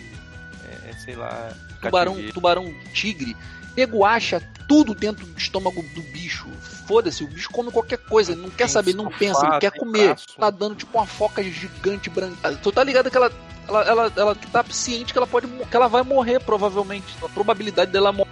é, 0.88 0.92
sei 1.04 1.14
lá. 1.14 1.52
Tubarão, 1.80 2.12
cativeiro. 2.14 2.34
tubarão 2.34 2.74
tigre. 2.92 3.36
Nego 3.76 4.04
acha 4.04 4.40
tudo 4.68 4.94
dentro 4.94 5.26
do 5.26 5.38
estômago 5.38 5.82
do 5.94 6.02
bicho. 6.02 6.46
Foda-se, 6.86 7.22
o 7.24 7.28
bicho 7.28 7.50
come 7.50 7.70
qualquer 7.70 7.98
coisa, 7.98 8.34
não 8.34 8.50
quer 8.50 8.68
saber, 8.68 8.94
não 8.94 9.08
pensa, 9.10 9.46
ele 9.46 9.58
quer 9.58 9.70
comer. 9.72 10.16
Tá 10.38 10.50
dando 10.50 10.74
tipo 10.74 10.96
uma 10.98 11.06
foca 11.06 11.42
gigante 11.42 12.10
branca. 12.10 12.52
Tu 12.62 12.72
tá 12.72 12.82
ligado 12.82 13.10
que 13.10 13.16
ela, 13.16 13.32
ela, 13.68 13.82
ela, 13.84 14.12
ela 14.16 14.34
tá 14.34 14.64
ciente 14.70 15.12
que 15.12 15.18
ela 15.18 15.26
pode 15.26 15.46
que 15.46 15.76
ela 15.76 15.88
vai 15.88 16.02
morrer, 16.02 16.40
provavelmente. 16.40 17.06
A 17.22 17.28
probabilidade 17.28 17.90
dela 17.92 18.10
mo- 18.12 18.26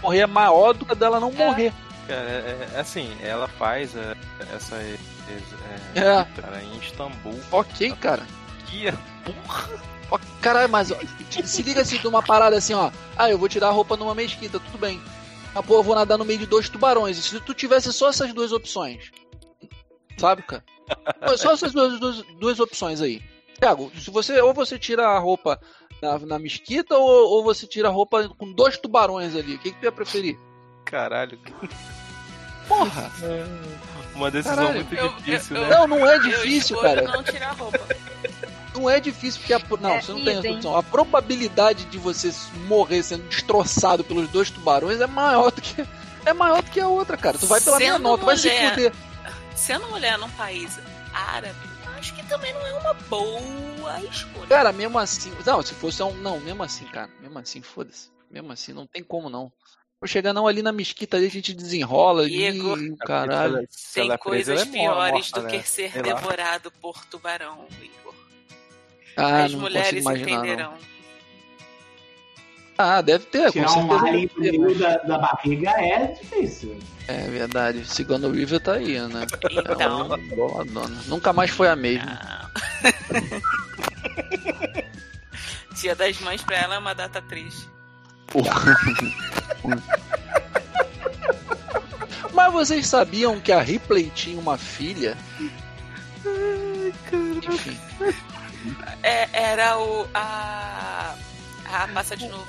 morrer 0.00 0.20
é 0.20 0.26
maior 0.26 0.72
do 0.74 0.84
que 0.86 0.92
a 0.92 0.94
dela 0.94 1.18
não 1.18 1.32
morrer. 1.32 1.72
Cara, 2.06 2.20
é, 2.20 2.68
é 2.74 2.80
assim, 2.80 3.10
ela 3.22 3.48
faz 3.48 3.96
é, 3.96 4.14
essa. 4.54 4.76
É, 4.76 4.98
É. 5.94 6.24
cara, 6.40 6.62
em 6.62 6.78
Istambul. 6.78 7.38
Ok, 7.50 7.92
cara. 8.00 8.22
Que 8.66 8.92
porra! 9.24 9.68
Ó, 10.14 10.18
Caralho, 10.40 10.68
mas 10.68 10.90
ó, 10.90 10.96
se 11.44 11.62
liga 11.62 11.80
assim 11.82 11.98
de 11.98 12.06
uma 12.06 12.22
parada 12.22 12.56
assim, 12.56 12.74
ó. 12.74 12.90
Ah, 13.16 13.30
eu 13.30 13.38
vou 13.38 13.48
tirar 13.48 13.68
a 13.68 13.72
roupa 13.72 13.96
numa 13.96 14.14
mesquita, 14.14 14.60
tudo 14.60 14.78
bem. 14.78 15.00
Ah, 15.54 15.62
pô, 15.62 15.74
eu 15.74 15.82
vou 15.82 15.94
nadar 15.94 16.18
no 16.18 16.24
meio 16.24 16.38
de 16.38 16.46
dois 16.46 16.68
tubarões. 16.68 17.16
E 17.18 17.22
se 17.22 17.40
tu 17.40 17.54
tivesse 17.54 17.92
só 17.92 18.08
essas 18.10 18.32
duas 18.32 18.52
opções? 18.52 19.10
Sabe, 20.18 20.42
cara? 20.42 20.64
Só 21.36 21.52
essas 21.52 21.72
duas, 21.72 21.98
duas, 21.98 22.22
duas 22.38 22.60
opções 22.60 23.00
aí. 23.00 23.22
Thiago, 23.58 23.90
se 23.98 24.10
você, 24.10 24.40
ou 24.40 24.52
você 24.52 24.78
tira 24.78 25.06
a 25.08 25.18
roupa 25.18 25.60
na, 26.02 26.18
na 26.18 26.38
mesquita 26.38 26.96
ou, 26.96 27.08
ou 27.30 27.44
você 27.44 27.66
tira 27.66 27.88
a 27.88 27.90
roupa 27.90 28.28
com 28.36 28.52
dois 28.52 28.76
tubarões 28.76 29.34
ali, 29.34 29.54
o 29.54 29.58
que, 29.58 29.70
que 29.72 29.78
tu 29.78 29.84
ia 29.84 29.92
preferir? 29.92 30.38
Caralho. 30.84 31.38
Porra! 32.68 33.10
Uma 34.14 34.30
decisão 34.30 34.56
Caralho, 34.56 34.74
muito 34.84 34.94
eu- 34.94 35.08
difícil, 35.16 35.56
eu- 35.56 35.62
né? 35.62 35.68
Não, 35.70 35.86
não 35.86 36.06
é 36.08 36.16
Eu 36.16 36.22
difícil, 36.22 36.76
escolho 36.76 36.82
cara. 37.04 37.16
não 37.16 37.22
tirar 37.22 37.48
a 37.50 37.52
roupa. 37.52 37.78
Não 38.74 38.90
é 38.90 38.98
difícil, 39.00 39.40
porque 39.40 39.52
a, 39.54 39.60
não, 39.80 39.90
É, 39.90 40.00
você 40.00 40.12
não 40.12 40.24
tem 40.24 40.30
essa 40.30 40.40
idem. 40.40 40.56
opção. 40.56 40.76
A 40.76 40.82
probabilidade 40.82 41.84
de 41.86 41.98
você 41.98 42.32
morrer 42.66 43.02
sendo 43.02 43.28
destroçado 43.28 44.02
pelos 44.04 44.28
dois 44.28 44.50
tubarões 44.50 45.00
é 45.00 45.06
maior 45.06 45.50
do 45.52 45.62
que 45.62 45.86
é 46.26 46.32
maior 46.32 46.62
do 46.62 46.70
que 46.70 46.80
a 46.80 46.88
outra, 46.88 47.16
cara. 47.16 47.38
Tu 47.38 47.46
vai 47.46 47.60
pela 47.60 47.78
Sendo 47.78 47.92
menor, 47.92 48.18
tu 48.18 48.26
vai 48.26 48.36
se 48.36 48.50
fuder. 48.50 48.92
Sendo 49.54 49.86
mulher 49.88 50.18
num 50.18 50.30
país 50.30 50.78
árabe, 51.12 51.54
acho 51.98 52.14
que 52.14 52.22
também 52.26 52.52
não 52.54 52.66
é 52.66 52.72
uma 52.74 52.94
boa 52.94 54.00
escolha. 54.10 54.46
Cara, 54.48 54.72
mesmo 54.72 54.98
assim, 54.98 55.32
não, 55.46 55.62
se 55.62 55.74
fosse 55.74 56.02
um, 56.02 56.14
não, 56.14 56.40
mesmo 56.40 56.62
assim, 56.62 56.84
cara, 56.86 57.10
mesmo 57.20 57.38
assim, 57.38 57.62
foda-se. 57.62 58.10
Mesmo 58.30 58.50
assim, 58.52 58.72
não 58.72 58.86
tem 58.86 59.02
como 59.02 59.30
não. 59.30 59.52
Vou 60.00 60.08
chegar 60.08 60.32
não 60.32 60.46
ali 60.46 60.60
na 60.60 60.72
mesquita 60.72 61.16
ali 61.16 61.26
a 61.26 61.30
gente 61.30 61.54
desenrola 61.54 62.28
e 62.28 62.96
caralho. 63.06 63.66
Tem 63.94 64.10
é 64.10 64.18
coisas 64.18 64.60
é 64.60 64.64
morta, 64.64 64.72
piores 64.72 65.30
do 65.30 65.42
né? 65.42 65.50
que 65.50 65.68
ser 65.68 65.92
Sei 65.92 66.02
lá. 66.02 66.14
devorado 66.14 66.70
por 66.72 67.04
tubarão. 67.06 67.66
Ah, 69.16 69.44
As 69.44 69.52
não 69.52 69.60
mulheres 69.60 69.88
consigo 69.88 70.02
imaginar 70.10 70.30
não. 70.30 70.38
entenderão. 70.44 70.74
Ah, 72.76 73.00
deve 73.00 73.26
ter, 73.26 73.44
com 73.46 73.52
Tirar 73.52 73.70
um 73.70 73.88
certeza. 73.88 74.06
alien 74.06 74.26
do 74.26 74.40
meio 74.40 74.74
da, 74.78 74.96
da 74.96 75.18
barriga 75.18 75.70
é 75.70 76.06
difícil. 76.08 76.76
É 77.06 77.18
verdade. 77.28 77.84
Cigano 77.86 78.30
River 78.32 78.58
tá 78.60 78.72
aí, 78.72 78.98
né? 79.00 79.26
Então, 79.50 80.14
É 80.14 80.18
boa 80.34 80.64
dona. 80.64 81.02
Nunca 81.06 81.32
mais 81.32 81.50
foi 81.50 81.68
a 81.68 81.76
mesma. 81.76 82.18
Dia 85.80 85.94
das 85.94 86.18
Mães 86.20 86.42
pra 86.42 86.56
ela 86.56 86.74
é 86.74 86.78
uma 86.78 86.94
data 86.94 87.22
triste. 87.22 87.68
Mas 92.32 92.52
vocês 92.52 92.86
sabiam 92.86 93.40
que 93.40 93.52
a 93.52 93.60
Ripley 93.60 94.10
tinha 94.14 94.38
uma 94.38 94.56
filha? 94.58 95.16
Enfim. 97.48 97.78
É, 99.02 99.28
era 99.32 99.78
o. 99.78 100.06
A. 100.14 101.14
A 101.72 101.88
passa 101.88 102.16
de 102.16 102.28
novo. 102.28 102.46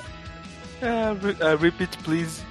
Ah, 0.81 1.15
re- 1.21 1.37
ah, 1.41 1.55
repeat, 1.59 1.97
please. 1.99 2.41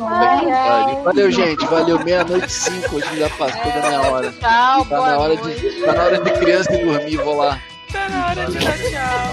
Ai, 0.00 0.50
ai. 0.50 1.02
Valeu, 1.04 1.30
gente. 1.30 1.64
Valeu. 1.66 1.98
Meia-noite 2.04 2.46
e 2.46 2.50
cinco. 2.50 2.96
Hoje 2.96 3.18
já 3.18 3.30
passou 3.30 3.72
da 3.72 3.88
minha 3.88 4.00
hora. 4.02 4.32
Tchau, 4.32 4.84
Tá 4.86 4.96
na 5.00 5.18
hora 5.18 5.34
noite. 5.34 5.60
de, 5.60 5.80
tá 5.84 5.92
na 5.92 6.02
hora 6.04 6.18
de 6.20 6.30
criança 6.32 6.72
ir 6.74 6.84
dormir. 6.84 7.16
Vou 7.18 7.36
lá. 7.36 7.58
Tá 7.92 8.08
na 8.08 8.26
hora 8.28 8.46
de 8.46 8.58
dar 8.58 8.78
tchau. 8.78 9.32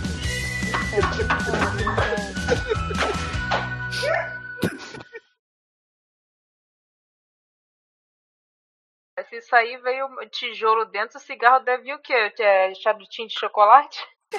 Se 9.28 9.36
isso 9.36 9.54
aí 9.54 9.76
veio 9.78 10.08
tijolo 10.30 10.86
dentro, 10.86 11.18
o 11.18 11.20
cigarro 11.20 11.62
deve 11.62 11.84
vir 11.84 11.94
o 11.94 11.98
quê? 12.00 12.32
É 12.38 12.74
charutinho 12.74 13.28
de 13.28 13.38
chocolate? 13.38 14.04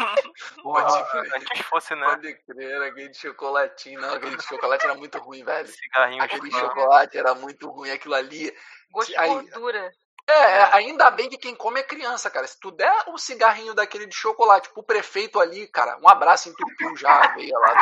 Antes 0.66 1.62
fosse, 1.68 1.95
né? 1.95 2.06
Pode 2.06 2.34
crer, 2.45 2.72
era 2.72 2.88
aquele 2.88 3.10
de 3.10 3.18
chocolatinho. 3.18 4.02
Não, 4.02 4.14
aquele 4.14 4.38
de 4.38 4.43
chocolate 4.43 4.86
era 4.86 4.95
muito 4.95 5.18
ruim, 5.20 5.43
velho. 5.43 5.68
Cigarrinho 5.68 6.24
Aquele 6.24 6.41
de 6.41 6.49
de 6.49 6.60
chocolate 6.60 7.18
era 7.18 7.36
muito 7.36 7.70
ruim. 7.70 7.91
Aquilo 7.91 8.16
ali. 8.16 8.54
Gosto 8.91 9.10
de 9.10 9.18
Aí- 9.18 9.30
gordura. 9.30 9.91
É, 10.28 10.63
ainda 10.76 11.11
bem 11.11 11.30
que 11.30 11.38
quem 11.38 11.55
come 11.55 11.80
é 11.80 11.84
criança, 11.84 12.30
cara. 12.30 12.47
Se 12.47 12.59
tu 12.59 12.72
der 12.72 12.93
um 13.07 13.17
cigarrinho 13.17 13.74
daquele 13.74 14.05
de 14.05 14.15
chocolate 14.15 14.69
pro 14.69 14.84
prefeito 14.84 15.39
ali, 15.39 15.67
cara, 15.67 15.97
um 16.01 16.07
abraço 16.07 16.47
entupiu 16.49 16.95
já 16.95 17.24
a 17.24 17.28
veia 17.34 17.57
lá 17.57 17.74
do. 17.74 17.82